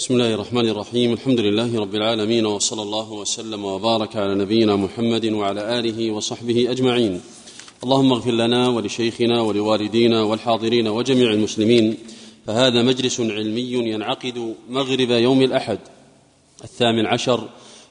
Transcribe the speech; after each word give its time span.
بسم 0.00 0.14
الله 0.14 0.34
الرحمن 0.34 0.68
الرحيم 0.68 1.12
الحمد 1.12 1.40
لله 1.40 1.80
رب 1.80 1.94
العالمين 1.94 2.46
وصلى 2.46 2.82
الله 2.82 3.12
وسلم 3.12 3.64
وبارك 3.64 4.16
على 4.16 4.34
نبينا 4.34 4.76
محمد 4.76 5.26
وعلى 5.26 5.78
اله 5.78 6.10
وصحبه 6.10 6.70
اجمعين 6.70 7.20
اللهم 7.84 8.12
اغفر 8.12 8.30
لنا 8.30 8.68
ولشيخنا 8.68 9.40
ولوالدينا 9.40 10.22
والحاضرين 10.22 10.88
وجميع 10.88 11.30
المسلمين 11.30 11.96
فهذا 12.46 12.82
مجلس 12.82 13.20
علمي 13.20 13.72
ينعقد 13.72 14.54
مغرب 14.70 15.10
يوم 15.10 15.42
الاحد 15.42 15.78
الثامن 16.64 17.06
عشر 17.06 17.48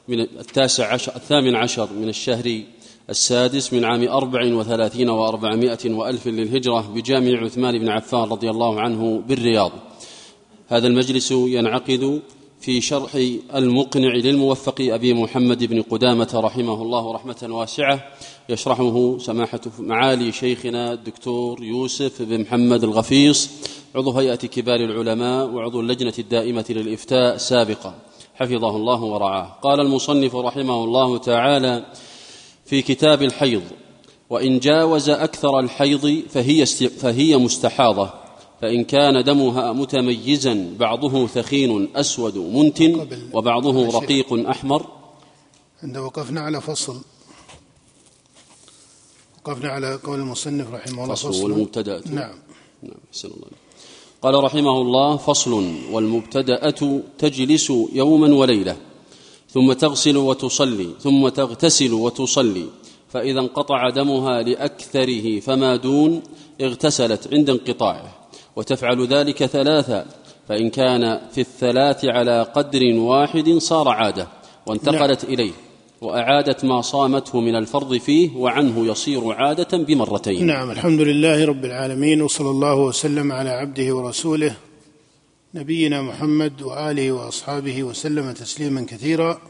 من 0.08 0.20
التاسع 0.20 0.94
عشر 0.94 1.16
الثامن 1.16 1.56
عشر 1.56 1.90
من 1.94 2.10
الشهر 2.10 2.62
السادس 3.10 3.74
من 3.74 3.86
عام 3.86 4.08
أربع 4.08 4.54
وثلاثين 4.54 5.10
وأربعمائة 5.10 5.90
وألف 5.90 6.28
للهجرة 6.28 6.82
بجامع 6.96 7.40
عثمان 7.40 7.80
بن 7.80 7.90
عفان 7.90 8.24
رضي 8.24 8.50
الله 8.50 8.82
عنه 8.82 9.24
بالرياض 9.28 9.72
هذا 10.70 10.88
المجلس 10.88 11.32
ينعقد 11.32 12.22
في 12.62 12.82
شرح 12.82 13.16
المقنع 13.56 14.16
للموفق 14.16 14.76
أبي 14.80 15.14
محمد 15.14 15.64
بن 15.64 15.82
قدامة 15.82 16.30
رحمه 16.34 16.82
الله 16.82 17.14
رحمة 17.14 17.48
واسعة 17.50 18.12
يشرحه 18.50 19.18
سماحة 19.18 19.62
معالي 19.80 20.32
شيخنا 20.32 20.94
الدكتور 20.94 21.64
يوسف 21.64 22.22
بن 22.22 22.42
محمد 22.42 22.84
الغفيص 22.84 23.50
عضو 23.96 24.12
هيئة 24.12 24.36
كبار 24.36 24.80
العلماء 24.80 25.50
وعضو 25.50 25.82
اللجنة 25.82 26.14
الدائمة 26.20 26.66
للإفتاء 26.70 27.38
سابقا 27.38 27.96
حفظه 28.36 28.76
الله 28.76 29.04
ورعاه. 29.04 29.56
قال 29.62 29.80
المصنف 29.80 30.36
رحمه 30.36 30.84
الله 30.84 31.18
تعالى 31.18 31.86
في 32.66 32.82
كتاب 32.82 33.22
الحيض 33.24 33.64
وإن 34.30 34.60
جاوز 34.60 35.10
أكثر 35.10 35.60
الحيض 35.60 36.24
فهي, 36.30 36.66
فهي 36.90 37.38
مستحاضة. 37.38 38.19
فإن 38.62 38.84
كان 38.84 39.24
دمها 39.24 39.74
متميزا 39.74 40.76
بعضه 40.80 41.28
ثخين 41.28 41.90
أسود 41.96 42.38
منتن 42.38 43.08
وبعضه 43.34 44.00
رقيق 44.00 44.50
أحمر. 44.50 44.86
عند 45.84 45.98
وقفنا 45.98 46.42
على 46.42 46.62
فصل. 46.62 47.02
وقفنا 49.38 49.70
على 49.70 50.00
قول 50.04 50.20
المصنف 50.20 50.74
رحمه 50.74 51.04
الله 51.04 51.16
فصل 51.16 51.44
والمبتدأة. 51.44 52.04
نعم. 52.06 52.36
نعم 52.84 52.98
الله. 53.24 53.48
قال 54.22 54.44
رحمه 54.44 54.82
الله 54.82 55.18
فصل 55.18 55.74
والمبتدأة 55.92 57.02
تجلس 57.18 57.70
يوما 57.94 58.36
وليلة 58.36 58.78
ثم 59.50 59.74
تغسل 59.74 60.18
وتصلي 60.18 60.90
ثم 61.00 61.30
تغتسل 61.30 61.94
وتصلي 61.94 62.66
فإذا 63.10 63.40
انقطع 63.40 63.90
دمها 63.90 64.42
لأكثره 64.42 65.40
فما 65.40 65.76
دون 65.76 66.22
اغتسلت 66.62 67.34
عند 67.34 67.50
انقطاعه. 67.50 68.19
وتفعل 68.60 69.08
ذلك 69.08 69.46
ثلاثا 69.46 70.06
فإن 70.48 70.70
كان 70.70 71.20
في 71.32 71.42
الثلاث 71.42 72.06
على 72.06 72.44
قدر 72.44 72.80
واحد 72.96 73.50
صار 73.50 73.88
عادة 73.88 74.28
وانتقلت 74.66 75.26
نعم. 75.26 75.34
إليه 75.34 75.52
وأعادت 76.02 76.66
ما 76.66 76.82
صامته 76.82 77.40
من 77.40 77.56
الفرض 77.56 77.98
فيه 77.98 78.38
وعنه 78.38 78.88
يصير 78.88 79.32
عادة 79.32 79.78
بمرتين. 79.78 80.46
نعم 80.46 80.72
الحمد 80.72 81.02
لله 81.02 81.46
رب 81.46 81.66
العالمين 81.66 82.22
وصلى 82.22 82.50
الله 82.50 82.76
وسلم 82.76 83.32
على 83.32 83.50
عبده 83.50 83.96
ورسوله 83.96 84.56
نبينا 85.56 86.02
محمد 86.02 86.62
وآله 86.62 87.12
وأصحابه 87.12 87.84
وسلم 87.84 88.32
تسليما 88.32 88.86
كثيرا. 88.86 89.42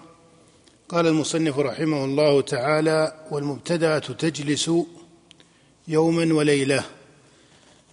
قال 0.89 1.07
المصنف 1.07 1.59
رحمه 1.59 2.05
الله 2.05 2.41
تعالى 2.41 3.13
والمبتدأة 3.31 3.99
تجلس 3.99 4.71
يوما 5.87 6.33
وليلة. 6.33 6.83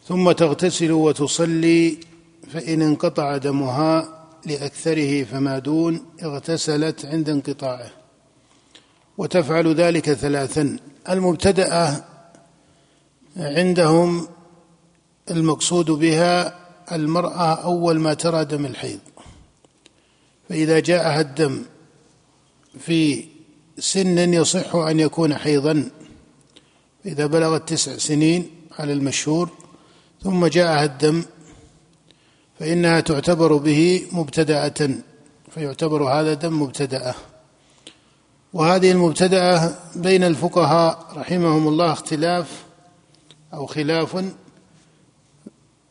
ثم 0.09 0.33
تغتسل 0.33 0.93
وتصلي 0.93 1.99
فإن 2.53 2.83
انقطع 2.83 3.37
دمها 3.37 4.27
لأكثره 4.47 5.25
فما 5.25 5.59
دون 5.59 6.07
اغتسلت 6.23 7.05
عند 7.05 7.29
انقطاعه. 7.29 7.91
وتفعل 9.19 9.75
ذلك 9.75 10.12
ثلاثا. 10.12 10.77
المبتدأة 11.09 12.05
عندهم 13.37 14.28
المقصود 15.31 15.91
بها 15.91 16.59
المرأة 16.93 17.55
أول 17.55 18.00
ما 18.00 18.15
ترى 18.15 18.45
دم 18.45 18.66
الحيض. 18.66 19.00
فإذا 20.49 20.81
جاءها 20.81 21.21
الدم 21.21 21.62
في 22.78 23.25
سن 23.78 24.34
يصح 24.34 24.75
أن 24.75 25.00
يكون 25.00 25.34
حيضا 25.34 25.91
إذا 27.06 27.27
بلغت 27.27 27.69
تسع 27.69 27.97
سنين 27.97 28.50
على 28.78 28.93
المشهور 28.93 29.50
ثم 30.26 30.47
جاءها 30.47 30.84
الدم 30.84 31.25
فإنها 32.59 33.00
تعتبر 33.00 33.56
به 33.56 34.06
مبتدأة 34.12 34.91
فيعتبر 35.50 36.04
هذا 36.04 36.34
دم 36.34 36.62
مبتدأة. 36.62 37.14
وهذه 38.53 38.91
المبتدأة 38.91 39.75
بين 39.97 40.25
الفقهاء 40.25 41.06
رحمهم 41.16 41.69
الله 41.69 41.92
اختلاف 41.92 42.65
أو 43.54 43.66
خلاف 43.66 44.25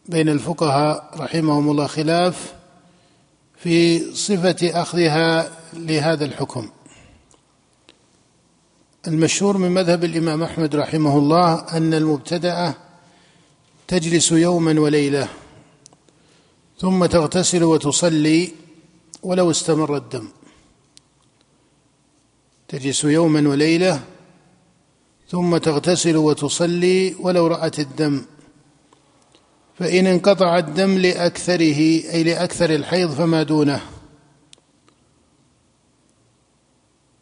بين 0.05 0.29
الفقهاء 0.29 1.11
رحمهم 1.17 1.71
الله 1.71 1.87
خلاف 1.87 2.53
في 3.57 3.99
صفة 4.13 4.81
أخذها 4.81 5.51
لهذا 5.73 6.25
الحكم. 6.25 6.69
المشهور 9.07 9.57
من 9.57 9.71
مذهب 9.71 10.03
الإمام 10.03 10.43
أحمد 10.43 10.75
رحمه 10.75 11.17
الله 11.17 11.53
أن 11.53 11.93
المبتدأة 11.93 12.84
تجلس 13.87 14.31
يوما 14.31 14.79
وليلة 14.79 15.29
ثم 16.79 17.05
تغتسل 17.05 17.63
وتصلي 17.63 18.51
ولو 19.23 19.51
استمر 19.51 19.97
الدم. 19.97 20.27
تجلس 22.67 23.03
يوما 23.03 23.49
وليلة 23.49 24.03
ثم 25.29 25.57
تغتسل 25.57 26.17
وتصلي 26.17 27.15
ولو 27.19 27.47
رأت 27.47 27.79
الدم. 27.79 28.25
فإن 29.79 30.07
انقطع 30.07 30.57
الدم 30.57 30.97
لأكثره 30.97 31.79
أي 32.13 32.23
لأكثر 32.23 32.75
الحيض 32.75 33.09
فما 33.09 33.43
دونه. 33.43 33.81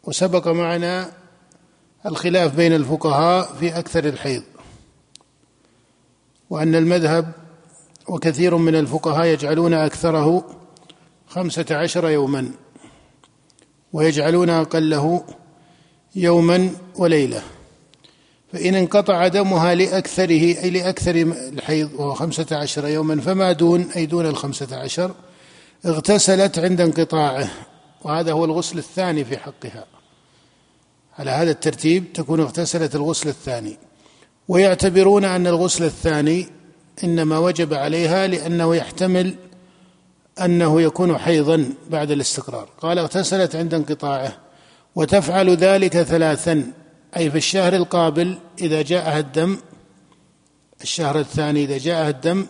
وسبق 0.04 0.48
معنا 0.48 1.12
الخلاف 2.06 2.54
بين 2.56 2.72
الفقهاء 2.72 3.54
في 3.54 3.78
أكثر 3.78 4.04
الحيض. 4.04 4.42
وأن 6.54 6.74
المذهب 6.74 7.32
وكثير 8.08 8.56
من 8.56 8.74
الفقهاء 8.74 9.26
يجعلون 9.26 9.74
أكثره 9.74 10.44
خمسة 11.28 11.66
عشر 11.70 12.10
يوما 12.10 12.50
ويجعلون 13.92 14.50
أقله 14.50 15.24
يوما 16.16 16.70
وليلة. 16.96 17.42
فإن 18.52 18.74
انقطع 18.74 19.28
دمها 19.28 19.74
لأكثره 19.74 20.62
أي 20.62 20.70
لأكثر 20.70 21.14
الحيض 21.52 21.90
وهو 21.94 22.14
خمسة 22.14 22.46
عشر 22.56 22.88
يوما 22.88 23.20
فما 23.20 23.52
دون 23.52 23.90
أي 23.96 24.06
دون 24.06 24.26
الخمسة 24.26 24.76
عشر 24.76 25.14
اغتسلت 25.86 26.58
عند 26.58 26.80
انقطاعه. 26.80 27.50
وهذا 28.02 28.32
هو 28.32 28.44
الغسل 28.44 28.78
الثاني 28.78 29.24
في 29.24 29.36
حقها. 29.36 29.86
على 31.18 31.30
هذا 31.30 31.50
الترتيب 31.50 32.12
تكون 32.12 32.40
اغتسلت 32.40 32.94
الغسل 32.94 33.28
الثاني. 33.28 33.78
ويعتبرون 34.48 35.24
أن 35.24 35.46
الغسل 35.46 35.84
الثاني 35.84 36.46
إنما 37.04 37.38
وجب 37.38 37.74
عليها 37.74 38.26
لأنه 38.26 38.76
يحتمل 38.76 39.34
أنه 40.40 40.82
يكون 40.82 41.18
حيضا 41.18 41.74
بعد 41.90 42.10
الاستقرار. 42.10 42.68
قال 42.80 42.98
اغتسلت 42.98 43.56
عند 43.56 43.74
انقطاعه 43.74 44.36
وتفعل 44.94 45.50
ذلك 45.56 46.02
ثلاثا 46.02 46.72
أي 47.16 47.30
في 47.30 47.36
الشهر 47.36 47.76
القابل 47.76 48.38
إذا 48.60 48.82
جاءها 48.82 49.18
الدم. 49.18 49.58
الشهر 50.82 51.18
الثاني 51.18 51.64
إذا 51.64 51.78
جاءها 51.78 52.10
الدم 52.10 52.46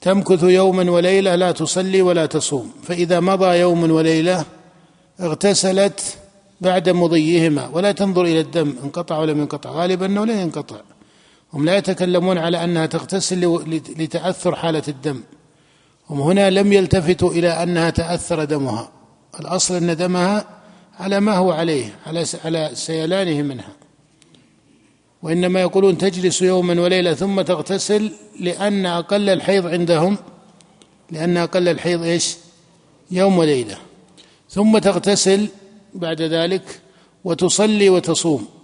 تمكث 0.00 0.42
يوما 0.42 0.90
وليلة 0.90 1.34
لا 1.34 1.52
تصلي 1.52 2.02
ولا 2.02 2.26
تصوم 2.26 2.72
فإذا 2.82 3.20
مضى 3.20 3.58
يوم 3.58 3.90
وليلة 3.90 4.44
اغتسلت 5.20 6.00
بعد 6.60 6.88
مضيهما 6.88 7.68
ولا 7.68 7.92
تنظر 7.92 8.22
إلى 8.22 8.40
الدم 8.40 8.74
انقطع 8.84 9.18
ولا 9.18 9.32
انقطع 9.32 9.70
غالبا 9.70 10.06
إنه 10.06 10.26
لا 10.26 10.42
ينقطع. 10.42 10.76
هم 11.54 11.64
لا 11.64 11.76
يتكلمون 11.76 12.38
على 12.38 12.64
أنها 12.64 12.86
تغتسل 12.86 13.62
لتأثر 13.98 14.56
حالة 14.56 14.82
الدم. 14.88 15.22
هم 16.10 16.20
هنا 16.20 16.50
لم 16.50 16.72
يلتفتوا 16.72 17.30
إلى 17.30 17.62
أنها 17.62 17.90
تأثر 17.90 18.44
دمها. 18.44 18.90
الأصل 19.40 19.74
أن 19.74 19.96
دمها 19.96 20.46
على 20.98 21.20
ما 21.20 21.36
هو 21.36 21.52
عليه 21.52 21.94
على 22.06 22.24
على 22.44 22.70
سيلانه 22.74 23.42
منها. 23.42 23.72
وإنما 25.22 25.60
يقولون 25.60 25.98
تجلس 25.98 26.42
يوما 26.42 26.80
وليلة 26.80 27.14
ثم 27.14 27.40
تغتسل 27.40 28.12
لأن 28.40 28.86
أقل 28.86 29.28
الحيض 29.28 29.66
عندهم 29.66 30.16
لأن 31.10 31.36
أقل 31.36 31.68
الحيض 31.68 32.02
إيش؟ 32.02 32.36
يوم 33.10 33.38
وليلة. 33.38 33.76
ثم 34.50 34.78
تغتسل 34.78 35.48
بعد 35.94 36.22
ذلك 36.22 36.80
وتصلي 37.24 37.88
وتصوم. 37.90 38.59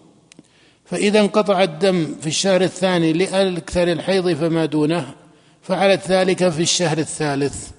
فإذا 0.87 1.21
انقطع 1.21 1.63
الدم 1.63 2.15
في 2.21 2.27
الشهر 2.27 2.61
الثاني 2.61 3.13
لأكثر 3.13 3.93
الحيض 3.93 4.33
فما 4.33 4.65
دونه 4.65 5.15
فعلت 5.63 6.09
ذلك 6.09 6.49
في 6.49 6.63
الشهر 6.63 6.99
الثالث. 6.99 7.71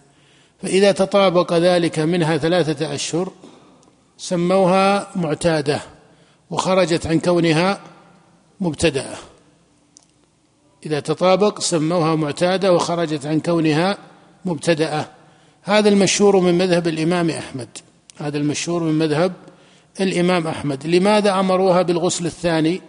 فإذا 0.61 0.91
تطابق 0.91 1.53
ذلك 1.53 1.99
منها 1.99 2.37
ثلاثة 2.37 2.95
أشهر 2.95 3.31
سموها 4.17 5.07
معتادة 5.15 5.81
وخرجت 6.49 7.07
عن 7.07 7.19
كونها 7.19 7.79
مبتدأة. 8.59 9.15
إذا 10.85 10.99
تطابق 10.99 11.59
سموها 11.59 12.15
معتادة 12.15 12.73
وخرجت 12.73 13.25
عن 13.25 13.39
كونها 13.39 13.97
مبتدأة. 14.45 15.07
هذا 15.63 15.89
المشهور 15.89 16.39
من 16.39 16.57
مذهب 16.57 16.87
الإمام 16.87 17.29
أحمد. 17.29 17.69
هذا 18.17 18.37
المشهور 18.37 18.83
من 18.83 18.93
مذهب 18.93 19.33
الإمام 20.01 20.47
أحمد. 20.47 20.87
لماذا 20.87 21.39
أمروها 21.39 21.81
بالغسل 21.81 22.25
الثاني؟ 22.25 22.81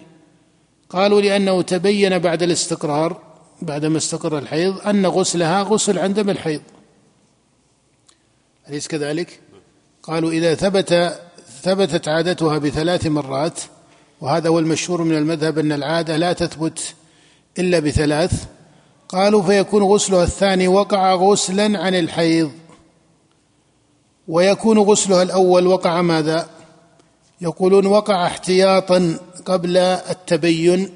قالوا 0.91 1.21
لأنه 1.21 1.63
تبين 1.63 2.19
بعد 2.19 2.43
الاستقرار 2.43 3.21
بعدما 3.63 3.97
استقر 3.97 4.39
الحيض 4.39 4.87
أن 4.87 5.07
غسلها 5.07 5.63
غسل 5.63 5.99
عن 5.99 6.15
دم 6.15 6.31
الحيض 6.31 6.61
أليس 8.69 8.89
كذلك؟ 8.89 9.41
قالوا 10.03 10.31
إذا 10.31 10.55
ثبت 10.55 11.21
ثبتت 11.63 12.09
عادتها 12.09 12.59
بثلاث 12.59 13.07
مرات 13.07 13.61
وهذا 14.21 14.49
هو 14.49 14.59
المشهور 14.59 15.03
من 15.03 15.17
المذهب 15.17 15.59
أن 15.59 15.73
العادة 15.73 16.17
لا 16.17 16.33
تثبت 16.33 16.95
إلا 17.59 17.79
بثلاث 17.79 18.45
قالوا 19.09 19.43
فيكون 19.43 19.83
غسلها 19.83 20.23
الثاني 20.25 20.69
وقع 20.69 21.15
غسلا 21.15 21.79
عن 21.79 21.95
الحيض 21.95 22.53
ويكون 24.29 24.79
غسلها 24.79 25.23
الأول 25.23 25.67
وقع 25.67 26.03
ماذا؟ 26.03 26.49
يقولون 27.41 27.87
وقع 27.87 28.27
احتياطا 28.27 29.19
قبل 29.49 29.77
التبين 29.77 30.91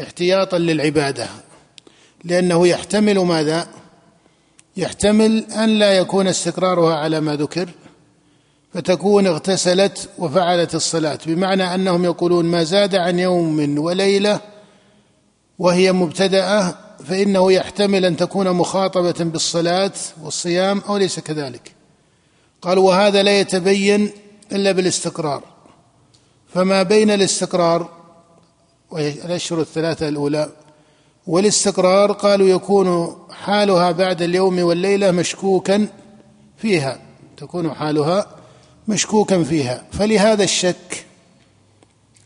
احتياطا 0.00 0.58
للعبادة. 0.58 1.26
لأنه 2.24 2.68
يحتمل 2.68 3.18
ماذا؟ 3.18 3.68
يحتمل 4.76 5.44
أن 5.52 5.68
لا 5.78 5.92
يكون 5.92 6.26
استقرارها 6.26 6.94
على 6.94 7.20
ما 7.20 7.36
ذكر 7.36 7.68
فتكون 8.74 9.26
اغتسلت 9.26 10.08
وفعلت 10.18 10.74
الصلاة. 10.74 11.18
بمعنى 11.26 11.74
أنهم 11.74 12.04
يقولون 12.04 12.44
ما 12.44 12.64
زاد 12.64 12.94
عن 12.94 13.18
يوم 13.18 13.78
وليلة 13.78 14.40
وهي 15.58 15.92
مبتدأة 15.92 16.74
فإنه 17.04 17.52
يحتمل 17.52 18.04
أن 18.04 18.16
تكون 18.16 18.50
مخاطبة 18.50 19.24
بالصلاة 19.24 19.92
والصيام 20.22 20.82
أو 20.88 20.96
ليس 20.96 21.20
كذلك. 21.20 21.72
قالوا 22.62 22.88
وهذا 22.88 23.22
لا 23.22 23.40
يتبين 23.40 24.10
إلا 24.52 24.72
بالاستقرار. 24.72 25.59
فما 26.54 26.82
بين 26.82 27.10
الاستقرار 27.10 27.88
الأشهر 28.92 29.60
الثلاثة 29.60 30.08
الأولى 30.08 30.48
والاستقرار 31.26 32.12
قالوا 32.12 32.48
يكون 32.48 33.16
حالها 33.30 33.90
بعد 33.90 34.22
اليوم 34.22 34.58
والليلة 34.58 35.10
مشكوكا 35.10 35.88
فيها 36.56 36.98
تكون 37.36 37.74
حالها 37.74 38.26
مشكوكا 38.88 39.42
فيها. 39.42 39.84
فلهذا 39.92 40.44
الشك 40.44 41.06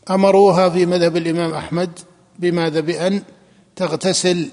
أمروها 0.09 0.69
في 0.69 0.85
مذهب 0.85 1.17
الإمام 1.17 1.53
أحمد 1.53 1.99
بماذا 2.39 2.79
بأن 2.79 3.21
تغتسل 3.75 4.49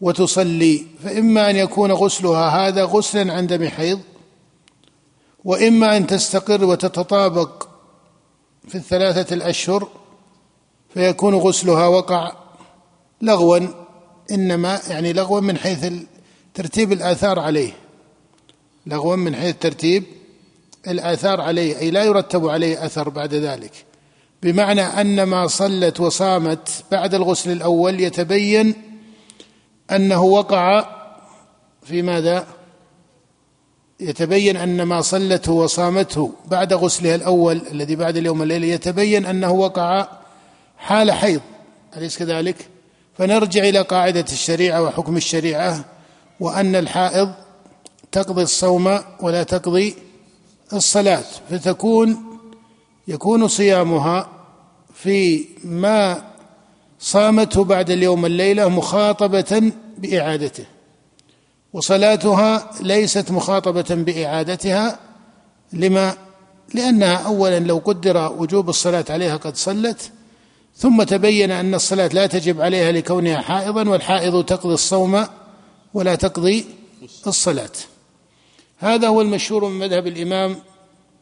وتصلي 0.00 0.86
فإما 1.04 1.50
أن 1.50 1.56
يكون 1.56 1.92
غسلها 1.92 2.48
هذا 2.48 2.84
غسلا 2.84 3.32
عن 3.32 3.46
دم 3.46 3.68
حيض 3.68 4.00
وإما 5.44 5.96
أن 5.96 6.06
تستقر 6.06 6.64
وتتطابق 6.64 7.69
في 8.70 8.74
الثلاثة 8.74 9.34
الأشهر 9.34 9.88
فيكون 10.94 11.34
غسلها 11.34 11.86
وقع 11.86 12.32
لغوا 13.22 13.58
إنما 14.30 14.80
يعني 14.88 15.12
لغوا 15.12 15.40
من 15.40 15.56
حيث 15.56 15.92
ترتيب 16.54 16.92
الآثار 16.92 17.38
عليه. 17.38 17.72
لغوا 18.86 19.16
من 19.16 19.36
حيث 19.36 19.56
ترتيب 19.60 20.04
الآثار 20.88 21.40
عليه 21.40 21.78
أي 21.78 21.90
لا 21.90 22.04
يرتب 22.04 22.48
عليه 22.48 22.86
أثر 22.86 23.08
بعد 23.08 23.34
ذلك. 23.34 23.72
بمعنى 24.42 24.82
ان 24.82 25.22
ما 25.22 25.46
صلت 25.46 26.00
وصامت 26.00 26.84
بعد 26.90 27.14
الغسل 27.14 27.52
الأول 27.52 28.00
يتبين 28.00 28.74
أنه 29.90 30.22
وقع 30.22 30.86
في 31.82 32.02
ماذا؟ 32.02 32.46
يتبين 34.00 34.56
أن 34.56 34.82
ما 34.82 35.00
صلته 35.00 35.52
وصامته 35.52 36.32
بعد 36.46 36.72
غسلها 36.72 37.14
الأول 37.14 37.62
الذي 37.72 37.96
بعد 37.96 38.16
اليوم 38.16 38.42
الليل 38.42 38.64
يتبين 38.64 39.26
أنه 39.26 39.52
وقع 39.52 40.08
حال 40.78 41.12
حيض 41.12 41.40
أليس 41.96 42.18
كذلك؟ 42.18 42.56
فنرجع 43.18 43.62
إلى 43.62 43.80
قاعدة 43.80 44.24
الشريعة 44.32 44.82
وحكم 44.82 45.16
الشريعة 45.16 45.84
وأن 46.40 46.76
الحائض 46.76 47.32
تقضي 48.12 48.42
الصوم 48.42 48.98
ولا 49.20 49.42
تقضي 49.42 49.94
الصلاة 50.72 51.24
فتكون 51.50 52.16
يكون 53.08 53.48
صيامها 53.48 54.28
في 54.94 55.46
ما 55.64 56.22
صامته 57.00 57.64
بعد 57.64 57.90
اليوم 57.90 58.26
الليلة 58.26 58.68
مخاطبة 58.68 59.72
بإعادته. 59.98 60.64
وصلاتها 61.72 62.70
ليست 62.80 63.30
مخاطبة 63.30 63.86
بإعادتها 63.90 64.98
لما؟ 65.72 66.16
لانها 66.74 67.16
اولا 67.16 67.58
لو 67.58 67.78
قدر 67.84 68.32
وجوب 68.38 68.68
الصلاة 68.68 69.04
عليها 69.10 69.36
قد 69.36 69.56
صلت 69.56 70.12
ثم 70.76 71.02
تبين 71.02 71.50
أن 71.50 71.74
الصلاة 71.74 72.06
لا 72.08 72.26
تجب 72.26 72.60
عليها 72.60 72.92
لكونها 72.92 73.40
حائضا 73.40 73.88
والحائض 73.88 74.44
تقضي 74.44 74.74
الصوم 74.74 75.26
ولا 75.94 76.14
تقضي 76.14 76.66
الصلاة. 77.26 77.70
هذا 78.78 79.08
هو 79.08 79.20
المشهور 79.20 79.64
من 79.64 79.78
مذهب 79.78 80.06
الإمام 80.06 80.56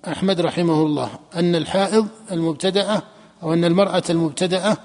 أحمد 0.09 0.41
رحمه 0.41 0.83
الله 0.83 1.11
أن 1.35 1.55
الحائض 1.55 2.09
المبتدأة 2.33 3.03
أو 3.43 3.53
أن 3.53 3.65
المرأة 3.65 4.03
المبتدأة 4.11 4.77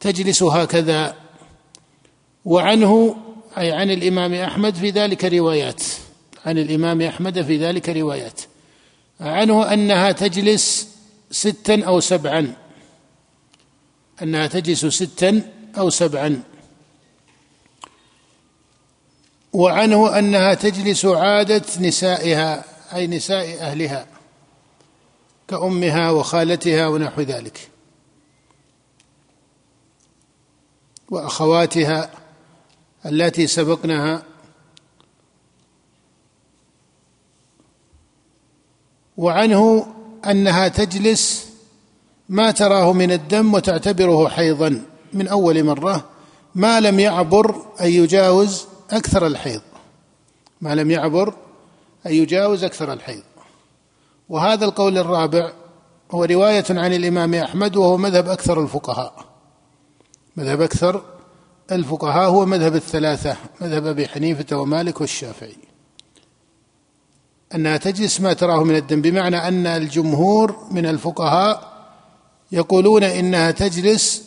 تجلس 0.00 0.42
هكذا. 0.42 1.14
وعنه 2.44 3.16
أي 3.58 3.72
عن 3.72 3.90
الإمام 3.90 4.34
أحمد 4.34 4.74
في 4.74 4.90
ذلك 4.90 5.24
روايات. 5.24 5.82
عن 6.46 6.58
الإمام 6.58 7.02
أحمد 7.02 7.42
في 7.42 7.56
ذلك 7.56 7.88
روايات. 7.88 8.40
عنه 9.20 9.72
أنها 9.72 10.12
تجلس 10.12 10.88
ستا 11.30 11.84
أو 11.84 12.00
سبعا. 12.00 12.54
أنها 14.22 14.46
تجلس 14.46 14.86
ستا 14.86 15.42
أو 15.78 15.90
سبعا. 15.90 16.42
وعنه 19.52 20.18
أنها 20.18 20.54
تجلس 20.54 21.04
عادة 21.04 21.64
نسائها 21.80 22.64
أي 22.94 23.06
نساء 23.06 23.60
أهلها 23.60 24.06
كأمها 25.48 26.10
وخالتها 26.10 26.88
ونحو 26.88 27.20
ذلك. 27.22 27.68
وأخواتها 31.10 32.25
اللاتي 33.06 33.46
سبقنها 33.46 34.22
وعنه 39.16 39.86
أنها 40.26 40.68
تجلس 40.68 41.46
ما 42.28 42.50
تراه 42.50 42.92
من 42.92 43.12
الدم 43.12 43.54
وتعتبره 43.54 44.28
حيضا 44.28 44.82
من 45.12 45.28
أول 45.28 45.64
مرة 45.64 46.04
ما 46.54 46.80
لم 46.80 47.00
يعبر 47.00 47.54
أن 47.80 47.86
يجاوز 47.86 48.66
أكثر 48.90 49.26
الحيض. 49.26 49.62
ما 50.60 50.74
لم 50.74 50.90
يعبر 50.90 51.34
أن 52.06 52.12
يجاوز 52.12 52.64
أكثر 52.64 52.92
الحيض. 52.92 53.22
وهذا 54.28 54.64
القول 54.64 54.98
الرابع 54.98 55.52
هو 56.10 56.24
رواية 56.24 56.64
عن 56.70 56.92
الإمام 56.92 57.34
أحمد 57.34 57.76
وهو 57.76 57.96
مذهب 57.96 58.28
أكثر 58.28 58.62
الفقهاء. 58.62 59.24
مذهب 60.36 60.60
أكثر 60.60 61.15
الفقهاء 61.72 62.30
هو 62.30 62.46
مذهب 62.46 62.74
الثلاثة 62.74 63.36
مذهب 63.60 63.86
أبي 63.86 64.08
حنيفة 64.08 64.56
ومالك 64.56 65.00
والشافعي. 65.00 65.56
أنها 67.54 67.76
تجلس 67.76 68.20
ما 68.20 68.32
تراه 68.32 68.64
من 68.64 68.76
الدم 68.76 69.02
بمعنى 69.02 69.48
أن 69.48 69.66
الجمهور 69.66 70.56
من 70.70 70.86
الفقهاء 70.86 71.76
يقولون 72.52 73.04
إنها 73.04 73.50
تجلس 73.50 74.22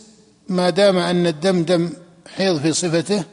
ما 0.49 0.69
دام 0.69 0.97
أن 0.97 1.27
الدم 1.27 1.63
دم 1.63 1.89
حيض 2.35 2.61
في 2.61 2.73
صفته 2.73 3.23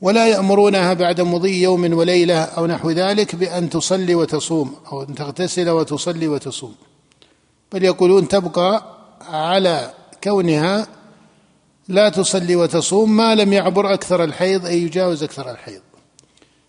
ولا 0.00 0.26
يأمرونها 0.26 0.94
بعد 0.94 1.20
مضي 1.20 1.62
يوم 1.62 1.94
وليلة 1.94 2.38
أو 2.42 2.66
نحو 2.66 2.90
ذلك 2.90 3.36
بأن 3.36 3.70
تصلي 3.70 4.14
وتصوم 4.14 4.74
أو 4.92 5.02
أن 5.02 5.14
تغتسل 5.14 5.70
وتصلي 5.70 6.28
وتصوم. 6.28 6.74
بل 7.72 7.84
يقولون 7.84 8.28
تبقى 8.28 8.96
على 9.28 9.94
كونها 10.24 10.86
لا 11.88 12.08
تصلي 12.08 12.56
وتصوم 12.56 13.16
ما 13.16 13.34
لم 13.34 13.52
يعبر 13.52 13.94
أكثر 13.94 14.24
الحيض 14.24 14.66
أي 14.66 14.82
يجاوز 14.82 15.22
أكثر 15.22 15.50
الحيض. 15.50 15.80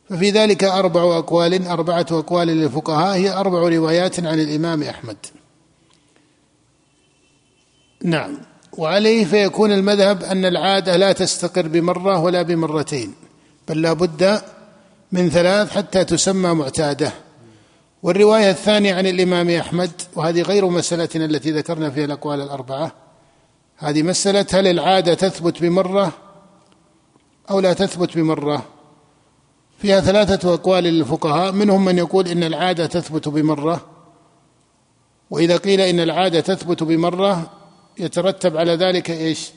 ففي 0.09 0.31
ذلك 0.31 0.63
أربع 0.63 1.17
أقوال 1.17 1.67
أربعة 1.67 2.05
أقوال 2.11 2.47
للفقهاء 2.47 3.15
هي 3.15 3.29
أربع 3.29 3.59
روايات 3.59 4.19
عن 4.19 4.39
الإمام 4.39 4.83
أحمد. 4.83 5.17
نعم. 8.03 8.38
وعليه 8.77 9.25
فيكون 9.25 9.71
المذهب 9.71 10.23
أن 10.23 10.45
العادة 10.45 10.97
لا 10.97 11.11
تستقر 11.11 11.67
بمرة 11.67 12.19
ولا 12.19 12.41
بمرتين 12.41 13.13
بل 13.67 13.81
لا 13.81 13.93
بد 13.93 14.41
من 15.11 15.29
ثلاث 15.29 15.71
حتى 15.71 16.03
تسمى 16.03 16.53
معتادة. 16.53 17.11
والرواية 18.03 18.49
الثانية 18.51 18.95
عن 18.95 19.07
الإمام 19.07 19.49
أحمد 19.49 19.91
وهذه 20.15 20.41
غير 20.41 20.67
مسألتنا 20.69 21.25
التي 21.25 21.51
ذكرنا 21.51 21.89
فيها 21.89 22.05
الأقوال 22.05 22.41
الأربعة 22.41 23.09
هذه 23.79 24.03
مسألة 24.03 24.45
هل 24.53 24.67
العادة 24.67 25.13
تثبت 25.13 25.62
بمرة 25.62 26.12
أو 27.50 27.59
لا 27.59 27.74
تثبت 27.74 28.17
بمرة؟ 28.17 28.65
فيها 29.77 30.01
ثلاثة 30.01 30.53
أقوال 30.53 30.83
للفقهاء 30.83 31.51
منهم 31.51 31.86
من 31.86 31.98
يقول 31.98 32.27
إن 32.27 32.43
العادة 32.43 32.86
تثبت 32.86 33.27
بمرة 33.27 33.86
وإذا 35.29 35.57
قيل 35.57 35.81
إن 35.81 36.00
العادة 36.00 36.39
تثبت 36.39 36.83
بمرة 36.83 37.51
يترتب 37.98 38.57
على 38.57 38.75
ذلك 38.75 39.12
إيش؟ 39.12 39.51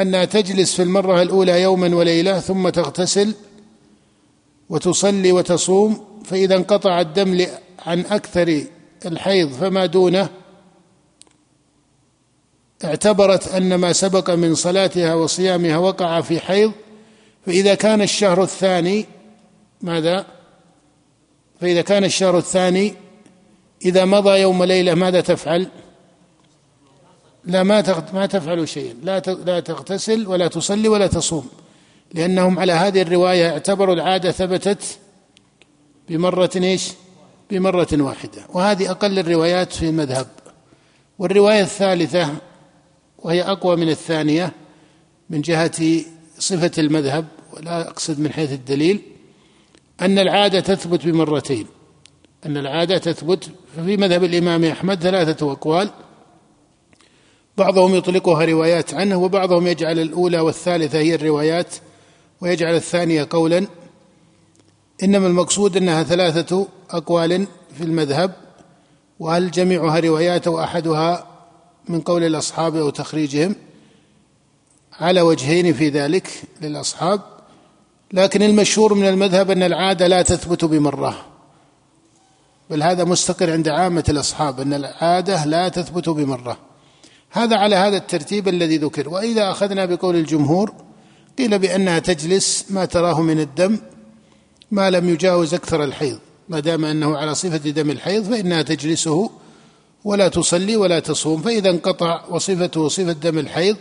أنها 0.00 0.24
تجلس 0.24 0.74
في 0.74 0.82
المرة 0.82 1.22
الأولى 1.22 1.62
يوما 1.62 1.96
وليلة 1.96 2.40
ثم 2.40 2.68
تغتسل 2.68 3.34
وتصلي 4.68 5.32
وتصوم 5.32 6.04
فإذا 6.24 6.56
انقطع 6.56 7.00
الدم 7.00 7.46
عن 7.86 8.00
أكثر 8.00 8.64
الحيض 9.06 9.52
فما 9.52 9.86
دونه 9.86 10.28
اعتبرت 12.84 13.48
أن 13.48 13.74
ما 13.74 13.92
سبق 13.92 14.30
من 14.30 14.54
صلاتها 14.54 15.14
وصيامها 15.14 15.76
وقع 15.76 16.20
في 16.20 16.40
حيض 16.40 16.72
فإذا 17.46 17.74
كان 17.74 18.02
الشهر 18.02 18.42
الثاني 18.42 19.06
ماذا؟ 19.82 20.26
فإذا 21.60 21.82
كان 21.82 22.04
الشهر 22.04 22.38
الثاني 22.38 22.94
إذا 23.84 24.04
مضى 24.04 24.40
يوم 24.40 24.64
ليلة 24.64 24.94
ماذا 24.94 25.20
تفعل؟ 25.20 25.68
لا 27.44 27.62
ما 27.62 28.04
ما 28.12 28.26
تفعل 28.26 28.68
شيئا. 28.68 28.94
لا 29.02 29.20
لا 29.20 29.60
تغتسل 29.60 30.26
ولا 30.26 30.48
تصلي 30.48 30.88
ولا 30.88 31.06
تصوم 31.06 31.48
لأنهم 32.14 32.58
على 32.58 32.72
هذه 32.72 33.02
الرواية 33.02 33.50
اعتبروا 33.50 33.94
العادة 33.94 34.30
ثبتت 34.30 34.98
بمرة 36.08 36.50
إيش؟ 36.56 36.88
بمرة 37.50 37.88
واحدة. 37.92 38.42
وهذه 38.48 38.90
أقل 38.90 39.18
الروايات 39.18 39.72
في 39.72 39.88
المذهب. 39.88 40.26
والرواية 41.18 41.60
الثالثة 41.60 42.30
وهي 43.22 43.42
أقوى 43.42 43.76
من 43.76 43.88
الثانية 43.88 44.52
من 45.30 45.40
جهة 45.40 46.02
صفة 46.38 46.70
المذهب 46.78 47.26
ولا 47.52 47.88
أقصد 47.88 48.20
من 48.20 48.32
حيث 48.32 48.52
الدليل 48.52 49.02
أن 50.00 50.18
العادة 50.18 50.60
تثبت 50.60 51.06
بمرتين. 51.06 51.66
أن 52.46 52.56
العادة 52.56 52.98
تثبت 52.98 53.50
ففي 53.76 53.96
مذهب 53.96 54.24
الإمام 54.24 54.64
أحمد 54.64 55.02
ثلاثة 55.02 55.52
أقوال 55.52 55.90
بعضهم 57.58 57.94
يطلقها 57.94 58.44
روايات 58.44 58.94
عنه 58.94 59.16
وبعضهم 59.16 59.66
يجعل 59.66 59.98
الأولى 59.98 60.40
والثالثة 60.40 60.98
هي 60.98 61.14
الروايات 61.14 61.74
ويجعل 62.40 62.74
الثانية 62.74 63.26
قولا. 63.30 63.66
إنما 65.02 65.26
المقصود 65.26 65.76
أنها 65.76 66.02
ثلاثة 66.02 66.68
أقوال 66.90 67.46
في 67.78 67.84
المذهب 67.84 68.32
وهل 69.20 69.50
جميعها 69.50 70.00
روايات 70.00 70.48
وأحدها 70.48 71.29
من 71.90 72.00
قول 72.00 72.24
الأصحاب 72.24 72.76
أو 72.76 72.90
تخريجهم 72.90 73.56
على 75.00 75.20
وجهين 75.20 75.74
في 75.74 75.88
ذلك 75.88 76.30
للأصحاب 76.62 77.20
لكن 78.12 78.42
المشهور 78.42 78.94
من 78.94 79.08
المذهب 79.08 79.50
أن 79.50 79.62
العادة 79.62 80.06
لا 80.06 80.22
تثبت 80.22 80.64
بمرة. 80.64 81.26
بل 82.70 82.82
هذا 82.82 83.04
مستقر 83.04 83.52
عند 83.52 83.68
عامة 83.68 84.04
الأصحاب 84.08 84.60
أن 84.60 84.74
العادة 84.74 85.44
لا 85.44 85.68
تثبت 85.68 86.08
بمرة. 86.08 86.58
هذا 87.30 87.56
على 87.56 87.76
هذا 87.76 87.96
الترتيب 87.96 88.48
الذي 88.48 88.76
ذكر. 88.76 89.08
وإذا 89.08 89.50
أخذنا 89.50 89.84
بقول 89.84 90.16
الجمهور 90.16 90.72
قيل 91.38 91.58
بأنها 91.58 91.98
تجلس 91.98 92.64
ما 92.70 92.84
تراه 92.84 93.22
من 93.22 93.40
الدم 93.40 93.78
ما 94.70 94.90
لم 94.90 95.08
يجاوز 95.08 95.54
أكثر 95.54 95.84
الحيض. 95.84 96.18
ما 96.48 96.60
دام 96.60 96.84
أنه 96.84 97.16
على 97.16 97.34
صفة 97.34 97.70
دم 97.70 97.90
الحيض 97.90 98.24
فإنها 98.24 98.62
تجلسه 98.62 99.30
ولا 100.04 100.28
تصلي 100.28 100.76
ولا 100.76 101.00
تصوم 101.00 101.42
فإذا 101.42 101.70
انقطع 101.70 102.24
وصفته 102.30 102.88
صفة 102.88 103.12
دم 103.12 103.38
الحيض 103.38 103.76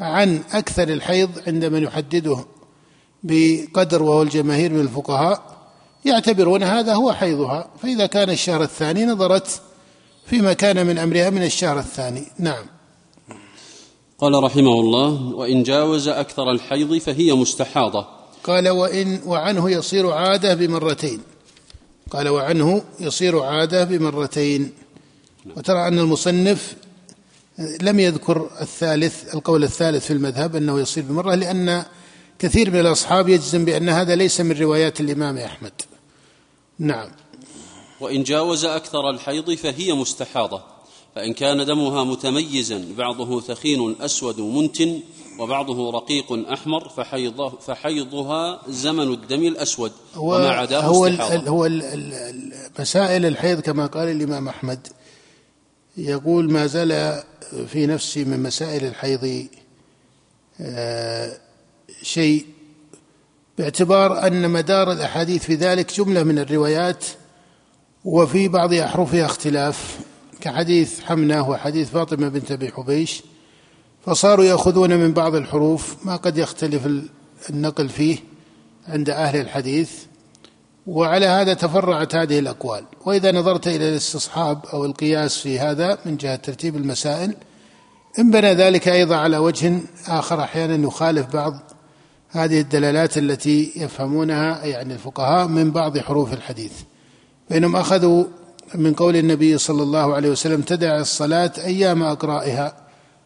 عن 0.00 0.42
أكثر 0.52 0.88
الحيض 0.88 1.30
عند 1.46 1.64
من 1.64 1.82
يحدده 1.82 2.44
بقدر 3.22 4.02
وهو 4.02 4.22
الجماهير 4.22 4.72
من 4.72 4.80
الفقهاء 4.80 5.52
يعتبرون 6.04 6.62
هذا 6.62 6.94
هو 6.94 7.12
حيضها. 7.12 7.70
فإذا 7.82 8.06
كان 8.06 8.30
الشهر 8.30 8.62
الثاني 8.62 9.04
نظرت 9.06 9.60
فيما 10.26 10.52
كان 10.52 10.86
من 10.86 10.98
أمرها 10.98 11.30
من 11.30 11.42
الشهر 11.42 11.78
الثاني. 11.78 12.24
نعم. 12.38 12.64
قال 14.18 14.44
رحمه 14.44 14.80
الله 14.80 15.22
وإن 15.34 15.62
جاوز 15.62 16.08
أكثر 16.08 16.50
الحيض 16.50 16.98
فهي 16.98 17.32
مستحاضة. 17.32 18.06
قال 18.44 18.68
وإن 18.68 19.20
وعنه 19.26 19.70
يصير 19.70 20.10
عادة 20.10 20.54
بمرتين. 20.54 21.20
قال 22.10 22.28
وعنه 22.28 22.82
يصير 23.00 23.40
عادة 23.40 23.84
بمرتين. 23.84 24.72
وترى 25.56 25.88
أن 25.88 25.98
المصنف 25.98 26.74
لم 27.58 28.00
يذكر 28.00 28.50
الثالث 28.60 29.34
القول 29.34 29.64
الثالث 29.64 30.06
في 30.06 30.12
المذهب 30.12 30.56
أنه 30.56 30.80
يصير 30.80 31.04
بمرة 31.04 31.34
لأن 31.34 31.84
كثير 32.38 32.70
من 32.70 32.80
الأصحاب 32.80 33.28
يجزم 33.28 33.64
بأن 33.64 33.88
هذا 33.88 34.14
ليس 34.14 34.40
من 34.40 34.58
روايات 34.58 35.00
الإمام 35.00 35.38
أحمد. 35.38 35.72
نعم. 36.78 37.08
وإن 38.00 38.22
جاوز 38.22 38.64
أكثر 38.64 39.10
الحيض 39.10 39.54
فهي 39.54 39.92
مستحاضة 39.92 40.62
فإن 41.14 41.32
كان 41.32 41.66
دمها 41.66 42.04
متميزا 42.04 42.84
بعضه 42.98 43.40
ثخين 43.40 43.96
أسود 44.00 44.40
منتن 44.40 45.00
وبعضه 45.38 45.90
رقيق 45.90 46.32
أحمر 46.52 46.88
فحيضه 46.88 47.48
فحيضها 47.48 48.62
زمن 48.68 49.12
الدم 49.12 49.42
الأسود 49.42 49.92
وما 50.16 50.50
عداه 50.50 50.80
هو 50.80 51.06
هو 51.46 51.68
مسائل 52.78 53.26
الحيض 53.26 53.60
كما 53.60 53.86
قال 53.86 54.08
الإمام 54.08 54.48
أحمد. 54.48 54.88
يقول 55.96 56.52
ما 56.52 56.66
زال 56.66 57.22
في 57.68 57.86
نفسي 57.86 58.24
من 58.24 58.42
مسائل 58.42 58.84
الحيض 58.84 59.46
آه، 60.60 61.32
شيء 62.02 62.46
باعتبار 63.58 64.26
أن 64.26 64.50
مدار 64.50 64.92
الأحاديث 64.92 65.44
في 65.44 65.54
ذلك 65.54 65.92
جملة 65.92 66.22
من 66.22 66.38
الروايات 66.38 67.04
وفي 68.04 68.48
بعض 68.48 68.74
أحرفها 68.74 69.26
اختلاف 69.26 69.98
كحديث 70.40 71.00
حمنة 71.00 71.48
وحديث 71.48 71.90
فاطمة 71.90 72.28
بنت 72.28 72.52
أبي 72.52 72.72
حبيش 72.72 73.22
فصاروا 74.06 74.44
يأخذون 74.44 74.96
من 74.96 75.12
بعض 75.12 75.34
الحروف 75.34 76.06
ما 76.06 76.16
قد 76.16 76.38
يختلف 76.38 76.88
النقل 77.50 77.88
فيه 77.88 78.18
عند 78.88 79.10
أهل 79.10 79.40
الحديث. 79.40 79.90
وعلى 80.86 81.26
هذا 81.26 81.54
تفرعت 81.54 82.14
هذه 82.14 82.38
الأقوال. 82.38 82.84
وإذا 83.06 83.32
نظرت 83.32 83.66
إلى 83.66 83.88
الاستصحاب 83.88 84.66
أو 84.72 84.84
القياس 84.84 85.38
في 85.38 85.58
هذا 85.58 85.98
من 86.06 86.16
جهة 86.16 86.36
ترتيب 86.36 86.76
المسائل 86.76 87.34
انبنى 88.18 88.54
ذلك 88.54 88.88
أيضا 88.88 89.16
على 89.16 89.38
وجه 89.38 89.80
آخر 90.08 90.42
أحيانا 90.42 90.86
يخالف 90.86 91.26
بعض 91.32 91.54
هذه 92.30 92.60
الدلالات 92.60 93.18
التي 93.18 93.72
يفهمونها 93.76 94.64
يعني 94.64 94.94
الفقهاء 94.94 95.46
من 95.46 95.70
بعض 95.70 95.98
حروف 95.98 96.32
الحديث. 96.32 96.72
فإنهم 97.50 97.76
أخذوا 97.76 98.24
من 98.74 98.94
قول 98.94 99.16
النبي 99.16 99.58
صلى 99.58 99.82
الله 99.82 100.14
عليه 100.14 100.30
وسلم 100.30 100.60
تدع 100.60 100.98
الصلاة 100.98 101.52
أيام 101.58 102.02
أقرائها. 102.02 102.74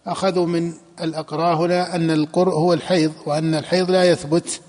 أخذوا 0.07 0.47
من 0.47 0.73
الأقراء 1.03 1.57
هنا 1.57 1.97
أن 1.97 2.11
القرء 2.11 2.53
هو 2.53 2.73
الحيض 2.73 3.13
وأن 3.27 3.55
الحيض 3.55 3.91
لا 3.91 4.05
يثبت 4.05 4.61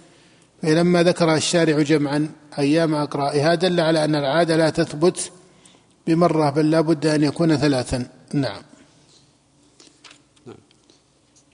فلما 0.62 1.04
ذكر 1.04 1.36
الشارع 1.36 1.82
جمعا 1.82 2.30
أيام 2.60 2.96
أقرائها 2.96 3.56
دل 3.56 3.80
على 3.80 4.06
أن 4.06 4.16
العادة 4.16 4.58
لا 4.58 4.70
تثبت 4.70 5.32
بمرة 6.08 6.50
بل 6.50 6.72
لا 6.72 6.82
بد 6.82 7.06
أن 7.06 7.24
يكون 7.24 7.58
ثلاثا. 7.58 8.08
نعم. 8.34 8.62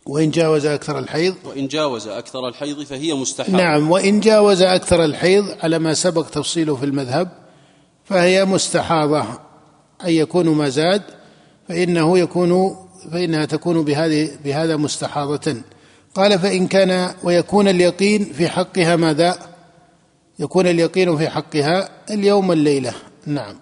وإن 0.06 0.32
جاوز 0.32 0.66
أكثر 0.66 1.00
الحيض؟ 1.00 1.36
وإن 1.46 1.68
جاوز 1.68 2.08
أكثر 2.08 2.48
الحيض 2.48 2.84
فهي 2.84 3.14
مستحاضة 3.14 3.58
نعم. 3.58 3.92
وإن 3.92 4.20
جاوز 4.20 4.62
أكثر 4.62 5.06
الحيض 5.06 5.46
على 5.64 5.80
ما 5.80 5.94
سبق 5.94 6.30
تفصيله 6.30 6.76
في 6.76 6.86
المذهب 6.86 7.32
فهي 8.06 8.46
مستحاضة. 8.46 9.22
أن 10.04 10.10
يكون 10.10 10.50
ما 10.50 10.70
زاد 10.70 11.02
فإنه 11.68 12.20
يكون 12.20 12.78
فإنها 13.12 13.46
تكون 13.46 13.84
بهذه 13.84 14.32
بهذا 14.44 14.76
مستحاضة. 14.76 15.56
قال 16.16 16.40
فإن 16.40 16.68
كان 16.68 17.16
ويكون 17.24 17.68
اليقين 17.68 18.34
في 18.34 18.50
حقها 18.50 18.96
ماذا؟ 18.96 19.54
يكون 20.40 20.68
اليقين 20.68 21.18
في 21.18 21.30
حقها 21.30 21.90
اليوم 22.10 22.52
الليلة 22.52 22.94
نعم. 23.26 23.56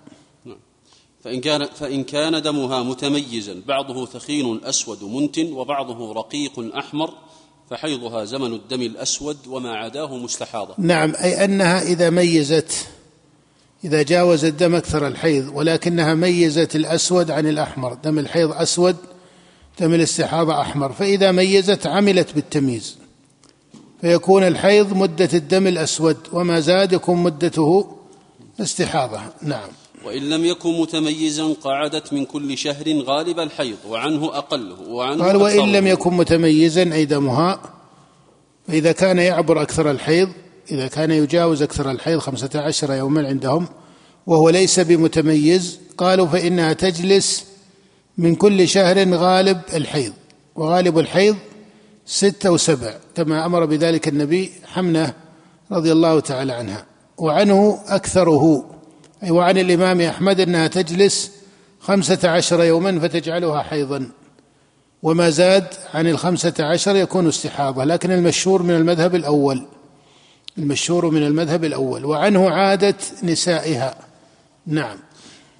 فإن 1.24 1.42
كان 1.42 1.66
فإن 1.66 2.04
كان 2.04 2.42
دمها 2.42 2.84
متميزا 2.84 3.62
بعضه 3.68 4.06
ثخين 4.06 4.62
أسود 4.64 5.04
منتن 5.04 5.54
وبعضه 5.54 6.14
رقيق 6.14 6.76
أحمر 6.78 7.14
فحيضها 7.70 8.26
زمن 8.26 8.54
الدم 8.54 8.82
الأسود 8.82 9.38
وما 9.48 9.76
عداه 9.76 10.18
مستحاضة 10.18 10.74
نعم 10.78 11.14
أي 11.24 11.46
أنها 11.46 11.82
إذا 11.82 12.10
ميزت 12.10 12.88
إذا 13.84 14.04
جاوز 14.04 14.46
الدم 14.46 14.76
أكثر 14.76 15.08
الحيض 15.08 15.52
ولكنها 15.56 16.14
ميزت 16.14 16.76
الأسود 16.76 17.32
عن 17.32 17.48
الأحمر. 17.48 17.94
دم 17.94 18.20
الحيض 18.20 18.52
أسود 18.52 18.96
دم 19.82 19.94
الاستحاضة 19.94 20.62
أحمر 20.62 20.92
فإذا 20.92 21.32
ميزت 21.32 21.88
عملت 21.88 22.36
بالتمييز. 22.36 22.98
فيكون 24.02 24.44
الحيض 24.44 24.94
مدة 24.94 25.30
الدم 25.34 25.68
الأسود 25.68 26.18
وما 26.34 26.60
زاد 26.60 26.94
يكون 26.94 27.18
مدته 27.24 27.88
استحاضة 28.60 29.20
نعم. 29.42 29.70
وإن 30.06 30.30
لم 30.30 30.46
يكن 30.46 30.80
متميزا 30.80 31.54
قعدت 31.64 32.14
من 32.14 32.26
كل 32.26 32.58
شهر 32.58 33.04
غالب 33.04 33.40
الحيض 33.40 33.78
وعنه 33.90 34.26
أقله 34.26 34.82
وعنه 34.88 35.26
قال 35.26 35.36
وإن. 35.36 35.72
لم 35.72 35.88
يكن 35.88 36.14
متميزا 36.14 36.94
أي 36.94 37.06
دمها 37.06 37.62
فإذا 38.68 38.92
كان 38.92 39.18
يعبر 39.18 39.62
أكثر 39.62 39.92
الحيض 39.92 40.30
إذا 40.72 40.88
كان 40.88 41.12
يجاوز 41.12 41.62
أكثر 41.62 41.92
الحيض 41.92 42.20
خمسة 42.20 42.50
عشر 42.56 42.94
يوما 42.94 43.28
عندهم 43.28 43.68
وهو 44.28 44.50
ليس 44.50 44.80
بمتميز 44.80 45.80
قالوا 45.98 46.28
فإنها 46.28 46.74
تجلس 46.74 47.51
من 48.18 48.36
كل 48.36 48.68
شهر 48.68 49.14
غالب 49.14 49.62
الحيض 49.74 50.14
وغالب 50.56 51.00
الحيض 51.00 51.36
ستة 52.06 52.48
أو 52.48 52.58
سبع 52.58 52.94
كما 53.16 53.46
أمر 53.46 53.66
بذلك 53.66 54.08
النبي 54.08 54.52
حمنة 54.66 55.14
رضي 55.72 55.92
الله 55.92 56.20
تعالى 56.20 56.54
عنها. 56.54 56.86
وعنه 57.18 57.80
أكثره 57.88 58.66
أي 59.24 59.32
وعن 59.32 59.58
الإمام 59.58 60.02
أحمد 60.02 60.40
أنها 60.40 60.68
تجلس 60.68 61.32
خمسة 61.80 62.30
عشر 62.30 62.64
يوما 62.64 63.00
فتجعلها 63.00 63.62
حيضا. 63.64 64.10
وما 65.04 65.30
زاد 65.30 65.68
عن 65.94 66.08
الخمسة 66.08 66.54
عشر 66.60 66.96
يكون 66.96 67.28
استحاضة 67.28 67.84
لكن 67.84 68.12
المشهور 68.12 68.64
من 68.64 68.76
المذهب 68.76 69.16
الأول. 69.16 69.66
المشهور 70.58 71.10
من 71.10 71.24
المذهب 71.24 71.64
الأول. 71.64 72.06
وعنه 72.06 72.50
عادة 72.50 72.96
نسائها. 73.24 73.96
نعم. 74.68 74.98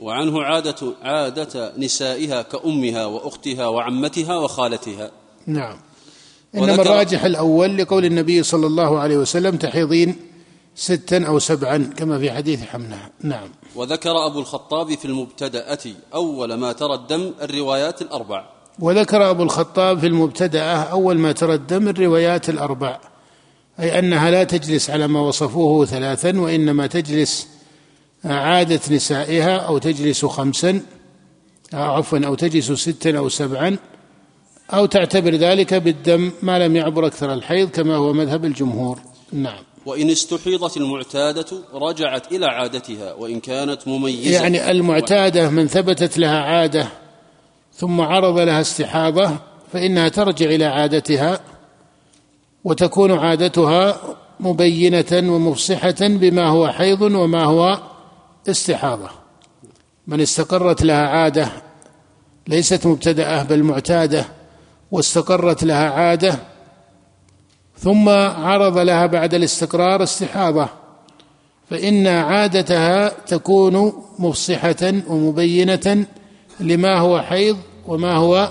وعنه 0.02 0.44
عادة 0.44 0.94
عادة 1.02 1.74
نسائها 1.78 2.42
كأمها 2.42 3.06
وأختها 3.06 3.68
وعمتها 3.68 4.38
وخالتها. 4.38 5.12
نعم. 5.48 5.78
إنما 6.56 6.82
الراجح 6.82 7.26
الأول 7.26 7.78
لقول 7.78 8.06
النبي 8.06 8.44
صلى 8.44 8.68
الله 8.68 9.00
عليه 9.00 9.18
وسلم 9.18 9.58
تحيضين 9.58 10.16
ستا 10.76 11.26
أو 11.28 11.40
سبعا 11.40 11.90
كما 11.98 12.20
في 12.20 12.32
حديث 12.32 12.64
حمنة. 12.64 13.10
نعم. 13.24 13.50
وذكر 13.76 14.26
أبو 14.26 14.40
الخطاب 14.40 14.98
في 14.98 15.06
المبتدأة 15.06 15.80
أول 16.14 16.54
ما 16.54 16.72
ترى 16.72 16.94
الدم 16.94 17.34
الروايات 17.42 18.02
الأربع. 18.02 18.46
وذكر 18.80 19.30
أبو 19.30 19.44
الخطاب 19.44 20.00
في 20.00 20.08
المبتدأة 20.08 20.76
أول 20.76 21.18
ما 21.18 21.32
ترى 21.32 21.54
الدم 21.54 21.88
الروايات 21.88 22.50
الأربع 22.50 23.00
أي 23.80 24.00
أنها 24.00 24.32
لا 24.32 24.44
تجلس 24.44 24.90
على 24.90 25.08
ما 25.08 25.20
وصفوه 25.20 25.86
ثلاثا 25.86 26.40
وإنما 26.40 26.88
تجلس 26.88 27.48
عادة 28.26 28.80
نسائها 28.92 29.58
أو 29.58 29.78
تجلس 29.78 30.26
خمسا 30.26 30.82
أو 31.74 31.92
عفوا 31.92 32.20
أو 32.26 32.36
تجلس 32.36 32.72
ستا 32.72 33.18
أو 33.18 33.30
سبعا 33.30 33.78
أو 34.74 34.86
تعتبر 34.86 35.36
ذلك 35.36 35.74
بالدم 35.74 36.32
ما 36.42 36.60
لم 36.60 36.76
يعبر 36.76 37.08
أكثر 37.08 37.34
الحيض 37.34 37.70
كما 37.70 37.96
هو 37.96 38.14
مذهب 38.14 38.46
الجمهور. 38.46 39.00
نعم. 39.32 39.64
وإن 39.86 40.10
استحيضت 40.10 40.78
المعتادة 40.78 41.46
رجعت 41.74 42.32
إلى 42.32 42.46
عادتها 42.46 43.14
وإن 43.14 43.40
كانت 43.40 43.88
مميزة. 43.88 44.32
يعني 44.32 44.72
المعتادة 44.72 45.50
من 45.50 45.68
ثبتت 45.68 46.18
لها 46.18 46.40
عادة 46.40 46.88
ثم 47.74 48.02
عرض 48.02 48.40
لها 48.40 48.62
استحاضة 48.62 49.32
فإنها 49.74 50.10
ترجع 50.10 50.46
إلى 50.46 50.66
عادتها 50.66 51.40
وتكون 52.64 53.12
عادتها 53.12 54.02
مبينة 54.40 55.06
ومفصحة 55.14 55.96
بما 56.02 56.48
هو 56.48 56.68
حيض 56.68 57.02
وما 57.02 57.44
هو 57.44 57.80
استحاضة. 58.50 59.10
من 60.08 60.22
استقرت 60.22 60.82
لها 60.82 61.08
عادة 61.08 61.52
ليست 62.48 62.86
مبتدأة 62.88 63.44
بل 63.44 63.64
معتادة 63.64 64.26
واستقرت 64.92 65.64
لها 65.64 65.90
عادة 65.90 66.40
ثم 67.78 68.10
عرض 68.10 68.78
لها 68.78 69.06
بعد 69.06 69.34
الاستقرار 69.34 70.04
استحاضة. 70.04 70.68
فإن 71.70 72.08
عادتها 72.08 73.10
تكون 73.10 74.04
مفصحة 74.20 74.94
ومبينة 75.08 76.06
لما 76.60 76.98
هو 76.98 77.22
حيض 77.22 77.58
وما 77.88 78.16
هو 78.16 78.50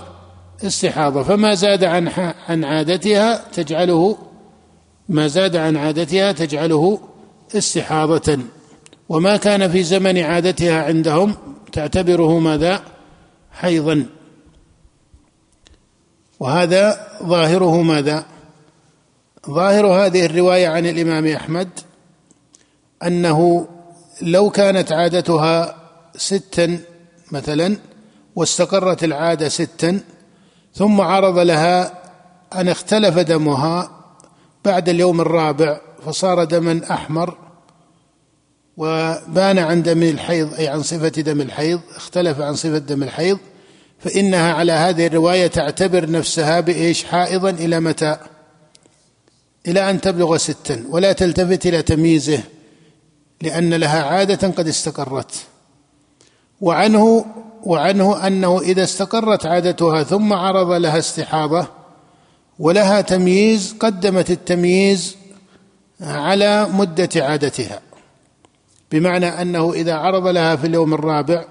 استحاضة. 0.64 1.23
فما 1.23 1.55
زاد 1.55 1.85
عن 1.85 2.09
عن 2.49 2.64
عادتها 2.64 3.45
تجعله 3.53 4.19
ما 5.09 5.27
زاد 5.27 5.57
عن 5.57 5.77
عادتها 5.77 6.33
تجعله 6.33 7.01
استحاضة. 7.57 8.38
وما 9.11 9.37
كان 9.37 9.70
في 9.70 9.83
زمن 9.83 10.18
عادتها 10.18 10.85
عندهم 10.85 11.35
تعتبره 11.73 12.38
ماذا؟ 12.38 12.83
حيضا. 13.53 14.07
وهذا 16.40 17.07
ظاهره 17.23 17.83
ماذا؟ 17.83 18.25
ظاهر 19.51 19.87
هذه 19.87 20.27
الرواية 20.27 20.68
عن 20.68 20.87
الإمام 20.87 21.27
أحمد 21.27 21.68
أنه 23.03 23.68
لو 24.23 24.51
كانت 24.51 24.92
عادتها 24.92 25.77
ستا 26.16 26.79
مثلا 27.33 27.77
واستقرت 28.37 29.05
العادة 29.05 29.49
ستا 29.49 30.01
ثم 30.75 31.01
عرض 31.01 31.38
لها 31.38 32.03
أن 32.55 32.68
اختلف 32.68 33.18
دمها 33.18 33.90
بعد 34.64 34.88
اليوم 34.88 35.20
الرابع 35.20 35.81
فصار 36.07 36.44
دما 36.44 36.81
أحمر 36.90 37.50
وبان 38.81 39.59
عن 39.59 39.83
دم 39.83 40.03
الحيض 40.03 40.55
أي 40.55 40.69
عن 40.69 40.83
صفة 40.83 41.09
دم 41.09 41.40
الحيض 41.40 41.81
اختلف 41.97 42.40
عن 42.40 42.55
صفة 42.55 42.79
دم 42.79 43.03
الحيض 43.03 43.38
فإنها 43.99 44.53
على 44.53 44.73
هذه 44.73 45.07
الرواية 45.07 45.47
تعتبر 45.47 46.11
نفسها 46.11 46.61
بإيش؟ 46.61 47.05
حائضا 47.05 47.51
إلى 47.51 47.81
متى؟ 47.81 48.16
إلى 49.69 49.90
أن 49.90 50.01
تبلغ 50.01 50.37
ستا 50.37 50.85
ولا 50.90 51.12
تلتفت 51.12 51.66
إلى 51.66 51.83
تمييزه 51.83 52.40
لأن 53.43 53.75
لها 53.75 54.03
عادة 54.03 54.49
قد 54.49 54.69
استقرت. 54.69 55.35
وعنه 56.61 57.25
وعنه 57.64 58.27
أنه 58.27 58.61
إذا 58.61 58.83
استقرت 58.83 59.47
عادتها 59.47 60.03
ثم 60.03 60.33
عرض 60.33 60.73
لها 60.73 60.99
استحاضة 60.99 61.66
ولها 62.59 63.01
تمييز 63.01 63.75
قدمت 63.81 64.31
التمييز 64.31 65.16
على 66.01 66.69
مدة 66.73 67.09
عادتها. 67.16 67.81
بمعنى 68.92 69.26
أنه 69.26 69.72
إذا 69.72 69.94
عرض 69.94 70.26
لها 70.26 70.57
في 70.57 70.66
اليوم 70.66 70.94
الرابع 70.94 71.44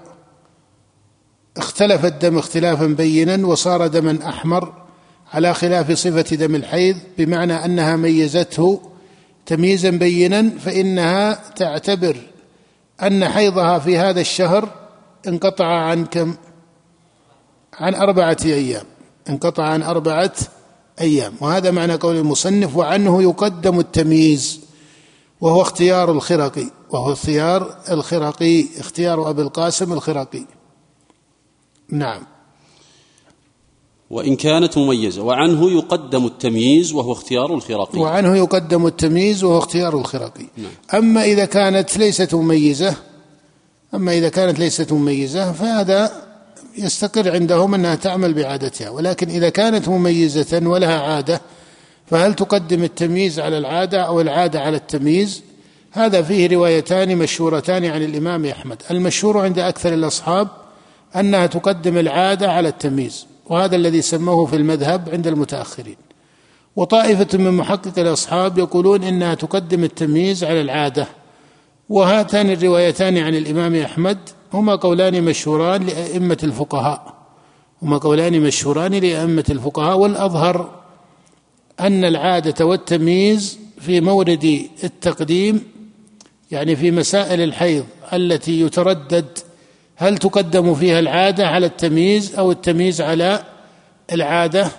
اختلف 1.56 2.04
الدم 2.04 2.38
اختلافا 2.38 2.86
بينا 2.86 3.46
وصار 3.46 3.86
دما 3.86 4.28
أحمر 4.28 4.72
على 5.32 5.54
خلاف 5.54 5.92
صفة 5.92 6.36
دم 6.36 6.54
الحيض 6.54 6.96
بمعنى 7.18 7.64
أنها 7.64 7.96
ميزته 7.96 8.80
تمييزا 9.46 9.90
بينا 9.90 10.50
فإنها 10.58 11.40
تعتبر 11.56 12.16
أن 13.02 13.28
حيضها 13.28 13.78
في 13.78 13.98
هذا 13.98 14.20
الشهر 14.20 14.68
انقطع 15.28 15.66
عن 15.66 16.04
كم؟ 16.04 16.34
عن 17.74 17.94
أربعة 17.94 18.36
أيام. 18.44 18.84
انقطع 19.28 19.64
عن 19.64 19.82
أربعة 19.82 20.32
أيام. 21.00 21.32
وهذا 21.40 21.70
معنى 21.70 21.94
قول 21.94 22.16
المصنف 22.16 22.76
وعنه 22.76 23.22
يقدم 23.22 23.80
التمييز. 23.80 24.59
وهو 25.40 25.62
اختيار 25.62 26.12
الخرقي 26.12 26.66
وهو 26.90 27.12
اختيار 27.12 27.76
الخرقي 27.90 28.66
اختيار 28.78 29.30
أبي 29.30 29.42
القاسم 29.42 29.92
الخرقي. 29.92 30.44
نعم. 31.88 32.22
وإن 34.10 34.36
كانت 34.36 34.78
مميزة 34.78 35.22
وعنه 35.22 35.70
يقدم 35.70 36.26
التمييز 36.26 36.92
وهو 36.92 37.12
اختيار 37.12 37.54
الخراقي 37.54 37.98
وعنه 37.98 38.36
يقدم 38.36 38.86
التمييز 38.86 39.44
وهو 39.44 39.58
اختيار 39.58 39.98
الخرقي. 39.98 40.46
نعم. 40.56 40.70
أما 40.94 41.24
إذا 41.24 41.44
كانت 41.44 41.98
ليست 41.98 42.34
مميزة 42.34 42.96
أما 43.94 44.12
إذا 44.12 44.28
كانت 44.28 44.58
ليست 44.58 44.92
مميزة 44.92 45.52
فهذا 45.52 46.10
يستقر 46.78 47.30
عندهم 47.30 47.74
أنها 47.74 47.94
تعمل 47.94 48.34
بعادتها. 48.34 48.90
ولكن 48.90 49.28
إذا 49.28 49.48
كانت 49.48 49.88
مميزة 49.88 50.60
ولها 50.62 51.00
عادة 51.00 51.40
فهل 52.10 52.34
تقدم 52.34 52.82
التمييز 52.82 53.40
على 53.40 53.58
العادة 53.58 54.02
أو 54.02 54.20
العادة 54.20 54.60
على 54.60 54.76
التمييز؟ 54.76 55.42
هذا 55.92 56.22
فيه 56.22 56.48
روايتان 56.48 57.16
مشهورتان 57.16 57.84
عن 57.84 58.02
الإمام 58.02 58.46
أحمد. 58.46 58.82
المشهور 58.90 59.38
عند 59.38 59.58
أكثر 59.58 59.94
الأصحاب 59.94 60.48
أنها 61.16 61.46
تقدم 61.46 61.98
العادة 61.98 62.52
على 62.52 62.68
التمييز 62.68 63.26
وهذا 63.46 63.76
الذي 63.76 64.02
سموه 64.02 64.46
في 64.46 64.56
المذهب 64.56 65.08
عند 65.12 65.26
المتأخرين. 65.26 65.96
وطائفة 66.76 67.38
من 67.38 67.50
محقق 67.50 67.98
الأصحاب 67.98 68.58
يقولون 68.58 69.02
إنها 69.02 69.34
تقدم 69.34 69.84
التمييز 69.84 70.44
على 70.44 70.60
العادة. 70.60 71.06
وهاتان 71.88 72.50
الروايتان 72.50 73.18
عن 73.18 73.34
الإمام 73.34 73.74
أحمد 73.74 74.18
هما 74.52 74.74
قولان 74.74 75.22
مشهوران 75.22 75.86
لأئمة 75.86 76.38
الفقهاء. 76.42 77.14
هما 77.82 77.98
قولان 77.98 78.40
مشهوران 78.40 78.94
لأئمة 78.94 79.44
الفقهاء 79.50 79.98
والأظهر. 79.98 80.79
أن 81.80 82.04
العادة 82.04 82.66
والتمييز 82.66 83.58
في 83.80 84.00
مورد 84.00 84.68
التقديم 84.84 85.64
يعني 86.50 86.76
في 86.76 86.90
مسائل 86.90 87.40
الحيض 87.40 87.84
التي 88.12 88.60
يتردد 88.60 89.38
هل 89.96 90.18
تقدم 90.18 90.74
فيها 90.74 90.98
العادة 90.98 91.48
على 91.48 91.66
التمييز 91.66 92.34
أو 92.34 92.50
التمييز 92.50 93.00
على 93.00 93.42
العادة 94.12 94.70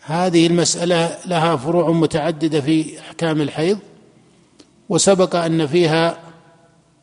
هذه 0.00 0.46
المسألة 0.46 1.18
لها 1.26 1.56
فروع 1.56 1.90
متعددة 1.90 2.60
في 2.60 3.00
أحكام 3.00 3.40
الحيض 3.40 3.78
وسبق 4.88 5.36
أن 5.36 5.66
فيها 5.66 6.18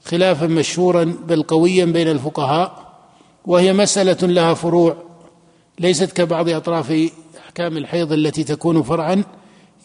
خلافا 0.06 0.48
مشهورا 0.48 1.04
بل 1.28 1.44
قويا 1.44 1.86
بين 1.86 2.08
الفقهاء 2.08 2.90
وهي 3.46 3.74
مسألة 3.74 4.28
لها 4.28 4.54
فروع 4.54 4.96
ليست 5.80 6.12
كبعض 6.12 6.50
أطراف 6.50 7.10
أحكام 7.50 7.78
الحيض 7.78 8.12
التي 8.12 8.44
تكون 8.44 8.84
فرعا 8.84 9.24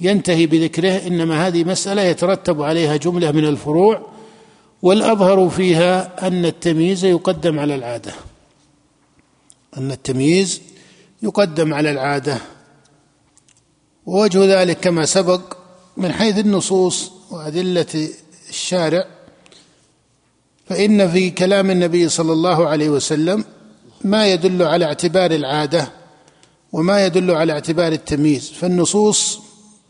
ينتهي 0.00 0.46
بذكره 0.46 1.07
إنما 1.07 1.46
هذه 1.46 1.64
مسألة 1.64 2.03
يترتب 2.03 2.62
عليها 2.62 2.96
جملة 2.96 3.33
من 3.33 3.44
الفروع 3.44 4.07
والأظهر 4.83 5.48
فيها 5.48 6.27
أن 6.27 6.44
التمييز 6.44 7.05
يقدم 7.05 7.59
على 7.59 7.74
العادة. 7.74 8.12
أن 9.77 9.90
التمييز 9.90 10.61
يقدم 11.22 11.74
على 11.74 11.90
العادة. 11.90 12.38
ووجه 14.07 14.62
ذلك 14.62 14.81
كما 14.81 15.05
سبق 15.05 15.57
من 15.96 16.12
حيث 16.12 16.38
النصوص 16.38 17.12
وأدلة 17.31 18.09
الشارع 18.48 19.07
فإن 20.66 21.11
في 21.11 21.31
كلام 21.31 21.70
النبي 21.70 22.09
صلى 22.09 22.33
الله 22.33 22.68
عليه 22.68 22.88
وسلم 22.88 23.44
ما 24.05 24.27
يدل 24.27 24.62
على 24.62 24.85
اعتبار 24.85 25.31
العادة 25.31 26.03
وما 26.74 27.06
يدل 27.06 27.30
على 27.30 27.52
اعتبار 27.52 27.92
التمييز 27.92 28.50
فالنصوص 28.50 29.40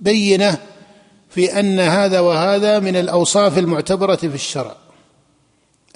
بينة 0.01 0.59
في 1.31 1.61
أن 1.61 1.81
هذا 1.81 2.21
وهذا 2.21 2.79
من 2.79 2.97
الأوصاف 2.97 3.59
المعتبرة 3.59 4.17
في 4.17 4.35
الشرع. 4.35 4.77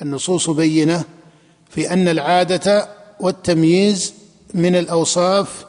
النصوص 0.02 0.50
بينة 0.50 1.04
في 1.70 1.92
أن 1.92 2.08
العادة 2.08 2.88
والتمييز 3.20 4.14
من 4.54 4.76
الأوصاف 4.76 5.66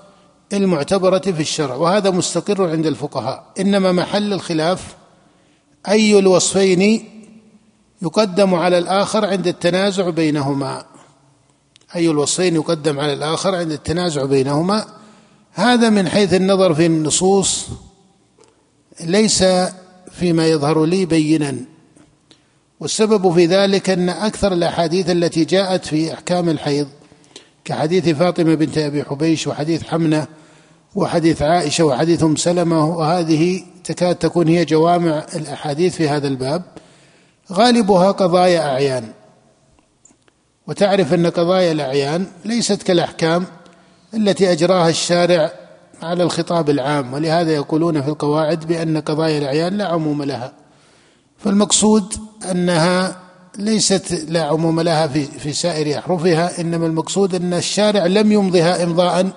المعتبرة 0.53 1.19
في 1.19 1.41
الشرع 1.41 1.75
وهذا 1.75 2.10
مستقر 2.10 2.69
عند 2.69 2.86
الفقهاء. 2.86 3.45
إنما 3.60 3.91
محل 3.91 4.34
الخلاف 4.34 4.95
أي 5.88 6.19
الوصفين 6.19 7.05
يقدم 8.01 8.55
على 8.55 8.77
الآخر 8.77 9.25
عند 9.25 9.47
التنازع 9.47 10.10
بينهما. 10.10 10.86
أي 11.95 12.10
الوصفين 12.10 12.55
يقدم 12.55 12.99
على 12.99 13.13
الآخر 13.13 13.55
عند 13.55 13.71
التنازع 13.71 14.25
بينهما 14.25 14.98
هذا 15.53 15.89
من 15.89 16.09
حيث 16.09 16.33
النظر 16.33 16.73
في 16.73 16.85
النصوص 16.85 17.67
ليس 19.03 19.43
فيما 20.12 20.47
يظهر 20.47 20.85
لي 20.85 21.05
بينا. 21.05 21.55
والسبب 22.79 23.33
في 23.33 23.45
ذلك 23.45 23.89
أن 23.89 24.09
أكثر 24.09 24.53
الأحاديث 24.53 25.09
التي 25.09 25.45
جاءت 25.45 25.85
في 25.85 26.13
أحكام 26.13 26.49
الحيض 26.49 26.88
كحديث 27.65 28.09
فاطمة 28.09 28.55
بنت 28.55 28.77
أبي 28.77 29.03
حبيش 29.03 29.47
وحديث 29.47 29.83
حمنة 29.83 30.27
وحديث 30.95 31.41
عائشة 31.41 31.83
وحديث 31.83 32.23
أم 32.23 32.35
سلمة 32.35 32.85
وهذه 32.85 33.63
تكاد 33.83 34.15
تكون 34.15 34.47
هي 34.47 34.65
جوامع 34.65 35.25
الأحاديث 35.35 35.95
في 35.95 36.09
هذا 36.09 36.27
الباب. 36.27 36.63
غالبها 37.51 38.12
قضايا 38.12 38.59
أعيان. 38.59 39.13
وتعرف 40.67 41.13
أن 41.13 41.27
قضايا 41.27 41.71
الأعيان 41.71 42.25
ليست 42.45 42.83
كالأحكام 42.83 43.45
التي 44.13 44.52
أجراها 44.52 44.89
الشارع 44.89 45.52
على 46.02 46.24
الخطاب 46.24 46.69
العام 46.69 47.13
ولهذا 47.13 47.52
يقولون 47.52 48.02
في 48.02 48.08
القواعد 48.08 48.67
بأن 48.67 48.98
قضايا 48.98 49.38
الأعيان 49.38 49.78
لا 49.78 49.88
عموم 49.88 50.24
لها. 50.24 50.54
فالمقصود 51.38 52.13
أنها 52.52 53.19
ليست 53.58 54.26
لا 54.30 54.43
عموم 54.43 54.82
لها 54.82 55.08
في 55.08 55.26
في 55.26 55.54
سائر 55.54 56.00
أحرفها 56.00 56.62
إنما 56.62 56.86
المقصود 56.86 57.36
أن 57.36 57.54
الشارع 57.54 58.06
لم 58.06 58.32
يمضها 58.32 58.84
إمضاء 58.84 59.32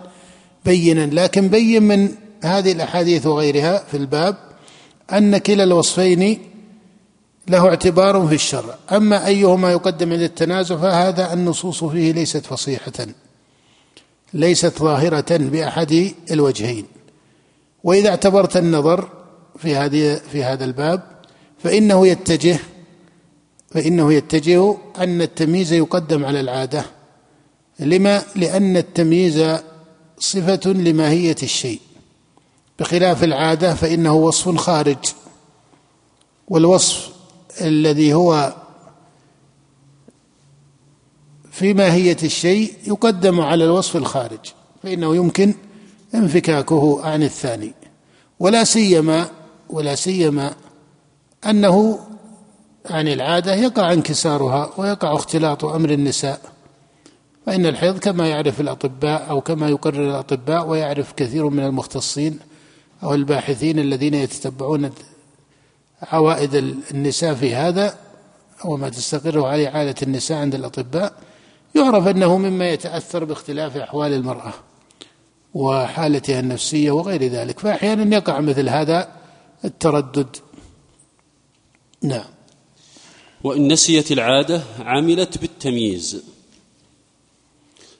بينا. 0.65 1.07
لكن 1.07 1.49
بين 1.49 1.83
من 1.83 2.09
هذه 2.45 2.73
الأحاديث 2.73 3.27
وغيرها 3.27 3.85
في 3.91 3.97
الباب 3.97 4.37
أن 5.13 5.39
كلا 5.39 5.65
الوصفين 5.65 6.39
له 7.49 7.69
اعتبار 7.69 8.27
في 8.27 8.35
الشرع. 8.35 8.75
أما 8.93 9.27
أيهما 9.27 9.73
يقدم 9.73 10.13
عند 10.13 10.23
التنازع 10.23 10.77
فهذا 10.77 11.33
النصوص 11.33 11.85
فيه 11.85 12.13
ليست 12.13 12.47
فصيحة. 12.47 12.93
ليست 14.35 14.79
ظاهرة 14.79 15.37
بأحد 15.37 16.13
الوجهين. 16.31 16.87
وإذا 17.85 18.09
اعتبرت 18.09 18.57
النظر 18.57 19.09
في 19.59 19.77
هذه 19.77 20.21
في 20.33 20.45
هذا 20.45 20.65
الباب 20.65 21.03
فإنه 21.59 22.07
يتجه 22.07 22.59
فإنه 23.71 24.13
يتجه 24.13 24.77
أن 24.99 25.23
التمييز 25.23 25.73
يقدم 25.73 26.25
على 26.25 26.41
العادة. 26.41 26.85
لما؟ 27.79 28.23
لأن 28.37 28.77
التمييز 28.77 29.57
صفة 30.19 30.71
لماهية 30.73 31.37
الشيء. 31.43 31.81
بخلاف 32.79 33.25
العادة 33.25 33.75
فإنه 33.75 34.15
وصف 34.15 34.57
خارج 34.57 34.97
والوصف 36.49 37.09
الذي 37.61 38.15
هو 38.15 38.55
في 41.53 41.75
ماهية 41.75 42.17
الشيء 42.23 42.75
يقدم 42.87 43.41
على 43.41 43.65
الوصف 43.65 43.97
الخارج 43.97 44.39
فإنه 44.83 45.17
يمكن 45.17 45.55
انفكاكه 46.15 47.05
عن 47.05 47.23
الثاني. 47.23 47.73
ولا 48.41 48.65
سيما 48.65 49.29
ولا 49.71 49.95
سيما 49.95 50.55
أنه 51.47 51.99
عن 52.91 53.09
العادة 53.09 53.55
يقع 53.55 53.93
انكسارها 53.93 54.71
ويقع 54.77 55.15
اختلاط 55.15 55.65
أمر 55.65 55.91
النساء. 55.91 56.41
فإن 57.47 57.67
الحيض 57.67 57.99
كما 57.99 58.29
يعرف 58.29 58.61
الأطباء 58.61 59.31
أو 59.31 59.41
كما 59.41 59.69
يقرر 59.69 60.11
الأطباء 60.11 60.69
ويعرف 60.69 61.13
كثير 61.13 61.49
من 61.49 61.65
المختصين 61.65 62.39
أو 63.03 63.15
الباحثين 63.15 63.79
الذين 63.79 64.15
يتتبعون 64.15 64.91
عوائد 66.03 66.55
النساء 66.95 67.35
في 67.35 67.55
هذا 67.55 67.95
وما 68.65 68.89
تستقر 68.89 69.45
عليه 69.47 69.69
عادة 69.69 69.95
النساء 70.03 70.39
عند 70.39 70.55
الأطباء. 70.55 71.13
يعرف 71.75 72.07
أنه 72.07 72.39
مما 72.39 72.71
يتأثر 72.71 73.25
باختلاف 73.25 73.77
أحوال 73.77 74.13
المرأة 74.13 74.53
وحالتها 75.55 76.41
النفسية 76.41 76.91
وغير 76.91 77.25
ذلك 77.25 77.59
فأحيانا 77.59 78.17
يقع 78.17 78.41
مثل 78.41 78.69
هذا 78.69 79.09
التردد. 79.65 80.37
نعم. 82.03 82.25
وإن 83.45 83.73
نسيت 83.73 84.13
العادة 84.13 84.63
عملت 84.79 85.39
بالتمييز. 85.39 86.23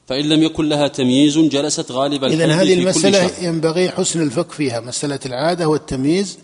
فإن 0.07 0.29
لم 0.29 0.43
يكن 0.43 0.69
لها 0.69 0.89
تمييز 0.89 1.39
جلست 1.39 1.93
غالبا 1.93 2.27
إذا 2.27 2.47
هذه 2.47 2.75
المسألة 2.75 3.31
ينبغي 3.47 3.91
حسن 3.91 4.23
الفقه 4.23 4.53
فيها 4.53 4.81
مسألة 4.81 5.21
العادة 5.27 5.69
والتمييز 5.69 6.39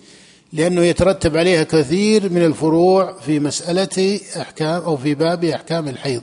لأنه 0.53 0.83
يترتب 0.83 1.37
عليها 1.37 1.63
كثير 1.63 2.33
من 2.33 2.45
الفروع 2.45 3.21
في 3.21 3.41
مسألة 3.41 4.21
أحكام 4.41 4.83
أو 4.83 4.97
في 4.97 5.15
باب 5.15 5.45
أحكام 5.45 5.89
الحيض. 5.89 6.23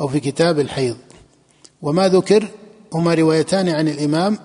أو 0.00 0.08
في 0.08 0.20
كتاب 0.20 0.60
الحيض. 0.60 0.96
وما 1.82 2.08
ذكر 2.08 2.48
هما 2.92 3.14
روايتان 3.14 3.68
عن 3.68 3.88
الإمام 3.88 4.38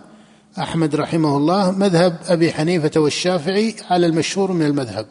أحمد 0.59 0.95
رحمه 0.95 1.37
الله 1.37 1.71
مذهب 1.71 2.17
أبي 2.27 2.53
حنيفة 2.53 3.01
والشافعي 3.01 3.75
على 3.89 4.05
المشهور 4.05 4.51
من 4.51 4.65
المذهب 4.65 5.07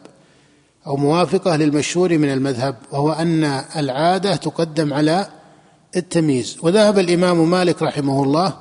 أو 0.87 0.95
موافقة 0.95 1.55
للمشهور 1.55 2.17
من 2.17 2.33
المذهب 2.33 2.75
وهو 2.91 3.11
أن 3.11 3.43
العادة 3.75 4.35
تقدم 4.35 4.93
على 4.93 5.27
التمييز. 5.95 6.57
وذهب 6.61 6.99
الإمام 6.99 7.49
مالك 7.49 7.83
رحمه 7.83 8.23
الله 8.23 8.53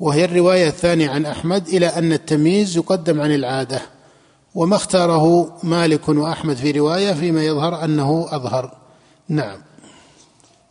وهي 0.00 0.24
الرواية 0.24 0.68
الثانية 0.68 1.10
عن 1.10 1.26
أحمد 1.26 1.68
إلى 1.68 1.86
أن 1.86 2.12
التمييز 2.12 2.76
يقدم 2.76 3.20
عن 3.20 3.34
العادة. 3.34 3.82
وما 4.54 4.76
اختاره 4.76 5.56
مالك 5.62 6.08
وأحمد 6.08 6.56
في 6.56 6.70
رواية 6.70 7.12
فيما 7.12 7.44
يظهر 7.44 7.84
أنه 7.84 8.26
أظهر. 8.30 8.76
نعم. 9.28 9.58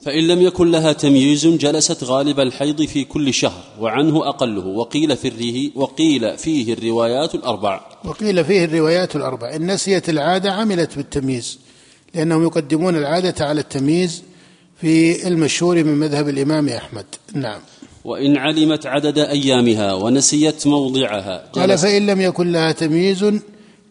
فإن 0.06 0.28
لم 0.28 0.42
يكن 0.42 0.72
لها 0.72 0.94
تمييز 0.94 1.48
جلست 1.48 2.04
غالب 2.04 2.40
الحيض 2.40 2.82
في 2.82 3.04
كل 3.04 3.34
شهر 3.34 3.64
وعنه 3.80 4.30
أقله 4.30 4.66
وقيل 4.66 5.18
في 5.18 5.28
الره 5.28 5.82
وقيل 5.82 6.38
فيه 6.38 6.74
الروايات 6.74 7.36
الأربع. 7.36 7.82
وقيل 8.06 8.46
فيه 8.46 8.66
الروايات 8.66 9.16
الأربع. 9.16 9.56
إن 9.56 9.72
نسيت 9.72 10.10
العادة 10.10 10.52
عملت 10.52 10.98
بالتمييز 10.98 11.60
لأنهم 12.16 12.44
يقدمون 12.44 12.96
العادة 12.96 13.46
على 13.46 13.62
التمييز 13.62 14.24
في 14.82 15.28
المشهور 15.28 15.84
من 15.84 15.96
مذهب 15.96 16.30
الإمام 16.30 16.70
أحمد. 16.70 17.06
نعم. 17.34 17.60
وإن 18.06 18.38
علمت 18.38 18.86
عدد 18.86 19.18
أيامها 19.18 19.94
ونسيت 19.94 20.68
موضعها 20.68 21.50
قال 21.54 21.78
فإن 21.78 22.06
لم 22.06 22.22
يكن 22.22 22.52
لها 22.52 22.72
تمييز 22.72 23.26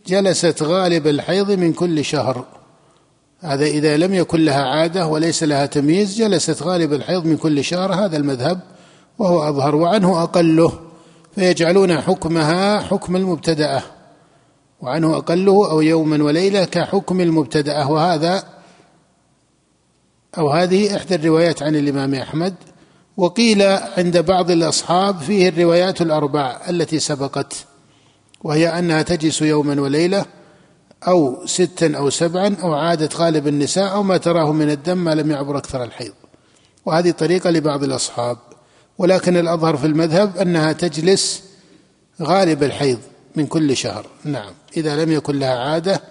جلست 0.07 0.63
غالب 0.63 1.07
الحيض 1.07 1.51
من 1.51 1.73
كل 1.73 2.05
شهر. 2.05 2.47
هذا 3.43 3.65
إذا 3.65 3.97
لم 3.97 4.15
يكن 4.15 4.45
لها 4.45 4.65
عادة 4.65 5.07
وليس 5.07 5.43
لها 5.43 5.67
تمييز 5.67 6.17
جلست 6.17 6.63
غالب 6.63 6.93
الحيض 6.93 7.25
من 7.25 7.37
كل 7.37 7.65
شهر 7.65 7.95
هذا 7.95 8.17
المذهب 8.17 8.61
وهو 9.19 9.49
أظهر 9.49 9.77
وعنه 9.77 10.23
أقله. 10.23 10.73
فيجعلون 11.35 12.01
حكمها 12.01 12.81
حكم 12.81 13.17
المبتدأة 13.17 13.83
وعنه 14.81 15.17
أقله 15.17 15.71
أو 15.71 15.81
يوما 15.81 16.25
وليلة 16.25 16.65
كحكم 16.65 17.21
المبتدأة. 17.21 17.91
وهذا 17.91 18.45
أو 20.39 20.51
هذه 20.51 20.97
إحدى 20.97 21.15
الروايات 21.15 21.63
عن 21.63 21.77
الإمام 21.77 22.15
أحمد. 22.15 22.55
وقيل 23.17 23.63
عند 23.97 24.19
بعض 24.19 24.51
الأصحاب 24.51 25.19
فيه 25.19 25.49
الروايات 25.49 26.03
الأربع 26.03 26.61
التي 26.69 26.99
سبقت 26.99 27.55
وهي 28.45 28.79
أنها 28.79 29.03
تجلس 29.03 29.43
يوما 29.43 29.81
وليلة 29.81 30.25
أو 31.09 31.47
ستا 31.47 31.97
أو 31.97 32.11
سبعا 32.11 32.57
أو 32.63 32.75
عادة 32.75 33.09
غالب 33.17 33.49
النساء 33.49 33.93
أو 33.93 34.03
ما 34.03 34.17
تراه 34.17 34.53
من 34.53 34.71
الدم 34.71 34.99
ما 34.99 35.15
لم 35.15 35.31
يعبر 35.31 35.57
أكثر 35.59 35.85
الحيض. 35.85 36.13
وهذه 36.87 37.11
طريقة 37.11 37.51
لبعض 37.51 37.85
الأصحاب. 37.85 38.39
ولكن 38.99 39.37
الأظهر 39.37 39.77
في 39.77 39.87
المذهب 39.87 40.37
أنها 40.37 40.73
تجلس 40.73 41.43
غالب 42.23 42.63
الحيض 42.63 42.99
من 43.37 43.47
كل 43.47 43.77
شهر. 43.77 44.07
نعم. 44.25 44.53
إذا 44.77 45.05
لم 45.05 45.13
يكن 45.13 45.39
لها 45.39 45.59
عادة 45.59 46.03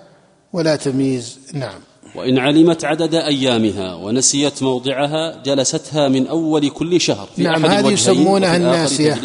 ولا 0.54 0.76
تمييز. 0.76 1.40
نعم. 1.54 1.80
وإن 2.16 2.40
علمت 2.40 2.86
عدد 2.86 3.16
أيامها 3.16 3.96
ونسيت 3.96 4.64
موضعها 4.64 5.44
جلستها 5.44 6.08
من 6.08 6.28
أول 6.28 6.70
كل 6.70 7.02
شهر 7.02 7.30
في 7.36 7.44
نعم 7.44 7.66
هذه 7.66 7.92
يسمونها 7.92 8.56
الناسية. 8.56 9.20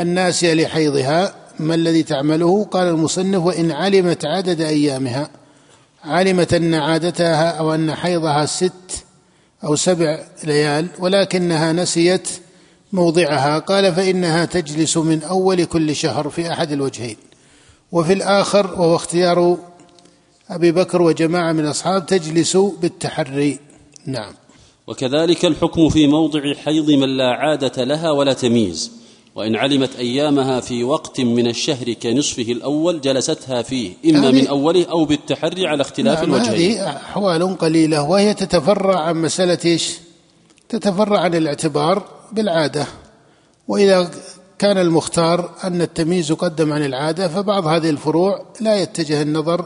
الناسية 0.00 0.54
لحيضها. 0.54 1.34
ما 1.60 1.74
الذي 1.74 2.02
تعمله؟ 2.02 2.64
قال 2.64 2.88
المصنف 2.88 3.44
وإن 3.44 3.70
علمت 3.70 4.24
عدد 4.24 4.60
أيامها. 4.60 5.30
علمت 6.04 6.54
أن 6.54 6.74
عادتها 6.74 7.50
أو 7.50 7.74
أن 7.74 7.94
حيضها 7.94 8.46
ست 8.46 9.04
أو 9.64 9.76
سبع 9.76 10.24
ليال 10.44 10.86
ولكنها 10.98 11.72
نسيت 11.72 12.28
موضعها. 12.92 13.58
قال 13.58 13.94
فإنها 13.94 14.44
تجلس 14.44 14.96
من 14.96 15.22
أول 15.22 15.64
كل 15.64 15.96
شهر 15.96 16.30
في 16.30 16.52
أحد 16.52 16.72
الوجهين. 16.72 17.16
وفي 17.92 18.12
الآخر 18.12 18.66
وهو 18.66 18.96
اختيار 18.96 19.56
أبي 20.50 20.72
بكر 20.72 21.02
وجماعة 21.02 21.52
من 21.52 21.64
الأصحاب 21.64 22.06
تجلس 22.06 22.56
بالتحري. 22.56 23.58
نعم. 24.06 24.32
وكذلك 24.86 25.44
الحكم 25.44 25.88
في 25.88 26.06
موضع 26.06 26.54
حيض 26.54 26.90
من 26.90 27.16
لا 27.16 27.30
عادة 27.30 27.84
لها 27.84 28.10
ولا 28.10 28.32
تمييز. 28.32 28.99
وإن 29.34 29.56
علمت 29.56 29.96
أيامها 29.96 30.60
في 30.60 30.84
وقت 30.84 31.20
من 31.20 31.46
الشهر 31.46 31.92
كنصفه 31.92 32.42
الأول 32.42 33.00
جلستها 33.00 33.62
فيه 33.62 33.92
إما 34.06 34.30
من 34.30 34.46
أوله 34.46 34.84
أو 34.90 35.04
بالتحري 35.04 35.66
على 35.66 35.80
اختلاف 35.80 36.18
نعم 36.18 36.34
الوجهين. 36.34 36.78
هذه 36.78 36.96
أحوال 36.96 37.58
قليلة 37.58 38.02
وهي 38.02 38.34
تتفرع 38.34 39.00
عن 39.00 39.16
مسألة 39.16 39.58
إيش؟ 39.64 39.98
تتفرع 40.68 41.20
عن 41.20 41.34
الاعتبار 41.34 42.04
بالعادة. 42.32 42.86
وإذا 43.68 44.10
كان 44.58 44.78
المختار 44.78 45.50
أن 45.64 45.82
التمييز 45.82 46.30
يقدم 46.30 46.72
عن 46.72 46.84
العادة 46.84 47.28
فبعض 47.28 47.66
هذه 47.66 47.90
الفروع 47.90 48.44
لا 48.60 48.82
يتجه 48.82 49.22
النظر 49.22 49.64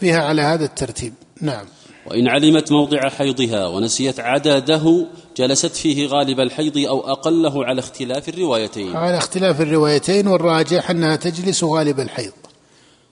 فيها 0.00 0.22
على 0.22 0.42
هذا 0.42 0.64
الترتيب. 0.64 1.14
نعم. 1.40 1.64
وإن 2.06 2.28
علمت 2.28 2.72
موضع 2.72 3.08
حيضها 3.08 3.66
ونسيت 3.66 4.20
عدده 4.20 5.06
جلست 5.40 5.76
فيه 5.76 6.06
غالب 6.06 6.40
الحيض 6.40 6.78
أو 6.78 7.12
أقله 7.12 7.64
على 7.64 7.80
اختلاف 7.80 8.28
الروايتين. 8.28 8.96
على 8.96 9.18
اختلاف 9.18 9.60
الروايتين 9.60 10.26
والراجح 10.26 10.90
أنها 10.90 11.16
تجلس 11.16 11.64
غالب 11.64 12.00
الحيض. 12.00 12.32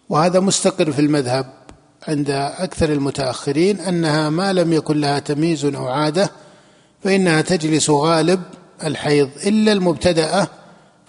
وهذا 0.08 0.40
مستقر 0.40 0.92
في 0.92 0.98
المذهب 0.98 1.46
عند 2.08 2.30
أكثر 2.58 2.92
المتأخرين 2.92 3.80
أنها 3.80 4.30
ما 4.30 4.52
لم 4.52 4.72
يكن 4.72 5.00
لها 5.00 5.18
تمييز 5.18 5.64
أو 5.64 5.88
عادة 5.88 6.30
فإنها 7.04 7.40
تجلس 7.40 7.90
غالب 7.90 8.40
الحيض. 8.84 9.30
إلا 9.46 9.72
المبتدأة 9.72 10.48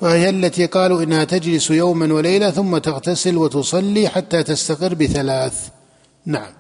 فهي 0.02 0.30
التي 0.30 0.66
قالوا 0.66 1.04
إنها 1.04 1.24
تجلس 1.24 1.72
يوما 1.72 2.14
وليلة 2.14 2.52
ثم 2.52 2.78
تغتسل 2.78 3.38
وتصلي 3.38 4.08
حتى 4.08 4.44
تستقر 4.44 4.94
بثلاث. 4.94 5.68
نعم. 6.26 6.59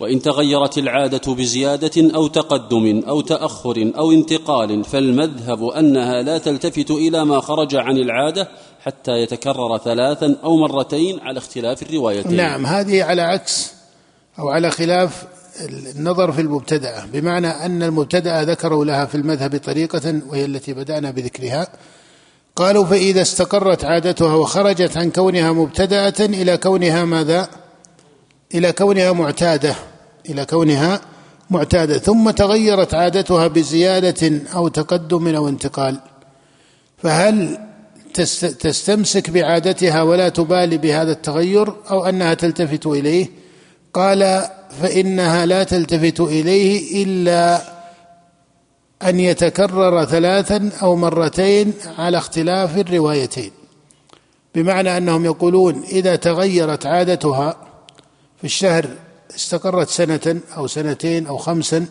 وإن 0.00 0.22
تغيرت 0.22 0.78
العادة 0.78 1.34
بزيادة 1.34 2.14
أو 2.14 2.26
تقدم 2.26 3.02
أو 3.08 3.20
تأخر 3.20 3.92
أو 3.96 4.12
انتقال 4.12 4.84
فالمذهب 4.84 5.64
أنها 5.64 6.22
لا 6.22 6.38
تلتفت 6.38 6.90
إلى 6.90 7.24
ما 7.24 7.40
خرج 7.40 7.74
عن 7.74 7.96
العادة 7.96 8.48
حتى 8.80 9.12
يتكرر 9.12 9.78
ثلاثا 9.78 10.36
أو 10.44 10.56
مرتين 10.56 11.20
على 11.20 11.38
اختلاف 11.38 11.82
الروايتين 11.82 12.36
نعم 12.36 12.66
هذه 12.66 13.02
على 13.04 13.22
عكس 13.22 13.72
أو 14.38 14.48
على 14.48 14.70
خلاف 14.70 15.24
النظر 15.96 16.32
في 16.32 16.40
المبتدأة 16.40 17.06
بمعنى 17.06 17.46
أن 17.48 17.82
المبتدأة 17.82 18.42
ذكروا 18.42 18.84
لها 18.84 19.06
في 19.06 19.14
المذهب 19.14 19.56
طريقة 19.56 20.20
وهي 20.28 20.44
التي 20.44 20.72
بدأنا 20.72 21.10
بذكرها 21.10 21.68
قالوا 22.56 22.84
فإذا 22.84 23.22
استقرت 23.22 23.84
عادتها 23.84 24.34
وخرجت 24.34 24.96
عن 24.96 25.10
كونها 25.10 25.52
مبتدأة 25.52 26.14
إلى 26.20 26.56
كونها 26.56 27.04
ماذا؟ 27.04 27.48
إلى 28.54 28.72
كونها 28.72 29.12
معتادة 29.12 29.74
إلى 30.30 30.44
كونها 30.44 31.00
معتادة 31.50 31.98
ثم 31.98 32.30
تغيرت 32.30 32.94
عادتها 32.94 33.46
بزيادة 33.46 34.40
أو 34.54 34.68
تقدم 34.68 35.34
أو 35.34 35.48
انتقال. 35.48 36.00
فهل 36.98 37.58
تستمسك 38.60 39.30
بعادتها 39.30 40.02
ولا 40.02 40.28
تبالي 40.28 40.78
بهذا 40.78 41.12
التغير 41.12 41.74
أو 41.90 42.04
أنها 42.04 42.34
تلتفت 42.34 42.86
إليه؟ 42.86 43.28
قال 43.94 44.42
فإنها 44.82 45.46
لا 45.46 45.64
تلتفت 45.64 46.20
إليه 46.20 47.04
إلا 47.04 47.62
أن 49.02 49.20
يتكرر 49.20 50.04
ثلاثا 50.04 50.70
أو 50.82 50.96
مرتين 50.96 51.72
على 51.98 52.18
اختلاف 52.18 52.78
الروايتين. 52.78 53.50
بمعنى 54.54 54.96
أنهم 54.96 55.24
يقولون 55.24 55.82
إذا 55.92 56.16
تغيرت 56.16 56.86
عادتها 56.86 57.56
في 58.42 58.48
الشهر 58.48 58.88
استقرت 59.36 59.88
سنة 59.88 60.40
أو 60.56 60.66
سنتين 60.66 61.26
أو 61.26 61.36
خمسا 61.36 61.86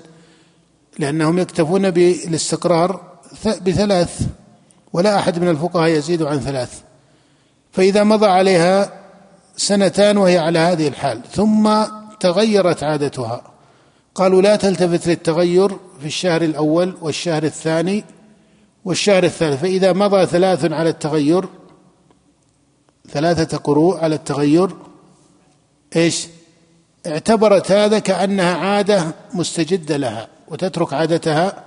لأنهم 1.00 1.40
يكتفون 1.40 1.92
بالاستقرار 1.92 3.02
بثلاث 3.46 4.22
ولا 4.94 5.20
أحد 5.20 5.40
من 5.40 5.48
الفقهاء 5.50 5.90
يزيد 5.90 6.22
عن 6.22 6.40
ثلاث. 6.40 6.82
فإذا 7.72 8.04
مضى 8.04 8.26
عليها 8.26 8.94
سنتان 9.58 10.18
وهي 10.18 10.38
على 10.38 10.60
هذه 10.60 10.88
الحال 10.88 11.22
ثم 11.32 11.84
تغيرت 12.20 12.84
عادتها. 12.84 13.42
قالوا 14.16 14.42
لا 14.42 14.56
تلتفت 14.56 15.08
للتغير 15.08 15.70
في 16.00 16.06
الشهر 16.06 16.42
الأول 16.42 16.98
والشهر 17.02 17.44
الثاني 17.44 18.04
والشهر 18.86 19.24
الثالث. 19.24 19.62
فإذا 19.62 19.94
مضى 19.94 20.26
ثلاث 20.26 20.72
على 20.72 20.90
التغير 20.90 21.46
ثلاثة 23.10 23.58
قروء 23.58 23.98
على 23.98 24.16
التغير 24.16 24.70
إيش؟ 25.96 26.28
اعتبرت 27.08 27.72
هذا 27.72 28.00
كأنها 28.00 28.54
عادة 28.54 29.04
مستجدة 29.34 29.98
لها 29.98 30.28
وتترك 30.48 30.94
عادتها 30.94 31.64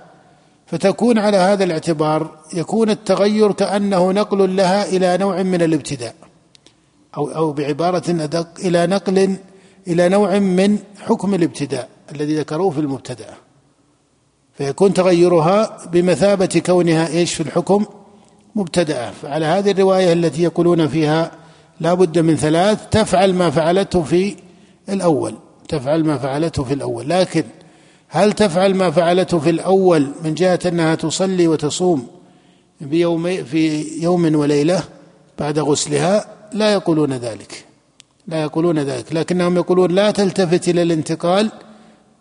فتكون 0.67 1.17
على 1.17 1.37
هذا 1.37 1.63
الاعتبار 1.63 2.31
يكون 2.53 2.89
التغير 2.89 3.51
كأنه 3.51 4.11
نقل 4.11 4.55
لها 4.55 4.85
إلى 4.85 5.17
نوع 5.17 5.43
من 5.43 5.61
الابتداء 5.61 6.15
أو 7.17 7.27
أو 7.27 7.51
بعبارة 7.51 8.03
أدق 8.09 8.47
إلى 8.59 8.87
نقل 8.87 9.35
إلى 9.87 10.09
نوع 10.09 10.39
من 10.39 10.77
حكم 10.99 11.33
الابتداء 11.33 11.89
الذي 12.11 12.39
ذكروه 12.39 12.69
في 12.69 12.79
المبتدأ. 12.79 13.25
فيكون 14.57 14.93
تغيرها 14.93 15.77
بمثابة 15.91 16.61
كونها 16.65 17.07
إيش 17.07 17.33
في 17.33 17.43
الحكم؟ 17.43 17.85
مبتدأة. 18.55 19.11
فعلى 19.11 19.45
هذه 19.45 19.71
الرواية 19.71 20.13
التي 20.13 20.43
يقولون 20.43 20.87
فيها 20.87 21.31
لا 21.79 21.93
بد 21.93 22.19
من 22.19 22.35
ثلاث 22.35 22.89
تفعل 22.91 23.33
ما 23.33 23.49
فعلته 23.49 24.03
في 24.03 24.35
الأول 24.89 25.35
تفعل 25.67 26.03
ما 26.03 26.17
فعلته 26.17 26.63
في 26.63 26.73
الأول. 26.73 27.09
لكن 27.09 27.43
هل 28.07 28.33
تفعل 28.33 28.75
ما 28.75 28.91
فعلته 28.91 29.39
في 29.39 29.49
الأول 29.49 30.07
من 30.23 30.33
جهة 30.33 30.59
أنها 30.65 30.95
تصلي 30.95 31.47
وتصوم 31.47 32.07
بيوم 32.81 33.43
في 33.43 33.83
يوم 34.01 34.35
وليلة 34.35 34.83
بعد 35.39 35.59
غسلها؟ 35.59 36.25
لا 36.53 36.73
يقولون 36.73 37.13
ذلك. 37.13 37.65
لا 38.27 38.41
يقولون 38.41 38.79
ذلك. 38.79 39.13
لكنهم 39.13 39.55
يقولون 39.55 39.91
لا 39.91 40.11
تلتفت 40.11 40.69
إلى 40.69 40.81
الانتقال 40.81 41.51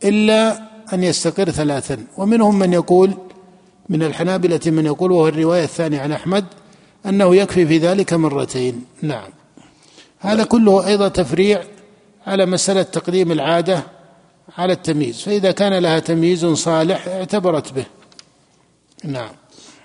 إلا 0.04 0.58
أن 0.92 1.04
يستقر 1.04 1.50
ثلاثا. 1.50 1.98
ومنهم 2.18 2.58
من 2.58 2.72
يقول 2.72 3.14
من 3.88 4.02
الحنابلة 4.02 4.60
من 4.66 4.86
يقول 4.86 5.12
وهو 5.12 5.28
الرواية 5.28 5.64
الثانية 5.64 6.00
عن 6.00 6.12
أحمد 6.12 6.44
أنه 7.06 7.36
يكفي 7.36 7.66
في 7.66 7.78
ذلك 7.78 8.12
مرتين. 8.12 8.84
نعم. 9.02 9.30
هذا 10.18 10.44
كله 10.44 10.86
أيضا 10.86 11.08
تفريع 11.08 11.62
على 12.26 12.46
مسألة 12.46 12.82
تقديم 12.82 13.32
العادة 13.32 13.82
على 14.58 14.72
التمييز 14.72 15.22
فإذا 15.22 15.50
كان 15.50 15.72
لها 15.72 15.98
تمييز 15.98 16.46
صالح 16.46 17.08
اعتبرت 17.08 17.72
به. 17.72 17.86
نعم. 19.04 19.30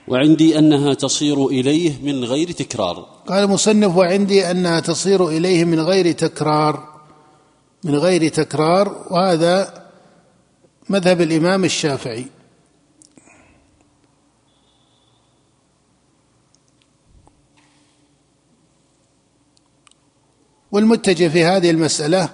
وعندي 0.07 0.59
أنها 0.59 0.93
تصير 0.93 1.47
إليه 1.47 1.93
من 2.03 2.23
غير 2.23 2.51
تكرار. 2.51 2.95
قال 3.27 3.43
المصنف 3.43 3.95
وعندي 3.95 4.51
أنها 4.51 4.79
تصير 4.79 5.27
إليه 5.27 5.65
من 5.65 5.79
غير 5.79 6.11
تكرار 6.11 6.89
من 7.83 7.95
غير 7.95 8.27
تكرار 8.27 9.05
وهذا 9.11 9.83
مذهب 10.89 11.21
الإمام 11.21 11.63
الشافعي. 11.63 12.25
والمتجه 20.71 21.27
في 21.27 21.45
هذه 21.45 21.69
المسألة 21.71 22.29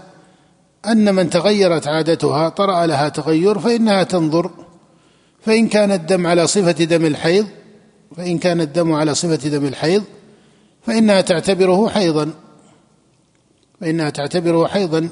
أن 0.87 1.15
من 1.15 1.29
تغيرت 1.29 1.87
عادتها 1.87 2.49
طرأ 2.49 2.85
لها 2.85 3.09
تغير 3.09 3.59
فإنها 3.59 4.03
تنظر. 4.03 4.51
فإن 5.41 5.67
كان 5.67 5.91
الدم 5.91 6.27
على 6.27 6.47
صفة 6.47 6.71
دم 6.71 7.05
الحيض 7.05 7.47
فإن 8.17 8.37
كان 8.37 8.61
الدم 8.61 8.93
على 8.93 9.15
صفة 9.15 9.49
دم 9.49 9.65
الحيض 9.65 10.03
فإنها 10.87 11.21
تعتبره 11.21 11.89
حيضا. 11.89 12.33
فإنها 13.81 14.09
تعتبره 14.09 14.67
حيضا. 14.67 15.09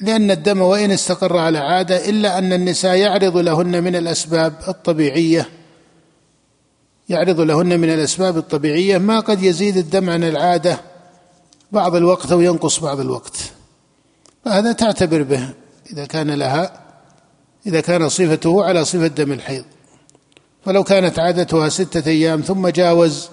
لأن 0.00 0.30
الدم 0.30 0.60
وإن 0.60 0.90
استقر 0.90 1.36
على 1.36 1.58
عادة 1.58 2.08
إلا 2.08 2.38
أن 2.38 2.52
النساء 2.52 2.96
يعرض 2.96 3.36
لهن 3.36 3.84
من 3.84 3.96
الأسباب 3.96 4.54
الطبيعية. 4.68 5.59
يعرض 7.10 7.40
لهن 7.40 7.80
من 7.80 7.90
الأسباب 7.90 8.38
الطبيعية 8.38 8.98
ما 8.98 9.20
قد 9.20 9.42
يزيد 9.42 9.76
الدم 9.76 10.10
عن 10.10 10.24
العادة. 10.24 10.80
بعض 11.72 11.94
الوقت 11.94 12.32
أو 12.32 12.40
ينقص 12.40 12.80
بعض 12.80 13.00
الوقت. 13.00 13.36
فهذا 14.44 14.72
تعتبر 14.72 15.22
به 15.22 15.48
إذا 15.92 16.04
كان 16.04 16.30
لها 16.30 16.80
إذا 17.66 17.80
كان 17.80 18.08
صفته 18.08 18.64
على 18.64 18.84
صفة 18.84 19.06
دم 19.06 19.32
الحيض. 19.32 19.64
فلو 20.64 20.84
كانت 20.84 21.18
عادتها 21.18 21.68
ستة 21.68 22.10
أيام 22.10 22.40
ثم 22.40 22.68
جاوز 22.68 23.28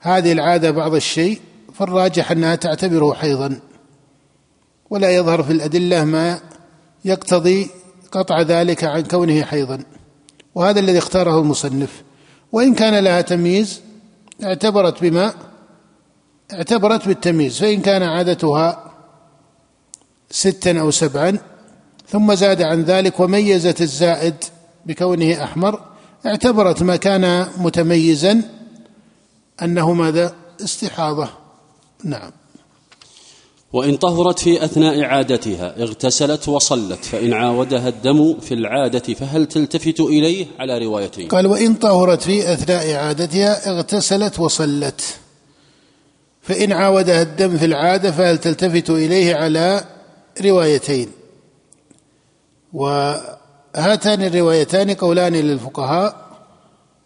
هذه 0.00 0.32
العادة 0.32 0.70
بعض 0.70 0.94
الشيء 0.94 1.40
فالراجح 1.74 2.30
أنها 2.30 2.54
تعتبره 2.54 3.14
حيضا. 3.14 3.60
ولا 4.90 5.10
يظهر 5.10 5.42
في 5.42 5.52
الأدلة 5.52 6.04
ما 6.04 6.40
يقتضي 7.04 7.70
قطع 8.12 8.40
ذلك 8.40 8.84
عن 8.84 9.02
كونه 9.02 9.42
حيضا. 9.42 9.84
وهذا 10.54 10.80
الذي 10.80 10.98
اختاره 10.98 11.38
المصنف. 11.38 12.02
وإن 12.52 12.74
كان 12.74 13.04
لها 13.04 13.20
تمييز 13.20 13.80
اعتبرت 14.44 15.02
بما 15.02 15.34
اعتبرت 16.52 17.08
بالتمييز 17.08 17.58
فإن 17.58 17.80
كان 17.80 18.02
عادتها 18.02 18.92
ستا 20.30 20.80
أو 20.80 20.90
سبعا 20.90 21.38
ثم 22.08 22.34
زاد 22.34 22.62
عن 22.62 22.82
ذلك 22.82 23.20
وميزت 23.20 23.80
الزائد 23.80 24.34
بكونه 24.86 25.44
أحمر 25.44 25.80
اعتبرت 26.26 26.82
ما 26.82 26.96
كان 26.96 27.46
متميزا 27.56 28.42
أنه 29.62 29.92
ماذا؟ 29.92 30.34
استحاضة. 30.64 31.28
نعم. 32.04 32.30
وإن 33.72 33.96
طهرت 33.96 34.38
في 34.38 34.64
أثناء 34.64 35.02
عادتها 35.02 35.82
اغتسلت 35.82 36.48
وصلت 36.48 37.04
فإن 37.04 37.32
عاودها 37.32 37.88
الدم 37.88 38.40
في 38.40 38.54
العادة 38.54 39.14
فهل 39.14 39.46
تلتفت 39.46 40.00
إليه؟ 40.00 40.46
على 40.58 40.78
روايتين. 40.78 41.28
قال 41.28 41.46
وإن 41.46 41.74
طهرت 41.74 42.22
في 42.22 42.52
أثناء 42.52 42.94
عادتها 42.94 43.70
اغتسلت 43.70 44.40
وصلت. 44.40 45.18
فإن 46.42 46.72
عاودها 46.72 47.22
الدم 47.22 47.56
في 47.56 47.64
العادة 47.64 48.10
فهل 48.10 48.38
تلتفت 48.38 48.90
إليه؟ 48.90 49.34
على 49.34 49.84
روايتين. 50.44 51.08
وهاتان 52.72 54.22
الروايتان 54.22 54.94
قولان 54.94 55.32
للفقهاء 55.32 56.16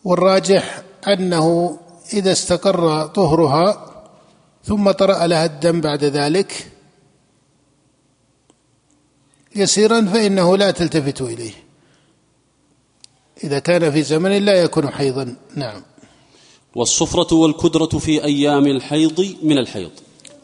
والراجح 0.05 0.83
أنه 1.09 1.79
إذا 2.13 2.33
استقر 2.33 3.07
طهرها 3.07 3.96
ثم 4.67 4.91
طرأ 4.91 5.27
لها 5.27 5.45
الدم 5.45 5.81
بعد 5.81 6.05
ذلك 6.05 6.71
يسيرا 9.57 10.05
فإنه 10.05 10.57
لا 10.57 10.71
تلتفت 10.71 11.23
إليه. 11.23 11.53
إذا 13.45 13.59
كان 13.59 13.91
في 13.91 14.03
زمن 14.03 14.31
لا 14.31 14.55
يكون 14.55 14.91
حيضا. 14.91 15.37
نعم. 15.55 15.83
والصفرة 16.75 17.35
والكدرة 17.35 17.87
في 17.99 18.25
أيام 18.25 18.67
الحيض 18.67 19.37
من 19.43 19.59
الحيض. 19.59 19.91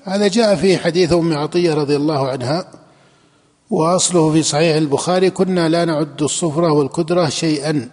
هذا 0.02 0.28
جاء 0.28 0.56
في 0.56 0.78
حديث 0.78 1.12
أم 1.12 1.32
عطية 1.32 1.74
رضي 1.74 1.96
الله 1.96 2.28
عنها 2.28 2.72
وأصله 3.70 4.32
في 4.32 4.42
صحيح 4.42 4.76
البخاري 4.76 5.30
كنا 5.30 5.68
لا 5.68 5.84
نعد 5.84 6.22
الصفرة 6.22 6.72
والكدرة 6.72 7.28
شيئا. 7.28 7.90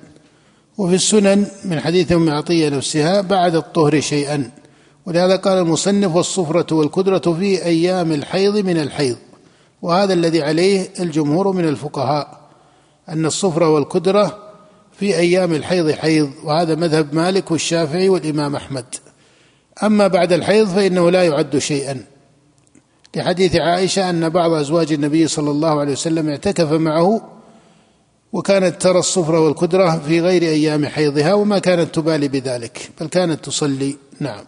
وفي 0.77 0.95
السنن 0.95 1.47
من 1.65 1.79
حديث 1.79 2.11
أم 2.11 2.29
عطية 2.29 2.69
نفسها 2.69 3.21
بعد 3.21 3.55
الطهر 3.55 3.99
شيئا. 3.99 4.58
ولهذا 5.09 5.35
قال 5.35 5.57
المصنف 5.57 6.15
والصفرة 6.15 6.75
والكدرة 6.75 7.33
في 7.33 7.65
أيام 7.65 8.11
الحيض 8.11 8.57
من 8.57 8.77
الحيض 8.77 9.15
وهذا 9.81 10.13
الذي 10.13 10.43
عليه 10.43 10.89
الجمهور 10.99 11.51
من 11.51 11.67
الفقهاء 11.67 12.39
أن 13.09 13.25
الصفرة 13.25 13.69
والكدرة 13.69 14.37
في 14.99 15.17
أيام 15.17 15.53
الحيض 15.53 15.91
حيض 15.91 16.29
وهذا 16.43 16.75
مذهب 16.75 17.13
مالك 17.13 17.51
والشافعي 17.51 18.09
والإمام 18.09 18.55
أحمد. 18.55 18.85
أما 19.83 20.07
بعد 20.07 20.33
الحيض 20.33 20.67
فإنه 20.67 21.09
لا 21.11 21.23
يعد 21.23 21.57
شيئا. 21.57 22.03
لحديث 23.15 23.55
عائشة 23.55 24.09
أن 24.09 24.29
بعض 24.29 24.51
أزواج 24.51 24.93
النبي 24.93 25.27
صلى 25.27 25.51
الله 25.51 25.79
عليه 25.79 25.91
وسلم 25.91 26.29
اعتكف 26.29 26.71
معه 26.71 27.21
وكانت 28.33 28.81
ترى 28.81 28.99
الصفرة 28.99 29.39
والكدرة 29.39 30.01
في 30.07 30.21
غير 30.21 30.41
أيام 30.41 30.85
حيضها 30.85 31.33
وما 31.33 31.59
كانت 31.59 31.95
تبالي 31.95 32.27
بذلك 32.27 32.91
بل 33.01 33.07
كانت 33.07 33.45
تصلي. 33.45 33.95
نعم. 34.19 34.45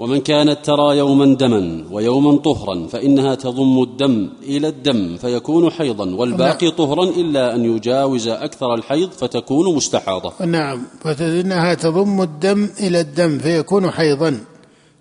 ومن 0.00 0.20
كانت 0.20 0.58
ترى 0.64 0.98
يوما 0.98 1.34
دما 1.34 1.84
ويوما 1.90 2.36
طهرا 2.36 2.86
فإنها 2.86 3.34
تضم 3.34 3.82
الدم 3.82 4.30
إلى 4.42 4.68
الدم 4.68 5.16
فيكون 5.16 5.70
حيضا 5.70 6.14
والباقي 6.14 6.66
نعم. 6.66 6.76
طهرا 6.76 7.04
إلا 7.04 7.54
أن 7.54 7.64
يجاوز 7.64 8.28
أكثر 8.28 8.74
الحيض 8.74 9.10
فتكون 9.10 9.76
مستحاضة. 9.76 10.46
نعم 10.46 10.82
فإنها 11.00 11.74
تضم 11.74 12.22
الدم 12.22 12.68
إلى 12.80 13.00
الدم 13.00 13.38
فيكون 13.38 13.90
حيضا 13.90 14.40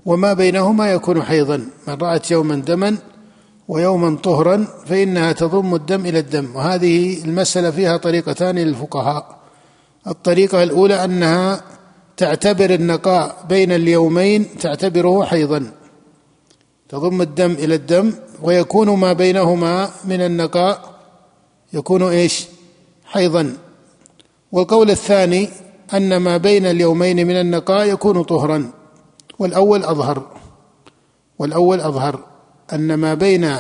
وما 0.06 0.34
بينهما 0.34 0.92
يكون 0.92 1.24
حيضا. 1.24 1.58
من 1.88 1.94
رأت 2.02 2.32
يوما 2.32 2.56
دما 2.56 2.98
ويوما 3.68 4.18
طهرا 4.24 4.68
فإنها 4.86 5.32
تضم 5.32 5.76
الدم 5.76 6.06
إلى 6.06 6.20
الدم. 6.20 6.56
وهذه 6.56 7.24
المسألة 7.26 7.72
فيها 7.72 7.98
طريقتان 7.98 8.56
للفقهاء. 8.60 9.40
الطريقة 10.08 10.64
الأولى 10.64 11.04
أنها 11.04 11.62
تعتبر 12.20 12.70
النقاء 12.74 13.46
بين 13.50 13.72
اليومين 13.72 14.58
تعتبره 14.60 15.24
حيضا. 15.24 15.72
تضم 16.90 17.22
الدم 17.22 17.52
إلى 17.52 17.76
الدم 17.76 18.14
ويكون 18.42 18.90
ما 18.90 19.14
بينهما 19.14 19.90
من 20.06 20.22
النقاء 20.22 21.00
يكون 21.74 22.04
إيش؟ 22.04 22.46
حيضا. 23.06 23.54
والقول 24.52 24.92
الثاني 24.92 25.50
أن 25.94 26.18
ما 26.18 26.38
بين 26.38 26.66
اليومين 26.66 27.28
من 27.28 27.36
النقاء 27.36 27.88
يكون 27.88 28.24
طهرا. 28.24 28.72
والأول 29.40 29.84
أظهر. 29.84 30.28
والأول 31.40 31.82
أظهر 31.82 32.20
أن 32.74 32.94
ما 32.94 33.14
بين 33.14 33.56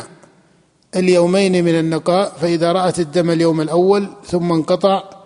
اليومين 0.95 1.65
من 1.65 1.79
النقاء 1.79 2.33
فإذا 2.41 2.71
رأت 2.71 2.99
الدم 2.99 3.29
اليوم 3.29 3.61
الأول 3.61 4.09
ثم 4.25 4.51
انقطع 4.51 5.18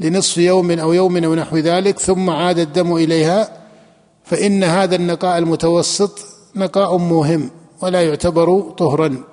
لنصف 0.00 0.38
يوم 0.38 0.70
أو 0.70 0.92
يوم 0.92 1.24
أو 1.24 1.34
نحو 1.34 1.56
ذلك 1.56 1.98
ثم 1.98 2.30
عاد 2.30 2.58
الدم 2.58 2.96
إليها 2.96 3.66
فإن 4.24 4.64
هذا 4.64 4.96
النقاء 4.96 5.38
المتوسط 5.38 6.18
نقاء 6.56 6.96
مهم 6.96 7.50
ولا 7.82 8.02
يعتبر 8.02 8.60
طهرا 8.60 9.24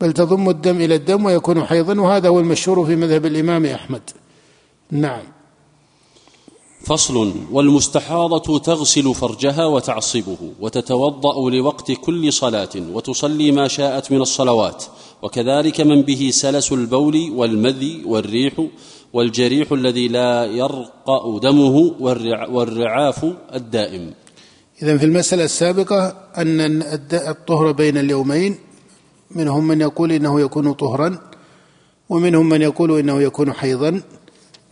بل 0.00 0.12
تضم 0.12 0.50
الدم 0.50 0.76
إلى 0.76 0.94
الدم 0.94 1.24
ويكون 1.24 1.64
حيضا 1.64 2.00
وهذا 2.00 2.28
هو 2.28 2.40
المشهور 2.40 2.86
في 2.86 2.96
مذهب 2.96 3.26
الإمام 3.26 3.66
أحمد. 3.66 4.02
نعم. 4.90 5.22
فصل 6.84 7.34
والمستحاضة 7.52 8.58
تغسل 8.58 9.14
فرجها 9.14 9.66
وتعصبه 9.66 10.36
وتتوضأ 10.60 11.50
لوقت 11.50 11.92
كل 11.92 12.32
صلاة 12.32 12.68
وتصلي 12.76 13.52
ما 13.52 13.68
شاءت 13.68 14.12
من 14.12 14.20
الصلوات 14.20 14.84
وكذلك 15.22 15.80
من 15.80 16.02
به 16.02 16.30
سلس 16.32 16.72
البول 16.72 17.32
والمذي 17.36 18.02
والريح 18.06 18.52
والجريح 19.12 19.72
الذي 19.72 20.08
لا 20.08 20.44
يرقأ 20.44 21.38
دمه 21.38 21.94
والرعاف 22.50 23.24
الدائم. 23.54 24.14
إذا 24.82 24.98
في 24.98 25.04
المسألة 25.04 25.44
السابقة 25.44 26.16
أن 26.36 26.82
الطهر 27.12 27.72
بين 27.72 27.98
اليومين. 27.98 28.58
منهم 29.30 29.68
من 29.68 29.80
يقول 29.80 30.12
إنه 30.12 30.40
يكون 30.40 30.72
طهرا 30.72 31.18
ومنهم 32.08 32.48
من 32.48 32.62
يقول 32.62 32.98
إنه 32.98 33.22
يكون 33.22 33.52
حيضا. 33.52 34.02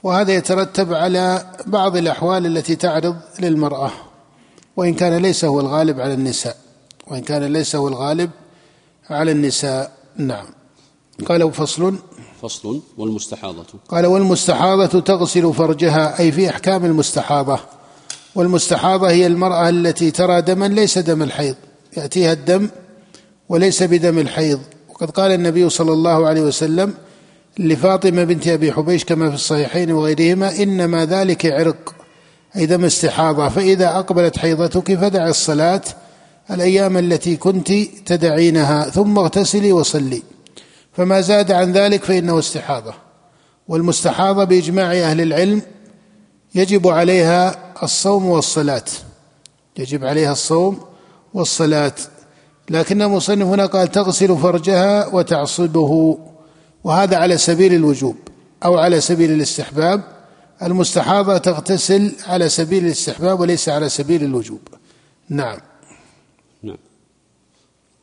وهذا 0.03 0.35
يترتب 0.35 0.93
على 0.93 1.53
بعض 1.67 1.97
الأحوال 1.97 2.47
التي 2.47 2.77
تعرض 2.77 3.17
للمرأة. 3.41 3.91
وإن 4.77 4.95
كان 4.95 5.23
ليس 5.23 5.45
هو 5.45 5.61
الغالب 5.61 6.01
على 6.01 6.15
النساء. 6.15 6.57
وإن 7.07 7.23
كان 7.23 7.45
ليس 7.45 7.77
هو 7.77 7.89
الغالب 7.89 8.31
على 9.11 9.33
النساء. 9.33 9.93
نعم. 10.17 10.47
قال 11.29 11.53
فصل. 11.53 11.95
فصل 12.43 12.81
والمستحاضة. 12.99 13.67
قال 13.89 14.07
والمستحاضة 14.07 15.01
تغسل 15.01 15.55
فرجها 15.55 16.19
أي 16.19 16.33
في 16.33 16.51
أحكام 16.51 16.85
المستحاضة. 16.85 17.59
والمستحاضة 18.35 19.11
هي 19.11 19.27
المرأة 19.27 19.69
التي 19.69 20.11
ترى 20.11 20.43
دما 20.43 20.69
ليس 20.69 20.99
دم 20.99 21.23
الحيض. 21.23 21.55
يأتيها 21.97 22.33
الدم 22.33 22.69
وليس 23.49 23.83
بدم 23.83 24.19
الحيض. 24.19 24.61
وقد 24.89 25.11
قال 25.11 25.33
النبي 25.33 25.71
صلى 25.71 25.93
الله 25.93 26.27
عليه 26.27 26.41
وسلم 26.41 26.95
لفاطمة 27.59 28.25
بنت 28.25 28.49
أبي 28.49 28.73
حبيش 28.73 29.05
كما 29.05 29.29
في 29.29 29.35
الصحيحين 29.35 29.93
وغيرهما 29.93 30.63
إنما 30.63 31.05
ذلك 31.05 31.47
عرق 31.47 31.95
أي 32.57 32.67
دم 32.67 32.85
استحاضة. 32.85 33.49
فإذا 33.49 33.99
أقبلت 33.99 34.39
حيضتك 34.39 34.95
فدع 34.95 35.29
الصلاة 35.29 35.83
الأيام 36.51 36.97
التي 36.97 37.37
كنت 37.37 37.73
تدعينها 38.07 38.91
ثم 38.91 39.19
اغتسلي 39.19 39.73
وصلي. 39.73 40.23
فما 40.97 41.21
زاد 41.21 41.53
عن 41.53 41.73
ذلك 41.73 42.05
فإنه 42.05 42.39
استحاضة. 42.39 42.95
والمستحاضة 43.69 44.45
بإجماع 44.45 44.93
أهل 44.93 45.21
العلم 45.21 45.63
يجب 46.55 46.89
عليها 46.89 47.75
الصوم 47.83 48.27
والصلاة. 48.27 48.85
يجب 49.79 50.05
عليها 50.05 50.33
الصوم 50.33 50.81
والصلاة. 51.35 51.95
لكن 52.71 53.03
المصنف 53.03 53.47
هنا 53.47 53.67
قال 53.67 53.91
تغسل 53.91 54.37
فرجها 54.39 55.15
وتعصبه 55.15 56.19
وهذا 56.85 57.17
على 57.17 57.39
سبيل 57.39 57.75
الوجوب 57.75 58.17
أو 58.65 58.79
على 58.79 59.01
سبيل 59.01 59.31
الاستحباب. 59.33 60.03
المستحاضة 60.63 61.39
تغتسل 61.39 62.13
على 62.27 62.49
سبيل 62.49 62.85
الاستحباب 62.87 63.41
وليس 63.41 63.69
على 63.69 63.89
سبيل 63.89 64.25
الوجوب. 64.25 64.61
نعم. 65.29 65.59
نعم. 66.63 66.79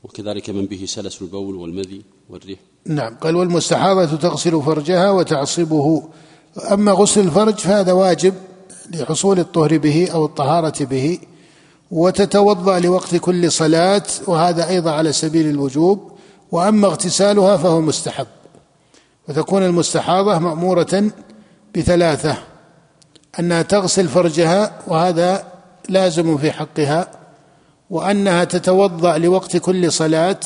وكذلك 0.03 0.49
من 0.49 0.65
به 0.65 0.85
سلس 0.85 1.21
البول 1.21 1.55
والمذي 1.55 2.01
والريح. 2.29 2.59
نعم 2.85 3.15
قال 3.15 3.35
والمستحاضة 3.35 4.17
تغسل 4.17 4.61
فرجها 4.61 5.11
وتعصبه. 5.11 6.03
أما 6.71 6.91
غسل 6.91 7.21
الفرج 7.21 7.59
فهذا 7.59 7.91
واجب 7.91 8.33
لحصول 8.91 9.39
الطهر 9.39 9.77
به 9.77 10.09
أو 10.13 10.25
الطهارة 10.25 10.85
به 10.85 11.19
وتتوضأ 11.91 12.79
لوقت 12.79 13.15
كل 13.15 13.51
صلاة 13.51 14.03
وهذا 14.27 14.69
أيضا 14.69 14.91
على 14.91 15.11
سبيل 15.11 15.49
الوجوب. 15.49 16.11
وأما 16.51 16.87
اغتسالها 16.87 17.57
فهو 17.57 17.81
مستحب. 17.81 18.27
وتكون 19.29 19.63
المستحاضة 19.63 20.39
مأمورة 20.39 21.03
بثلاثة 21.75 22.37
أنها 23.39 23.61
تغسل 23.61 24.07
فرجها 24.07 24.79
وهذا 24.87 25.45
لازم 25.89 26.37
في 26.37 26.51
حقها 26.51 27.07
وأنها 27.89 28.43
تتوضأ 28.43 29.17
لوقت 29.17 29.57
كل 29.57 29.91
صلاة 29.91 30.39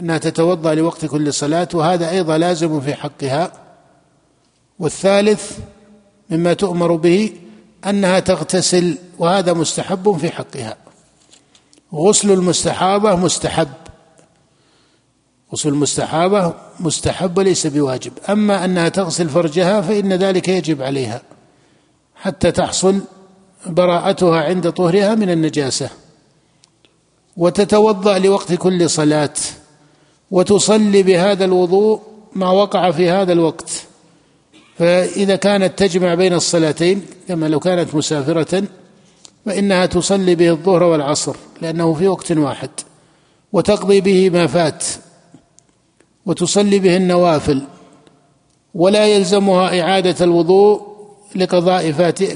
أنها 0.00 0.18
تتوضأ 0.18 0.74
لوقت 0.74 1.04
كل 1.04 1.32
صلاة 1.34 1.68
وهذا 1.74 2.10
أيضا 2.10 2.38
لازم 2.38 2.80
في 2.80 2.94
حقها. 2.94 3.52
والثالث 4.78 5.58
مما 6.30 6.52
تؤمر 6.52 6.96
به 6.96 7.32
أنها 7.86 8.20
تغتسل 8.20 8.98
وهذا 9.18 9.52
مستحب 9.52 10.16
في 10.16 10.30
حقها. 10.30 10.76
غسل 11.94 12.30
المستحاضة 12.30 13.16
مستحب. 13.16 13.68
غسل 15.52 15.68
المستحاضة 15.68 16.54
مستحب 16.80 17.38
وليس 17.38 17.66
بواجب. 17.66 18.12
أما 18.30 18.64
أنها 18.64 18.88
تغسل 18.88 19.28
فرجها 19.28 19.80
فإن 19.80 20.12
ذلك 20.12 20.48
يجب 20.48 20.82
عليها 20.82 21.22
حتى 22.14 22.50
تحصل 22.50 23.00
براءتها 23.66 24.40
عند 24.42 24.72
طهرها 24.72 25.14
من 25.14 25.30
النجاسة. 25.30 25.90
وتتوضأ 27.36 28.18
لوقت 28.18 28.52
كل 28.52 28.90
صلاة. 28.90 29.34
وتصلي 30.32 31.02
بهذا 31.02 31.44
الوضوء 31.44 32.00
ما 32.34 32.50
وقع 32.50 32.90
في 32.90 33.10
هذا 33.10 33.32
الوقت. 33.32 33.70
فإذا 34.78 35.36
كانت 35.36 35.78
تجمع 35.78 36.14
بين 36.14 36.34
الصلاتين 36.34 37.02
كما 37.28 37.46
لو 37.46 37.60
كانت 37.60 37.94
مسافرة 37.94 38.62
فإنها 39.46 39.86
تصلي 39.86 40.34
به 40.34 40.50
الظهر 40.50 40.82
والعصر 40.82 41.36
لأنه 41.62 41.94
في 41.94 42.08
وقت 42.08 42.32
واحد 42.32 42.70
وتقضي 43.52 44.00
به 44.00 44.30
ما 44.30 44.46
فات 44.46 44.84
وتصلي 46.26 46.78
به 46.78 46.96
النوافل 46.96 47.62
ولا 48.74 49.06
يلزمها 49.06 49.80
إعادة 49.80 50.24
الوضوء 50.24 50.82
لقضاء 51.36 51.92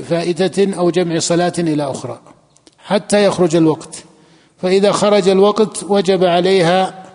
فائتة 0.09 0.79
أو 0.79 0.91
جمع 0.91 1.19
صلاة 1.19 1.53
إلى 1.59 1.91
أخرى 1.91 2.21
حتى 2.79 3.25
يخرج 3.25 3.57
الوقت. 3.57 4.05
فإذا 4.59 4.93
خرج 4.93 5.29
الوقت 5.29 5.85
وجب 5.89 6.25
عليها 6.25 7.06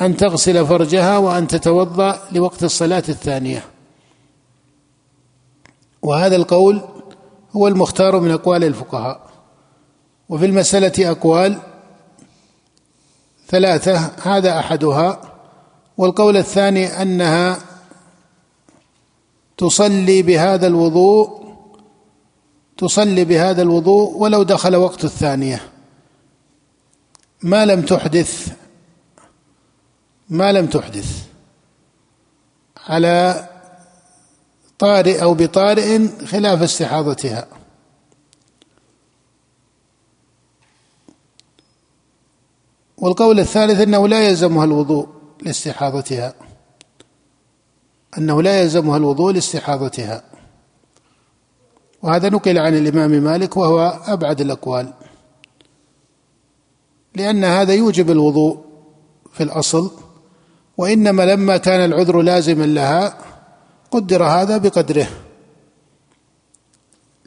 أن 0.00 0.16
تغسل 0.16 0.66
فرجها 0.66 1.18
وأن 1.18 1.46
تتوضأ 1.46 2.20
لوقت 2.32 2.64
الصلاة 2.64 3.02
الثانية. 3.08 3.64
وهذا 6.02 6.36
القول 6.36 6.80
هو 7.56 7.68
المختار 7.68 8.20
من 8.20 8.30
أقوال 8.30 8.64
الفقهاء. 8.64 9.20
وفي 10.28 10.46
المسألة 10.46 11.10
أقوال 11.10 11.58
ثلاثة 13.48 14.10
هذا 14.22 14.58
أحدها. 14.58 15.20
والقول 15.98 16.36
الثاني 16.36 16.86
أنها 17.02 17.58
تصلي 19.56 20.22
بهذا 20.22 20.66
الوضوء 20.66 21.44
تصلي 22.76 23.24
بهذا 23.24 23.62
الوضوء 23.62 24.16
ولو 24.16 24.42
دخل 24.42 24.76
وقت 24.76 25.04
الثانية. 25.04 25.60
ما 27.42 27.64
لم 27.64 27.82
تحدث 27.82 28.63
ما 30.34 30.52
لم 30.52 30.66
تحدث 30.66 31.26
على 32.76 33.48
طارئ 34.78 35.22
أو 35.22 35.34
بطارئ 35.34 36.08
خلاف 36.26 36.62
استحاضتها. 36.62 37.46
والقول 42.98 43.40
الثالث 43.40 43.80
أنه 43.80 44.08
لا 44.08 44.28
يلزمها 44.28 44.64
الوضوء 44.64 45.08
لاستحاضتها. 45.42 46.34
أنه 48.18 48.42
لا 48.42 48.60
يلزمها 48.60 48.96
الوضوء 48.96 49.32
لاستحاضتها. 49.32 50.22
وهذا 52.02 52.28
نقل 52.28 52.58
عن 52.58 52.74
الإمام 52.76 53.10
مالك 53.10 53.56
وهو 53.56 54.00
أبعد 54.06 54.40
الأقوال. 54.40 54.92
لأن 57.14 57.44
هذا 57.44 57.74
يوجب 57.74 58.10
الوضوء 58.10 58.64
في 59.32 59.42
الأصل. 59.42 60.03
وإنما 60.78 61.22
لما 61.22 61.56
كان 61.56 61.84
العذر 61.84 62.22
لازما 62.22 62.64
لها 62.64 63.18
قدر 63.90 64.24
هذا 64.24 64.56
بقدره 64.56 65.08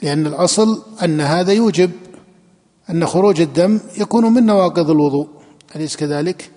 لأن 0.04 0.28
الأصل 0.28 0.84
أن 1.04 1.22
هذا 1.22 1.54
يوجب 1.54 1.92
أن 2.90 3.06
خروج 3.06 3.42
الدم 3.42 3.80
يكون 3.98 4.34
من 4.34 4.46
نواقض 4.46 4.90
الوضوء 4.90 5.28
أليس 5.76 5.96
كذلك؟ 5.96 6.52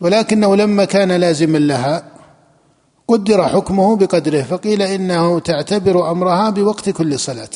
ولكنه 0.00 0.56
لما 0.56 0.84
كان 0.84 1.12
لازما 1.12 1.58
لها 1.58 2.12
قدر 3.08 3.48
حكمه 3.48 3.96
بقدره 3.96 4.42
فقيل 4.42 4.82
إنه 4.82 5.38
تعتبر 5.38 6.10
أمرها 6.10 6.50
بوقت 6.50 6.90
كل 6.90 7.18
صلاة 7.18 7.50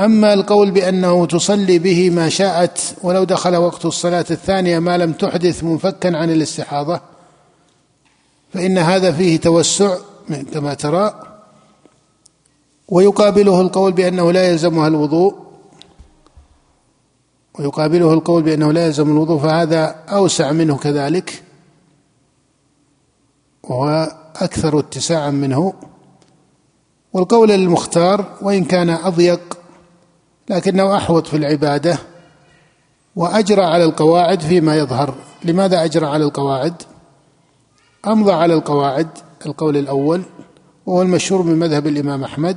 أما 0.00 0.34
القول 0.34 0.70
بأنه 0.70 1.26
تصلي 1.26 1.78
به 1.78 2.10
ما 2.10 2.28
شاءت 2.28 2.96
ولو 3.02 3.24
دخل 3.24 3.56
وقت 3.56 3.84
الصلاة 3.84 4.24
الثانية 4.30 4.78
ما 4.78 4.98
لم 4.98 5.12
تحدث 5.12 5.64
منفكا 5.64 6.16
عن 6.16 6.30
الاستحاضة 6.30 7.00
فإن 8.52 8.78
هذا 8.78 9.12
فيه 9.12 9.36
توسع 9.36 9.96
كما 10.52 10.74
ترى 10.74 11.22
ويقابله 12.88 13.60
القول 13.60 13.92
بأنه 13.92 14.32
لا 14.32 14.48
يلزمها 14.48 14.88
الوضوء 14.88 15.34
ويقابله 17.58 18.12
القول 18.12 18.42
بأنه 18.42 18.72
لا 18.72 18.86
يلزم 18.86 19.10
الوضوء 19.10 19.38
فهذا 19.38 19.84
أوسع 20.08 20.52
منه 20.52 20.76
كذلك 20.76 21.42
وهو 23.62 24.12
أكثر 24.36 24.78
اتساعا 24.78 25.30
منه. 25.30 25.72
والقول 27.12 27.50
المختار 27.50 28.24
وإن 28.42 28.64
كان 28.64 28.90
أضيق 28.90 29.57
لكنه 30.50 30.96
أحوط 30.96 31.26
في 31.26 31.36
العبادة 31.36 31.98
وأجرى 33.16 33.64
على 33.64 33.84
القواعد 33.84 34.40
فيما 34.40 34.78
يظهر 34.78 35.14
لماذا 35.44 35.84
أجرى 35.84 36.06
على 36.06 36.24
القواعد؟ 36.24 36.82
أمضى 38.06 38.32
على 38.32 38.54
القواعد 38.54 39.08
القول 39.46 39.76
الأول 39.76 40.22
وهو 40.86 41.02
المشهور 41.02 41.42
من 41.42 41.58
مذهب 41.58 41.86
الإمام 41.86 42.24
أحمد 42.24 42.56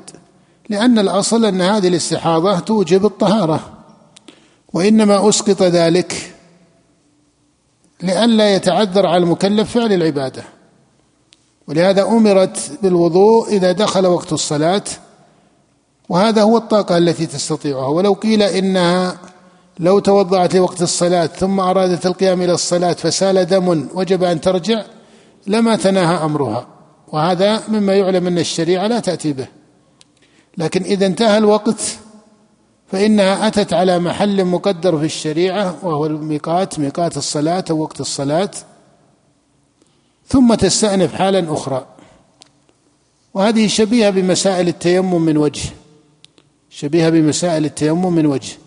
لأن 0.69 0.99
الأصل 0.99 1.45
أن 1.45 1.61
هذه 1.61 1.87
الاستحاضة 1.87 2.59
توجب 2.59 3.05
الطهارة 3.05 3.59
وإنما 4.73 5.29
أسقط 5.29 5.61
ذلك 5.61 6.35
لئلا 8.03 8.55
يتعذر 8.55 9.05
على 9.05 9.23
المكلف 9.23 9.71
فعل 9.71 9.93
العبادة 9.93 10.43
ولهذا 11.67 12.03
أمرت 12.03 12.71
بالوضوء 12.83 13.47
إذا 13.49 13.71
دخل 13.71 14.07
وقت 14.07 14.33
الصلاة 14.33 14.83
وهذا 16.11 16.41
هو 16.41 16.57
الطاقة 16.57 16.97
التي 16.97 17.25
تستطيعها. 17.25 17.87
ولو 17.87 18.13
قيل 18.13 18.41
إنها 18.43 19.17
لو 19.79 19.99
توضأت 19.99 20.55
لوقت 20.55 20.81
الصلاة 20.81 21.25
ثم 21.25 21.59
أرادت 21.59 22.05
القيام 22.05 22.41
إلى 22.41 22.53
الصلاة 22.53 22.93
فسال 22.93 23.45
دم 23.45 23.87
وجب 23.93 24.23
أن 24.23 24.41
ترجع 24.41 24.83
لما 25.47 25.75
تناهى 25.75 26.25
أمرها. 26.25 26.67
وهذا 27.07 27.61
مما 27.67 27.93
يعلم 27.93 28.27
أن 28.27 28.37
الشريعة 28.37 28.87
لا 28.87 28.99
تأتي 28.99 29.33
به. 29.33 29.47
لكن 30.57 30.83
إذا 30.83 31.05
انتهى 31.05 31.37
الوقت 31.37 31.81
فإنها 32.87 33.47
أتت 33.47 33.73
على 33.73 33.99
محل 33.99 34.45
مقدر 34.45 34.97
في 34.97 35.05
الشريعة 35.05 35.75
وهو 35.83 36.05
الميقات 36.05 36.79
ميقات 36.79 37.17
الصلاة 37.17 37.65
أو 37.69 37.81
وقت 37.81 38.01
الصلاة 38.01 38.51
ثم 40.27 40.53
تستأنف 40.53 41.13
حالا 41.13 41.53
أخرى. 41.53 41.85
وهذه 43.33 43.67
شبيهة 43.67 44.09
بمسائل 44.09 44.67
التيمم 44.67 45.21
من 45.21 45.37
وجه. 45.37 45.80
شبيهة 46.71 47.09
بمسائل 47.09 47.65
التيمم 47.65 48.13
من 48.13 48.25
وجه. 48.25 48.57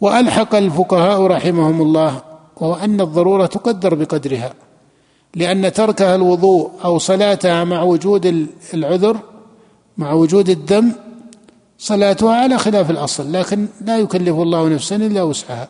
وألحق 0.00 0.54
الفقهاء 0.54 1.26
رحمهم 1.26 1.82
الله 1.82 2.22
وهو 2.56 2.74
أن 2.74 3.00
الضرورة 3.00 3.46
تقدر 3.46 3.94
بقدرها 3.94 4.54
لأن 5.34 5.72
تركها 5.72 6.14
الوضوء 6.14 6.70
أو 6.84 6.98
صلاتها 6.98 7.64
مع 7.64 7.82
وجود 7.82 8.48
العذر 8.74 9.16
مع 9.98 10.12
وجود 10.12 10.48
الدم 10.48 10.92
صلاتها 11.78 12.36
على 12.36 12.58
خلاف 12.58 12.90
الأصل 12.90 13.32
لكن 13.32 13.66
لا 13.80 13.98
يكلف 13.98 14.36
الله 14.36 14.68
نفسا 14.68 14.96
إلا 14.96 15.22
وسعها. 15.22 15.68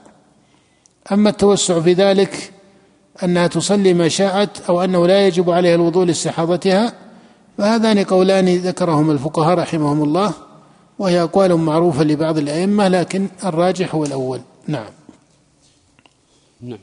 أما 1.12 1.30
التوسع 1.30 1.80
في 1.80 1.93
ذلك 1.93 2.53
أنها 3.22 3.47
تصلي 3.47 3.95
ما 3.95 4.09
شاءت 4.09 4.51
أو 4.68 4.84
أنه 4.84 5.07
لا 5.07 5.26
يجب 5.26 5.51
عليها 5.51 5.74
الوضوء 5.74 6.05
لاستحاضتها 6.05 6.93
فهذان 7.59 8.05
قولان 8.05 8.57
ذكرهما 8.57 9.12
الفقهاء 9.12 9.59
رحمهم 9.59 10.03
الله. 10.03 10.32
وهي 11.03 11.22
أقوال 11.22 11.57
معروفة 11.57 12.05
لبعض 12.05 12.38
الأئمة 12.38 12.88
لكن 12.88 13.28
الراجح 13.44 13.94
هو 13.94 14.05
الأول. 14.05 14.40
نعم. 14.66 14.90
نعم. 16.61 16.78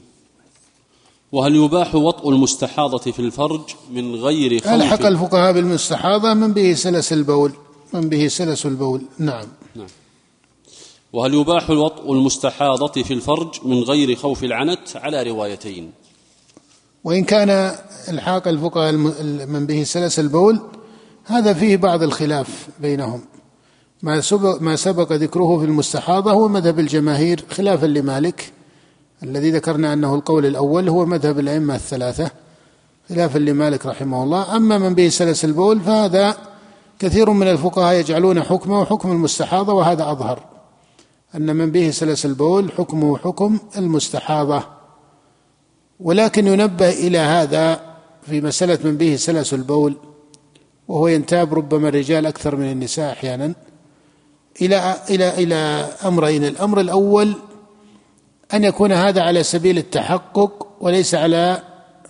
وهل 1.31 1.55
يباح 1.55 1.95
وطء 1.95 2.29
المستحاضة 2.29 3.11
في 3.11 3.19
الفرج 3.19 3.61
من 3.91 4.15
غير 4.15 4.61
خوف 4.61 4.73
ألحق 4.73 5.05
الفقهاء 5.05 5.53
بالمستحاضة؟ 5.53 6.33
من 6.33 6.53
به 6.53 6.73
سلس 6.73 7.13
البول. 7.13 7.51
من 7.93 8.09
به 8.09 8.27
سلس 8.27 8.65
البول. 8.65 9.01
نعم. 9.19 9.47
نعم. 9.75 9.87
وهل 11.13 11.33
يباح 11.33 11.69
وطء 11.69 12.13
المستحاضة 12.13 13.03
في 13.03 13.13
الفرج 13.13 13.55
من 13.65 13.83
غير 13.83 14.15
خوف 14.15 14.43
العنت؟ 14.43 14.95
على 14.95 15.23
روايتين. 15.23 15.91
وإن 17.03 17.23
كان 17.23 17.75
الحاق 18.09 18.47
الفقهاء 18.47 18.91
من 19.47 19.65
به 19.65 19.83
سلس 19.83 20.19
البول 20.19 20.59
هذا 21.25 21.53
فيه 21.53 21.77
بعض 21.77 22.03
الخلاف 22.03 22.67
بينهم. 22.79 23.21
ما 24.03 24.21
سبق, 24.21 24.61
ما 24.61 24.75
سبق 24.75 25.13
ذكره 25.13 25.59
في 25.59 25.65
المستحاضة 25.65 26.31
هو 26.31 26.47
مذهب 26.47 26.79
الجماهير 26.79 27.45
خلافا 27.51 27.85
لمالك. 27.85 28.51
الذي 29.23 29.51
ذكرنا 29.51 29.93
أنه 29.93 30.15
القول 30.15 30.45
الأول 30.45 30.89
هو 30.89 31.05
مذهب 31.05 31.39
الأئمة 31.39 31.75
الثلاثة 31.75 32.31
خلافا 33.09 33.39
لمالك 33.39 33.85
رحمه 33.85 34.23
الله. 34.23 34.55
أما 34.55 34.77
من 34.77 34.93
به 34.93 35.09
سلس 35.09 35.45
البول 35.45 35.79
فهذا 35.79 36.37
كثير 36.99 37.29
من 37.29 37.47
الفقهاء 37.47 37.95
يجعلون 37.99 38.43
حكمه 38.43 38.85
حكم 38.85 39.11
المستحاضة 39.11 39.73
وهذا 39.73 40.11
أظهر. 40.11 40.39
أن 41.35 41.55
من 41.55 41.71
به 41.71 41.91
سلس 41.91 42.25
البول 42.25 42.71
حكمه 42.71 43.17
حكم 43.17 43.59
المستحاضة. 43.77 44.63
ولكن 45.99 46.47
ينبه 46.47 46.89
إلى 46.89 47.17
هذا 47.17 47.81
في 48.21 48.41
مسألة 48.41 48.79
من 48.83 48.97
به 48.97 49.15
سلس 49.15 49.53
البول 49.53 49.95
وهو 50.87 51.07
ينتاب 51.07 51.53
ربما 51.53 51.89
الرجال 51.89 52.25
أكثر 52.25 52.55
من 52.55 52.71
النساء 52.71 53.11
أحيانا. 53.11 53.53
إلى 54.61 54.95
إلى 55.09 55.43
إلى 55.43 55.55
أمرين 56.05 56.45
الأمر 56.45 56.79
الأول 56.79 57.33
أن 58.53 58.63
يكون 58.63 58.91
هذا 58.91 59.21
على 59.21 59.43
سبيل 59.43 59.77
التحقق 59.77 60.67
وليس 60.81 61.15
على 61.15 61.63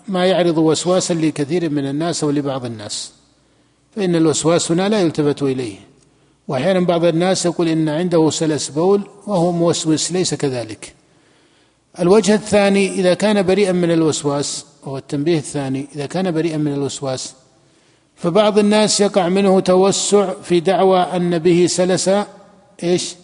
ما 0.08 0.26
يعرض 0.26 0.58
وسواسا 0.58 1.14
لكثير 1.14 1.70
من 1.70 1.90
الناس 1.90 2.24
ولبعض 2.24 2.66
الناس. 2.66 3.12
فإن 3.96 4.16
الوسواس 4.16 4.72
هنا 4.72 4.90
لا 4.90 5.02
يلتفت 5.02 5.44
إليه. 5.44 5.76
وأحيانا 6.48 6.80
بعض 6.80 7.06
الناس 7.06 7.46
يقول 7.46 7.68
إن 7.68 7.90
عنده 7.90 8.30
سلس 8.30 8.70
بول 8.70 9.02
وهو 9.28 9.52
موسوس 9.52 10.12
ليس 10.12 10.34
كذلك. 10.34 10.94
الوجه 12.00 12.36
الثاني 12.36 12.92
إذا 12.92 13.14
كان 13.14 13.44
بريئا 13.44 13.72
من 13.72 13.92
الوسواس 13.92 14.66
وهو 14.84 14.98
التنبيه 14.98 15.38
الثاني 15.38 15.88
إذا 15.96 16.06
كان 16.06 16.32
بريئا 16.32 16.58
من 16.58 16.74
الوسواس 16.74 17.34
فبعض 18.20 18.60
الناس 18.60 19.02
يقع 19.02 19.30
منه 19.30 19.60
توسع 19.60 20.34
في 20.44 20.60
دعوى 20.60 21.00
أن 21.00 21.38
به 21.38 21.66
سلس 21.70 22.10
إيش؟ 22.84 23.16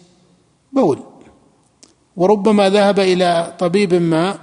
بول. 0.72 0.98
وربما 2.16 2.70
ذهب 2.70 3.00
إلى 3.00 3.54
طبيب 3.58 3.94
ما 3.94 4.38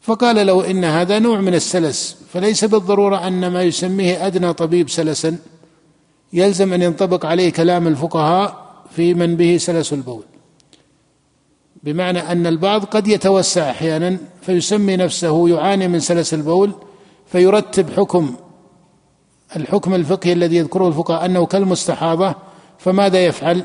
فقال 0.00 0.46
له 0.46 0.70
إن 0.70 0.84
هذا 0.84 1.18
نوع 1.18 1.40
من 1.40 1.54
السلس 1.54 2.16
فليس 2.32 2.64
بالضرورة 2.64 3.26
أن 3.26 3.46
ما 3.46 3.62
يسميه 3.62 4.26
أدنى 4.26 4.52
طبيب 4.52 4.90
سلسا. 4.90 5.36
يلزم 6.32 6.72
أن 6.72 6.82
ينطبق 6.82 7.26
عليه 7.26 7.52
كلام 7.52 7.88
الفقهاء 7.88 8.64
في 8.96 9.14
من 9.14 9.36
به 9.36 9.56
سلس 9.56 9.92
البول. 9.92 10.24
بمعنى 11.82 12.18
أن 12.18 12.46
البعض 12.46 12.84
قد 12.84 13.08
يتوسع 13.08 13.70
أحيانا 13.70 14.18
فيسمي 14.42 14.96
نفسه 14.96 15.48
يعاني 15.48 15.88
من 15.88 16.00
سلس 16.00 16.34
البول 16.34 16.72
فيرتب 17.26 17.90
حكم 17.90 18.34
الحكم 19.56 19.94
الفقهي 19.94 20.32
الذي 20.32 20.56
يذكره 20.56 20.88
الفقهاء 20.88 21.24
أنه 21.24 21.46
كالمستحاضة 21.46 22.34
فماذا 22.78 23.24
يفعل؟ 23.24 23.62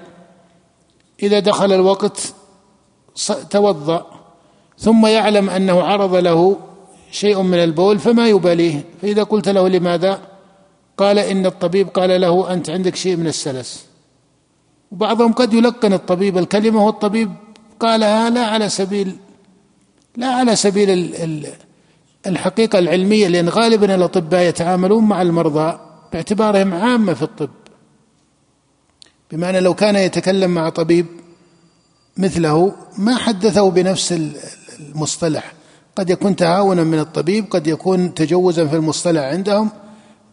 إذا 1.23 1.39
دخل 1.39 1.73
الوقت 1.73 2.33
توضأ 3.49 4.05
ثم 4.77 5.05
يعلم 5.05 5.49
أنه 5.49 5.83
عرض 5.83 6.15
له 6.15 6.57
شيء 7.11 7.41
من 7.41 7.57
البول 7.63 7.99
فما 7.99 8.27
يباليه؟ 8.27 8.83
فإذا 9.01 9.23
قلت 9.23 9.49
له 9.49 9.67
لماذا؟ 9.67 10.21
قال 10.97 11.19
إن 11.19 11.45
الطبيب 11.45 11.87
قال 11.87 12.21
له 12.21 12.53
أنت 12.53 12.69
عندك 12.69 12.95
شيء 12.95 13.15
من 13.15 13.27
السلس. 13.27 13.85
وبعضهم 14.91 15.33
قد 15.33 15.53
يلقن 15.53 15.93
الطبيب 15.93 16.37
الكلمة 16.37 16.85
والطبيب 16.85 17.31
قالها 17.79 18.29
لا 18.29 18.45
على 18.45 18.69
سبيل 18.69 19.15
لا 20.17 20.27
على 20.27 20.55
سبيل 20.55 20.89
الحقيقة 22.27 22.79
العلمية 22.79 23.27
لأن 23.27 23.49
غالبا 23.49 23.95
الأطباء 23.95 24.41
يتعاملون 24.41 25.03
مع 25.03 25.21
المرضى 25.21 25.79
باعتبارهم 26.13 26.73
عامة 26.73 27.13
في 27.13 27.21
الطب. 27.21 27.49
بمعنى 29.31 29.59
لو 29.59 29.73
كان 29.73 29.95
يتكلم 29.95 30.51
مع 30.51 30.69
طبيب 30.69 31.05
مثله 32.17 32.75
ما 32.97 33.15
حدثه 33.15 33.71
بنفس 33.71 34.19
المصطلح. 34.79 35.53
قد 35.95 36.09
يكون 36.09 36.35
تهاونا 36.35 36.83
من 36.83 36.99
الطبيب 36.99 37.45
قد 37.49 37.67
يكون 37.67 38.13
تجوزا 38.13 38.67
في 38.67 38.75
المصطلح 38.75 39.21
عندهم 39.21 39.69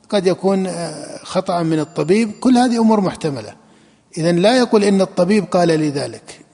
قد 0.08 0.26
يكون 0.26 0.66
آه، 0.66 1.18
خطأ 1.22 1.62
من 1.62 1.78
الطبيب. 1.78 2.32
كل 2.40 2.56
هذه 2.56 2.80
أمور 2.80 3.00
محتملة. 3.00 3.54
إذا 4.18 4.32
لا 4.32 4.58
يقول 4.58 4.84
إن 4.84 5.00
الطبيب 5.00 5.44
قال 5.44 5.68
لي 5.68 5.90
ذلك 5.90 6.45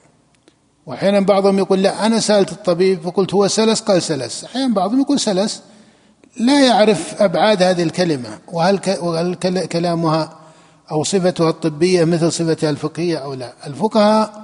وأحيانا 0.85 1.19
بعضهم 1.19 1.57
يقول 1.57 1.81
لا 1.81 2.05
أنا 2.05 2.19
سألت 2.19 2.51
الطبيب 2.51 3.01
فقلت 3.01 3.33
هو 3.33 3.47
سلس؟ 3.47 3.81
قال 3.81 4.01
سلس. 4.01 4.43
أحيانا 4.43 4.73
بعضهم 4.73 5.01
يقول 5.01 5.19
سلس. 5.19 5.61
لا 6.37 6.65
يعرف 6.65 7.21
أبعاد 7.21 7.63
هذه 7.63 7.83
الكلمة 7.83 8.29
وهل, 8.51 9.35
كلامها 9.65 10.39
أو 10.91 11.03
صفتها 11.03 11.49
الطبية 11.49 12.03
مثل 12.05 12.31
صفتها 12.31 12.69
الفقهية 12.69 13.17
أو 13.17 13.33
لا. 13.33 13.53
الفقهاء 13.67 14.43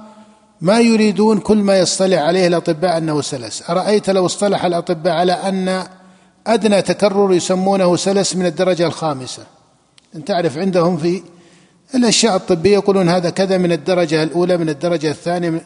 ما 0.60 0.80
يريدون 0.80 1.38
كل 1.38 1.56
ما 1.56 1.78
يصطلح 1.78 2.18
عليه 2.18 2.46
الأطباء 2.46 2.98
أنه 2.98 3.20
سلس. 3.20 3.70
أرأيت 3.70 4.10
لو 4.10 4.26
اصطلح 4.26 4.64
الأطباء 4.64 5.12
على 5.12 5.32
أن 5.32 5.84
أدنى 6.46 6.82
تكرر 6.82 7.32
يسمونه 7.32 7.96
سلس 7.96 8.36
من 8.36 8.46
الدرجة 8.46 8.86
الخامسة. 8.86 9.42
أنت 10.14 10.28
تعرف 10.28 10.58
عندهم 10.58 10.96
في 10.96 11.22
الأشياء 11.94 12.36
الطبية 12.36 12.72
يقولون 12.72 13.08
هذا 13.08 13.30
كذا 13.30 13.58
من 13.58 13.72
الدرجة 13.72 14.22
الأولى 14.22 14.56
من 14.56 14.68
الدرجة 14.68 15.10
الثانية 15.10 15.62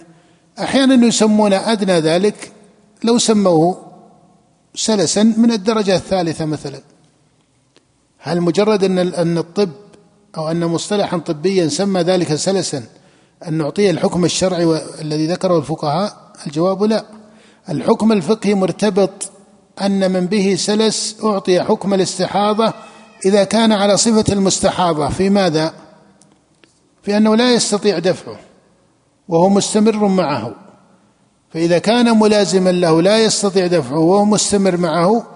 أحيانا 0.58 1.06
يسمون 1.06 1.52
أدنى 1.52 2.00
ذلك 2.00 2.52
لو 3.04 3.18
سموه 3.18 3.84
سلسا 4.74 5.22
من 5.22 5.52
الدرجة 5.52 5.96
الثالثة 5.96 6.44
مثلا. 6.44 6.80
هل 8.18 8.40
مجرد 8.40 8.84
أن 8.84 8.98
أن 8.98 9.38
الطب 9.38 9.70
أو 10.36 10.50
أن 10.50 10.66
مصطلحا 10.66 11.18
طبيا 11.18 11.68
سمى 11.68 12.00
ذلك 12.00 12.34
سلسا 12.34 12.82
أن 13.48 13.54
نعطيه 13.54 13.90
الحكم 13.90 14.24
الشرعي 14.24 14.80
الذي 15.00 15.26
ذكره 15.26 15.58
الفقهاء؟ 15.58 16.32
الجواب 16.46 16.82
لا. 16.82 17.04
الحكم 17.68 18.12
الفقهي 18.12 18.54
مرتبط 18.54 19.30
أن 19.82 20.10
من 20.10 20.26
به 20.26 20.54
سلس 20.58 21.16
أعطي 21.24 21.62
حكم 21.62 21.94
الاستحاضة 21.94 22.72
إذا 23.26 23.44
كان 23.44 23.72
على 23.72 23.96
صفة 23.96 24.32
المستحاضة. 24.32 25.08
في 25.08 25.30
ماذا؟ 25.30 25.74
في 27.02 27.16
أنه 27.16 27.36
لا 27.36 27.54
يستطيع 27.54 27.98
دفعه. 27.98 28.38
وهو 29.28 29.48
مستمر 29.48 30.08
معه. 30.08 30.54
فإذا 31.50 31.78
كان 31.78 32.18
ملازما 32.18 32.70
له 32.70 33.02
لا 33.02 33.18
يستطيع 33.18 33.66
دفعه 33.66 33.98
وهو 33.98 34.24
مستمر 34.24 34.76
معه 34.76 35.26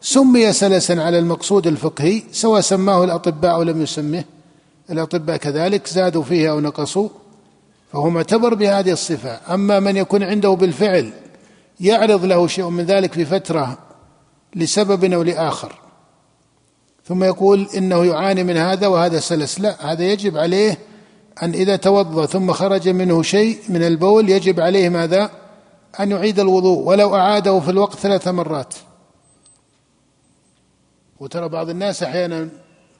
سمي 0.00 0.52
سلسا 0.52 0.92
على 0.92 1.18
المقصود 1.18 1.66
الفقهي 1.66 2.22
سواء 2.32 2.60
سماه 2.60 3.04
الأطباء 3.04 3.54
أو 3.54 3.62
لم 3.62 3.82
يسمه. 3.82 4.24
الأطباء 4.90 5.36
كذلك 5.36 5.86
زادوا 5.86 6.22
فيه 6.22 6.50
أو 6.50 6.60
نقصوا 6.60 7.08
فهو 7.92 8.10
معتبر 8.10 8.54
بهذه 8.54 8.92
الصفة. 8.92 9.40
أما 9.54 9.80
من 9.80 9.96
يكون 9.96 10.22
عنده 10.22 10.50
بالفعل 10.50 11.12
يعرض 11.80 12.24
له 12.24 12.46
شيء 12.46 12.68
من 12.68 12.84
ذلك 12.84 13.12
في 13.12 13.24
فترة 13.24 13.78
لسبب 14.56 15.12
أو 15.12 15.22
لآخر. 15.22 15.72
ثم 17.08 17.24
يقول 17.24 17.68
إنه 17.76 18.04
يعاني 18.04 18.42
من 18.44 18.56
هذا 18.56 18.86
وهذا 18.86 19.20
سلس. 19.20 19.60
لا 19.60 19.92
هذا 19.92 20.04
يجب 20.04 20.36
عليه 20.36 20.78
أن 21.42 21.54
إذا 21.54 21.76
توضأ 21.76 22.26
ثم 22.26 22.52
خرج 22.52 22.88
منه 22.88 23.22
شيء 23.22 23.58
من 23.68 23.82
البول 23.82 24.30
يجب 24.30 24.60
عليه 24.60 24.88
ماذا؟ 24.88 25.30
أن 26.00 26.10
يعيد 26.10 26.40
الوضوء 26.40 26.78
ولو 26.78 27.16
أعاده 27.16 27.60
في 27.60 27.70
الوقت 27.70 27.98
ثلاث 27.98 28.28
مرات. 28.28 28.74
وترى 31.20 31.48
بعض 31.48 31.68
الناس 31.68 32.02
أحيانا 32.02 32.48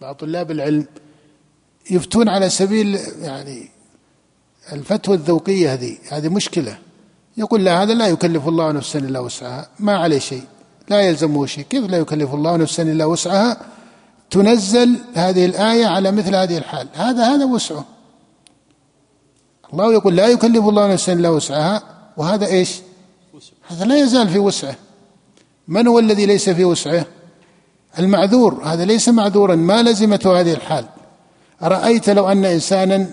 بعض 0.00 0.14
طلاب 0.14 0.50
العلم 0.50 0.86
يفتون 1.90 2.28
على 2.28 2.48
سبيل 2.50 2.98
يعني 3.22 3.68
الفتوى 4.72 5.14
الذوقية 5.14 5.72
هذه 5.72 5.96
هذه 6.10 6.28
مشكلة. 6.28 6.78
يقول 7.36 7.64
لا 7.64 7.82
هذا 7.82 7.94
لا 7.94 8.06
يكلف 8.06 8.48
الله 8.48 8.72
نفسا 8.72 8.98
إلا 8.98 9.18
وسعها 9.20 9.68
ما 9.78 9.96
عليه 9.96 10.18
شيء 10.18 10.42
لا 10.88 11.00
يلزمه 11.00 11.46
شيء. 11.46 11.64
كيف 11.64 11.84
لا 11.84 11.96
يكلف 11.96 12.34
الله 12.34 12.56
نفسا 12.56 12.82
إلا 12.82 13.04
وسعها؟ 13.04 13.56
تنزل 14.30 14.96
هذه 15.14 15.44
الآية 15.44 15.86
على 15.86 16.12
مثل 16.12 16.34
هذه 16.34 16.58
الحال. 16.58 16.88
هذا 16.94 17.24
هذا 17.34 17.44
وسعه. 17.44 17.84
الله 19.72 19.92
يقول 19.92 20.16
لا 20.16 20.26
يكلف 20.26 20.68
الله 20.68 20.92
نفسا 20.92 21.12
إلا 21.12 21.28
وسعها 21.28 21.82
وهذا 22.16 22.46
إيش؟ 22.46 22.80
هذا 23.68 23.84
لا 23.84 23.98
يزال 23.98 24.28
في 24.28 24.38
وسعه. 24.38 24.74
من 25.68 25.86
هو 25.86 25.98
الذي 25.98 26.26
ليس 26.26 26.50
في 26.50 26.64
وسعه؟ 26.64 27.06
المعذور. 27.98 28.62
هذا 28.64 28.84
ليس 28.84 29.08
معذورا. 29.08 29.54
ما 29.54 29.82
لزمته 29.82 30.40
هذه 30.40 30.52
الحال؟ 30.52 30.84
أرأيت 31.62 32.10
لو 32.10 32.28
أن 32.32 32.44
إنسانا 32.44 33.06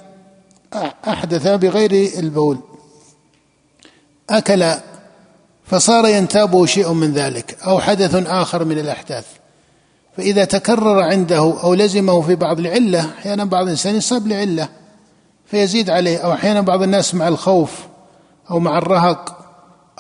أحدث 1.08 1.48
بغير 1.48 2.20
البول 2.20 2.58
أكل 4.30 4.74
فصار 5.66 6.08
ينتابه 6.08 6.66
شيء 6.66 6.94
من 6.94 7.14
ذلك 7.14 7.58
أو 7.68 7.80
حدث 7.80 8.16
آخر 8.16 8.66
من 8.66 8.80
الأحداث. 8.80 9.26
فإذا 10.18 10.46
تكرر 10.46 11.00
عنده 11.00 11.38
أو 11.64 11.74
لزمه 11.74 12.22
في 12.22 12.36
بعض 12.36 12.60
العلة 12.60 13.10
أحيانا 13.20 13.46
بعض 13.46 13.64
الإنسان 13.64 13.96
يصاب 13.96 14.28
لعلة. 14.28 14.70
فيزيد 15.48 15.90
عليه. 15.90 16.18
أو 16.18 16.34
أحيانا 16.34 16.62
بعض 16.62 16.84
الناس 16.84 17.16
مع 17.16 17.28
الخوف 17.28 17.88
أو 18.52 18.60
مع 18.60 18.78
الرهق 18.78 19.38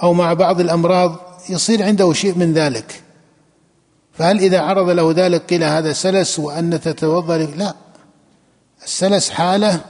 أو 0.03 0.13
مع 0.13 0.33
بعض 0.33 0.59
الأمراض 0.59 1.15
يصير 1.49 1.83
عنده 1.83 2.13
شيء 2.13 2.37
من 2.37 2.53
ذلك. 2.53 3.03
فهل 4.13 4.39
إذا 4.39 4.59
عرض 4.59 4.89
له 4.89 5.11
ذلك 5.11 5.41
قيل 5.41 5.63
هذا 5.63 5.93
سلس 5.93 6.39
وأن 6.39 6.81
تتوضأ 6.81 7.37
لا. 7.37 7.73
السلس 8.83 9.29
حالة 9.29 9.81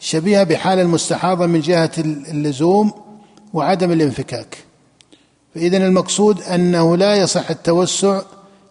شبيهة 0.00 0.44
بحال 0.44 0.78
المستحاضة 0.78 1.46
من 1.46 1.60
جهة 1.60 1.90
اللزوم 1.98 2.92
وعدم 3.52 3.92
الانفكاك. 3.92 4.58
فإذا 5.54 5.76
المقصود 5.76 6.42
أنه 6.42 6.96
لا 6.96 7.14
يصح 7.16 7.50
التوسع 7.50 8.20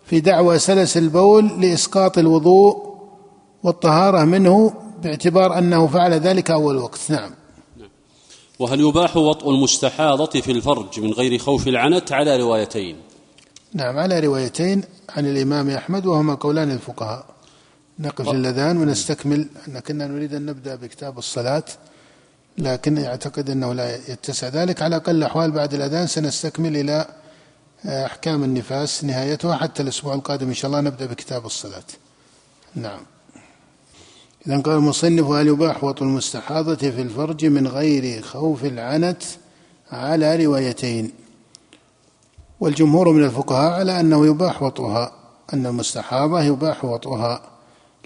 في 0.05 0.19
دعوى 0.19 0.59
سلس 0.59 0.97
البول 0.97 1.61
لإسقاط 1.61 2.17
الوضوء 2.17 2.93
والطهارة 3.63 4.23
منه 4.23 4.73
باعتبار 5.03 5.57
أنه 5.57 5.87
فعل 5.87 6.13
ذلك 6.13 6.51
أول 6.51 6.77
وقت. 6.77 6.99
نعم. 7.09 7.31
وهل 8.59 8.79
يباح 8.79 9.17
وطء 9.17 9.49
المستحاضة 9.49 10.41
في 10.41 10.51
الفرج 10.51 10.99
من 10.99 11.13
غير 11.13 11.37
خوف 11.37 11.67
العنت 11.67 12.11
على 12.11 12.37
روايتين؟ 12.37 12.97
نعم 13.73 13.97
على 13.97 14.19
روايتين 14.19 14.83
عن 15.09 15.25
الإمام 15.25 15.69
أحمد 15.69 16.05
وهما 16.05 16.35
قولان 16.35 16.71
الفقهاء 16.71 17.25
نقف 17.99 18.29
للأذان 18.29 18.77
ونستكمل. 18.77 19.47
أن 19.67 19.79
كنا 19.79 20.07
نريد 20.07 20.33
أن 20.33 20.45
نبدأ 20.45 20.75
بكتاب 20.75 21.17
الصلاة 21.17 21.63
لكن 22.57 22.97
يعتقد 22.97 23.49
أنه 23.49 23.73
لا 23.73 23.95
يتسع 23.95 24.47
ذلك. 24.47 24.81
على 24.81 24.95
أقل 24.95 25.15
الأحوال 25.15 25.51
بعد 25.51 25.73
الأذان 25.73 26.07
سنستكمل 26.07 26.77
إلى 26.77 27.05
أحكام 27.85 28.43
النفاس 28.43 29.03
نهايتها 29.03 29.55
حتى 29.55 29.83
الأسبوع 29.83 30.13
القادم 30.13 30.47
إن 30.47 30.53
شاء 30.53 30.71
الله 30.71 30.81
نبدأ 30.81 31.05
بكتاب 31.05 31.45
الصلاة. 31.45 31.83
نعم. 32.75 32.99
إذا 34.47 34.59
قال 34.59 34.75
المصنف 34.75 35.25
هل 35.25 35.47
يباح 35.47 35.83
وطء 35.83 36.03
المستحاضة 36.03 36.75
في 36.75 37.01
الفرج 37.01 37.45
من 37.45 37.67
غير 37.67 38.21
خوف 38.21 38.65
العنت 38.65 39.23
على 39.91 40.45
روايتين؟ 40.45 41.11
والجمهور 42.59 43.11
من 43.11 43.23
الفقهاء 43.23 43.79
على 43.79 43.99
أنه 43.99 44.25
يباح 44.25 44.63
وطئها 44.63 45.11
أن 45.53 45.65
المستحاضة 45.65 46.41
يباح 46.41 46.85
وطئها 46.85 47.41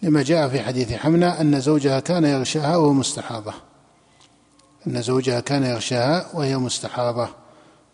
لما 0.03 0.23
جاء 0.23 0.47
في 0.47 0.59
حديث 0.59 0.93
حمنة 0.93 1.41
أن 1.41 1.59
زوجها 1.59 1.99
كان 1.99 2.23
يغشاها 2.23 2.77
وهو 2.77 2.93
مستحاضة. 2.93 3.53
أن 4.87 5.01
زوجها 5.01 5.39
كان 5.39 5.63
يغشاها 5.63 6.27
وهي 6.33 6.57
مستحاضة. 6.57 7.29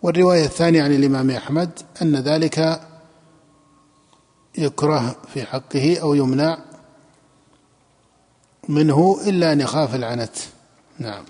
والرواية 0.01 0.45
الثانية 0.45 0.83
عن 0.83 0.91
الإمام 0.91 1.31
أحمد 1.31 1.69
أن 2.01 2.15
ذلك 2.15 2.81
يكره 4.57 5.15
في 5.33 5.43
حقه 5.43 5.97
أو 6.01 6.13
يمنع 6.13 6.57
منه 8.69 9.19
إلا 9.27 9.53
أن 9.53 9.61
يخاف 9.61 9.95
العنت. 9.95 10.35
نعم. 10.99 11.23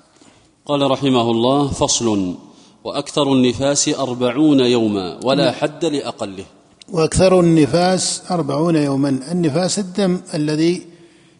قال 0.66 0.92
رحمه 0.92 1.32
الله 1.32 1.68
فصل 1.68 2.36
وأكثر 2.84 3.34
النفاس 3.34 3.90
أربعون 3.90 4.60
يوما 4.60 5.20
ولا 5.24 5.46
نعم. 5.46 5.54
حد 5.54 5.86
لأقله. 5.86 6.46
وأكثر 6.92 7.40
النفاس 7.40 8.22
أربعون 8.32 8.76
يوما 8.76 9.10
النفاس 9.32 9.80
الدم 9.80 10.22
الذي 10.34 10.88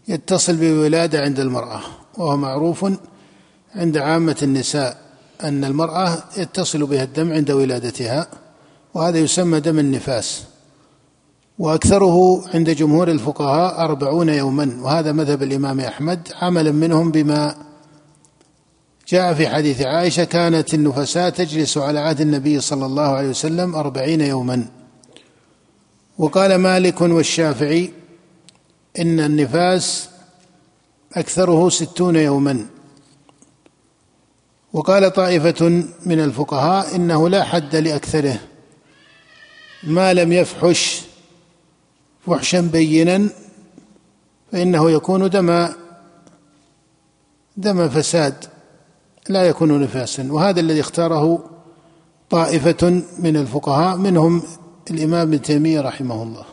يتصل 0.08 0.56
بالولادة 0.56 1.20
عند 1.20 1.40
المرأة 1.40 1.82
وهو 2.18 2.38
معروف 2.38 2.86
عند 3.76 3.98
عامة 3.98 4.38
النساء 4.42 4.98
أن 5.44 5.66
المرأة 5.66 6.24
يتصل 6.38 6.86
بها 6.86 7.04
الدم 7.04 7.34
عند 7.34 7.52
ولادتها 7.52 8.28
وهذا 8.94 9.18
يسمى 9.18 9.60
دم 9.60 9.80
النفاس. 9.80 10.44
وأكثره 11.60 12.48
عند 12.54 12.70
جمهور 12.70 13.12
الفقهاء 13.12 13.86
أربعون 13.86 14.30
يوما 14.30 14.78
وهذا 14.82 15.12
مذهب 15.12 15.44
الإمام 15.44 15.80
أحمد 15.80 16.28
عملا 16.42 16.72
منهم 16.72 17.12
بما 17.12 17.56
جاء 19.08 19.34
في 19.34 19.48
حديث 19.48 19.82
عائشة 19.82 20.24
كانت 20.24 20.74
النفساء 20.74 21.30
تجلس 21.30 21.78
على 21.78 22.00
عهد 22.00 22.22
النبي 22.22 22.60
صلى 22.60 22.86
الله 22.86 23.08
عليه 23.08 23.30
وسلم 23.30 23.76
أربعين 23.76 24.22
يوما. 24.22 24.66
وقال 26.18 26.56
مالك 26.56 27.02
والشافعي 27.02 27.92
إن 29.00 29.20
النفاس 29.20 30.10
أكثره 31.14 31.70
ستون 31.70 32.16
يوما. 32.16 32.66
وقال 34.74 35.14
طائفة 35.14 35.66
من 36.06 36.20
الفقهاء 36.20 36.96
إنه 36.96 37.30
لا 37.30 37.44
حد 37.44 37.76
لأكثره 37.76 38.40
ما 39.84 40.14
لم 40.14 40.34
يفحش 40.34 41.02
فحشا 42.28 42.62
بينا 42.62 43.30
فإنه 44.52 44.92
يكون 44.92 45.30
دم 45.30 45.68
دم 47.58 47.90
فساد 47.90 48.36
لا 49.30 49.44
يكون 49.44 49.82
نفاسا. 49.82 50.32
وهذا 50.32 50.60
الذي 50.60 50.80
اختاره 50.80 51.50
طائفة 52.30 53.04
من 53.20 53.38
الفقهاء 53.38 53.98
منهم 53.98 54.42
الإمام 54.92 55.28
ابن 55.28 55.42
تيمية 55.42 55.82
رحمه 55.82 56.24
الله. 56.24 56.46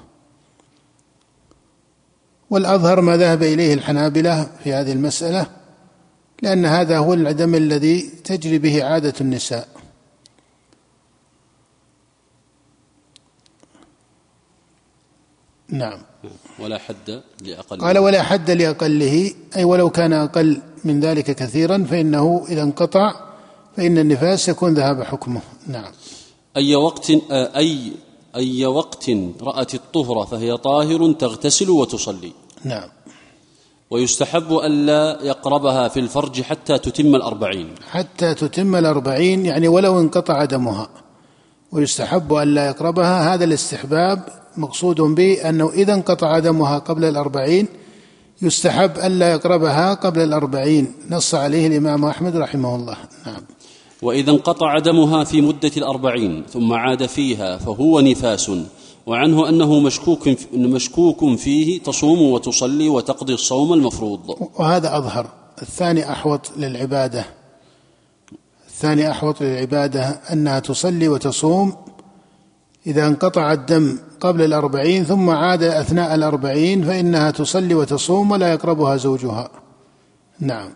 والأظهر 2.50 3.00
ما 3.00 3.16
ذهب 3.16 3.42
إليه 3.42 3.74
الحنابلة 3.74 4.50
في 4.64 4.72
هذه 4.72 4.92
المسألة 4.92 5.46
لأن 6.42 6.66
هذا 6.66 6.98
هو 6.98 7.14
العدم 7.14 7.54
الذي 7.54 8.00
تجري 8.00 8.58
به 8.58 8.84
عادة 8.84 9.14
النساء. 9.20 9.68
نعم. 15.72 15.98
ولا 16.58 16.78
حد 16.78 17.22
لأقله. 17.42 17.86
قال 17.86 17.98
ولا 17.98 18.22
حد 18.22 18.50
لأقله 18.50 19.32
أي 19.56 19.64
ولو 19.64 19.90
كان 19.90 20.12
أقل 20.12 20.62
من 20.84 21.00
ذلك 21.00 21.24
كثيرا 21.24 21.86
فإنه 21.90 22.44
إذا 22.48 22.62
انقطع 22.62 23.14
فإن 23.76 23.98
النفاس 23.98 24.48
يكون 24.48 24.74
ذهب 24.74 25.02
حكمه. 25.02 25.40
نعم. 25.66 25.92
أي 26.56 26.74
وقت 26.74 27.10
أي 27.32 27.92
أي 28.36 28.66
وقت 28.66 29.10
رأت 29.42 29.74
الطهر 29.74 30.26
فهي 30.26 30.56
طاهر 30.56 31.12
تغتسل 31.12 31.70
وتصلي. 31.70 32.32
نعم. 32.64 32.88
ويستحب 33.90 34.52
ألا 34.52 35.18
يقربها 35.22 35.88
في 35.88 36.00
الفرج 36.00 36.42
حتى 36.42 36.78
تتم 36.78 37.14
الأربعين. 37.14 37.74
حتى 37.90 38.34
تتم 38.34 38.76
الأربعين 38.76 39.46
يعني 39.46 39.68
ولو 39.68 40.00
انقطع 40.00 40.44
دمها. 40.44 40.88
ويستحب 41.72 42.34
ألا 42.34 42.66
يقربها. 42.66 43.34
هذا 43.34 43.44
الاستحباب 43.44 44.28
مقصود 44.56 45.00
به 45.00 45.48
أنه 45.48 45.70
إذا 45.70 45.94
انقطع 45.94 46.38
دمها 46.38 46.78
قبل 46.78 47.04
الأربعين 47.04 47.68
يستحب 48.42 48.98
ألا 48.98 49.30
يقربها 49.30 49.94
قبل 49.94 50.20
الأربعين. 50.20 50.92
نص 51.10 51.34
عليه 51.34 51.66
الإمام 51.66 52.04
أحمد 52.04 52.36
رحمه 52.36 52.74
الله. 52.76 52.96
نعم. 53.26 53.42
وإذا 54.02 54.30
انقطع 54.30 54.78
دمها 54.78 55.24
في 55.24 55.40
مدة 55.40 55.72
الأربعين 55.76 56.44
ثم 56.52 56.72
عاد 56.72 57.06
فيها 57.06 57.58
فهو 57.58 58.00
نفاس 58.00 58.50
وعنه 59.06 59.48
أنه 59.48 59.80
مشكوك 59.80 60.28
مشكوك 60.54 61.38
فيه 61.38 61.82
تصوم 61.82 62.22
وتصلي 62.22 62.88
وتقضي 62.88 63.34
الصوم 63.34 63.72
المفروض. 63.72 64.20
وهذا 64.58 64.98
أظهر. 64.98 65.26
الثاني 65.62 66.12
أحوط 66.12 66.52
للعبادة. 66.56 67.24
الثاني 68.80 69.10
أحوط 69.10 69.42
للعبادة 69.42 70.02
أنها 70.32 70.58
تصلي 70.58 71.08
وتصوم 71.08 71.72
إذا 72.86 73.06
انقطع 73.06 73.52
الدم 73.52 73.98
قبل 74.20 74.42
الأربعين 74.42 75.04
ثم 75.04 75.30
عاد 75.30 75.62
أثناء 75.62 76.14
الأربعين 76.14 76.84
فإنها 76.84 77.30
تصلي 77.30 77.74
وتصوم 77.74 78.30
ولا 78.30 78.52
يقربها 78.52 78.96
زوجها. 78.96 79.50
نعم. 80.40 80.70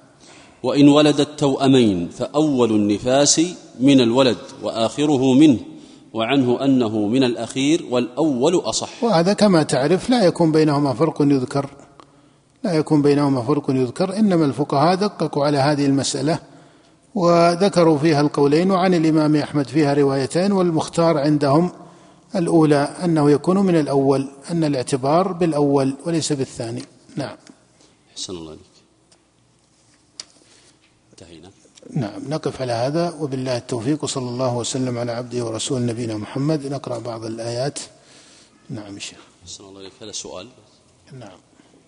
وإن 0.62 0.88
ولدت 0.88 1.28
توأمين 1.38 2.09
فأول 2.09 2.70
النفاس 2.70 3.40
من 3.80 4.00
الولد 4.00 4.38
وآخره 4.62 5.32
منه 5.32 5.59
وعنه 6.12 6.64
أنه 6.64 7.07
من 7.07 7.24
الأخير 7.24 7.84
والأول 7.90 8.55
أصح. 8.55 9.05
وهذا 9.05 9.32
كما 9.32 9.62
تعرف 9.62 10.11
لا 10.11 10.24
يكون 10.24 10.52
بينهما 10.52 10.94
فرق 10.94 11.22
يذكر. 11.22 11.70
لا 12.64 12.72
يكون 12.72 13.02
بينهما 13.02 13.42
فرق 13.42 13.70
يذكر 13.70 14.16
إنما 14.16 14.44
الفقهاء 14.44 14.94
دققوا 14.94 15.46
على 15.46 15.59
هذه 15.59 15.86
المسألة. 15.86 16.53
وذكروا 17.15 17.99
فيها 17.99 18.21
القولين 18.21 18.71
وعن 18.71 18.95
الإمام 18.95 19.37
أحمد 19.37 19.69
فيها 19.69 19.95
روايتين 19.95 20.53
والمختار 20.53 21.19
عندهم 21.19 21.71
الأولى 22.37 22.77
أنه 22.77 23.31
يكون 23.31 23.59
من 23.59 23.77
الأول 23.77 24.29
أن 24.51 24.65
الاعتبار 24.65 25.33
بالأول 25.33 25.95
وليس 26.07 26.33
بالثاني. 26.33 26.83
نعم. 27.17 27.37
أحسن 28.12 28.33
الله 28.33 28.51
عليك. 28.51 28.61
انتهينا. 31.12 31.51
نعم 31.91 32.29
نقف 32.29 32.62
على 32.62 32.73
هذا 32.73 33.15
وبالله 33.21 33.57
التوفيق 33.57 34.05
وصلى 34.05 34.29
الله 34.29 34.57
وسلم 34.57 34.99
على 34.99 35.12
عبده 35.12 35.45
ورسول 35.45 35.87
نبينا 35.87 36.17
محمد. 36.17 36.67
نقرأ 36.67 36.99
بعض 36.99 37.25
الآيات. 37.25 37.79
نعم 38.71 38.99
شيخ. 38.99 39.19
أحسن 39.43 39.65
الله 39.65 39.81
عليك. 39.81 39.93
هذا 40.03 40.12
سؤال. 40.12 40.49
نعم. 41.12 41.39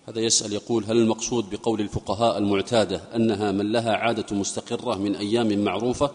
هذا 0.09 0.19
يسأل 0.19 0.53
يقول 0.53 0.83
هل 0.83 0.97
المقصود 0.97 1.49
بقول 1.49 1.81
الفقهاء 1.81 2.37
المعتادة 2.37 3.01
أنها 3.15 3.51
من 3.51 3.71
لها 3.71 3.95
عادة 3.95 4.35
مستقرة 4.35 4.95
من 4.95 5.15
أيام 5.15 5.63
معروفة 5.63 6.11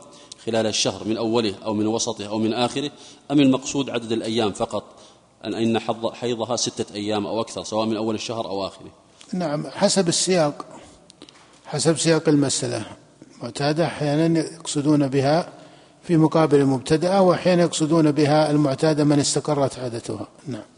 خلال 0.47 0.67
الشهر 0.67 1.05
من 1.05 1.17
أوله 1.17 1.55
أو 1.65 1.75
من 1.75 1.87
وسطه 1.87 2.27
أو 2.27 2.39
من 2.39 2.55
آخره 2.55 2.91
أم 3.31 3.41
المقصود 3.41 3.91
عدد 3.91 4.13
الأيام 4.13 4.53
فقط؟ 4.53 4.85
أن 5.45 5.55
إن 5.55 5.79
حيضها 6.13 6.57
ستة 6.57 6.95
أيام 6.95 7.27
أو 7.27 7.41
أكثر 7.41 7.65
سواء 7.65 7.87
من 7.87 7.97
أول 7.97 8.15
الشهر 8.15 8.47
أو 8.47 8.67
آخره. 8.67 8.91
نعم 9.33 9.67
حسب 9.67 10.09
السياق 10.09 10.67
حسب 11.67 11.99
سياق 11.99 12.29
المسألة. 12.29 12.87
معتادة 13.43 13.87
أحيانا 13.87 14.41
يقصدون 14.41 15.09
بها 15.09 15.49
في 16.03 16.17
مقابل 16.17 16.61
المبتدأة 16.61 17.23
وأحيانا 17.23 17.63
يقصدون 17.63 18.13
بها 18.13 18.51
المعتادة 18.51 19.05
من 19.05 19.19
استقرت 19.19 19.79
عادتها. 19.79 20.29
نعم. 20.47 20.72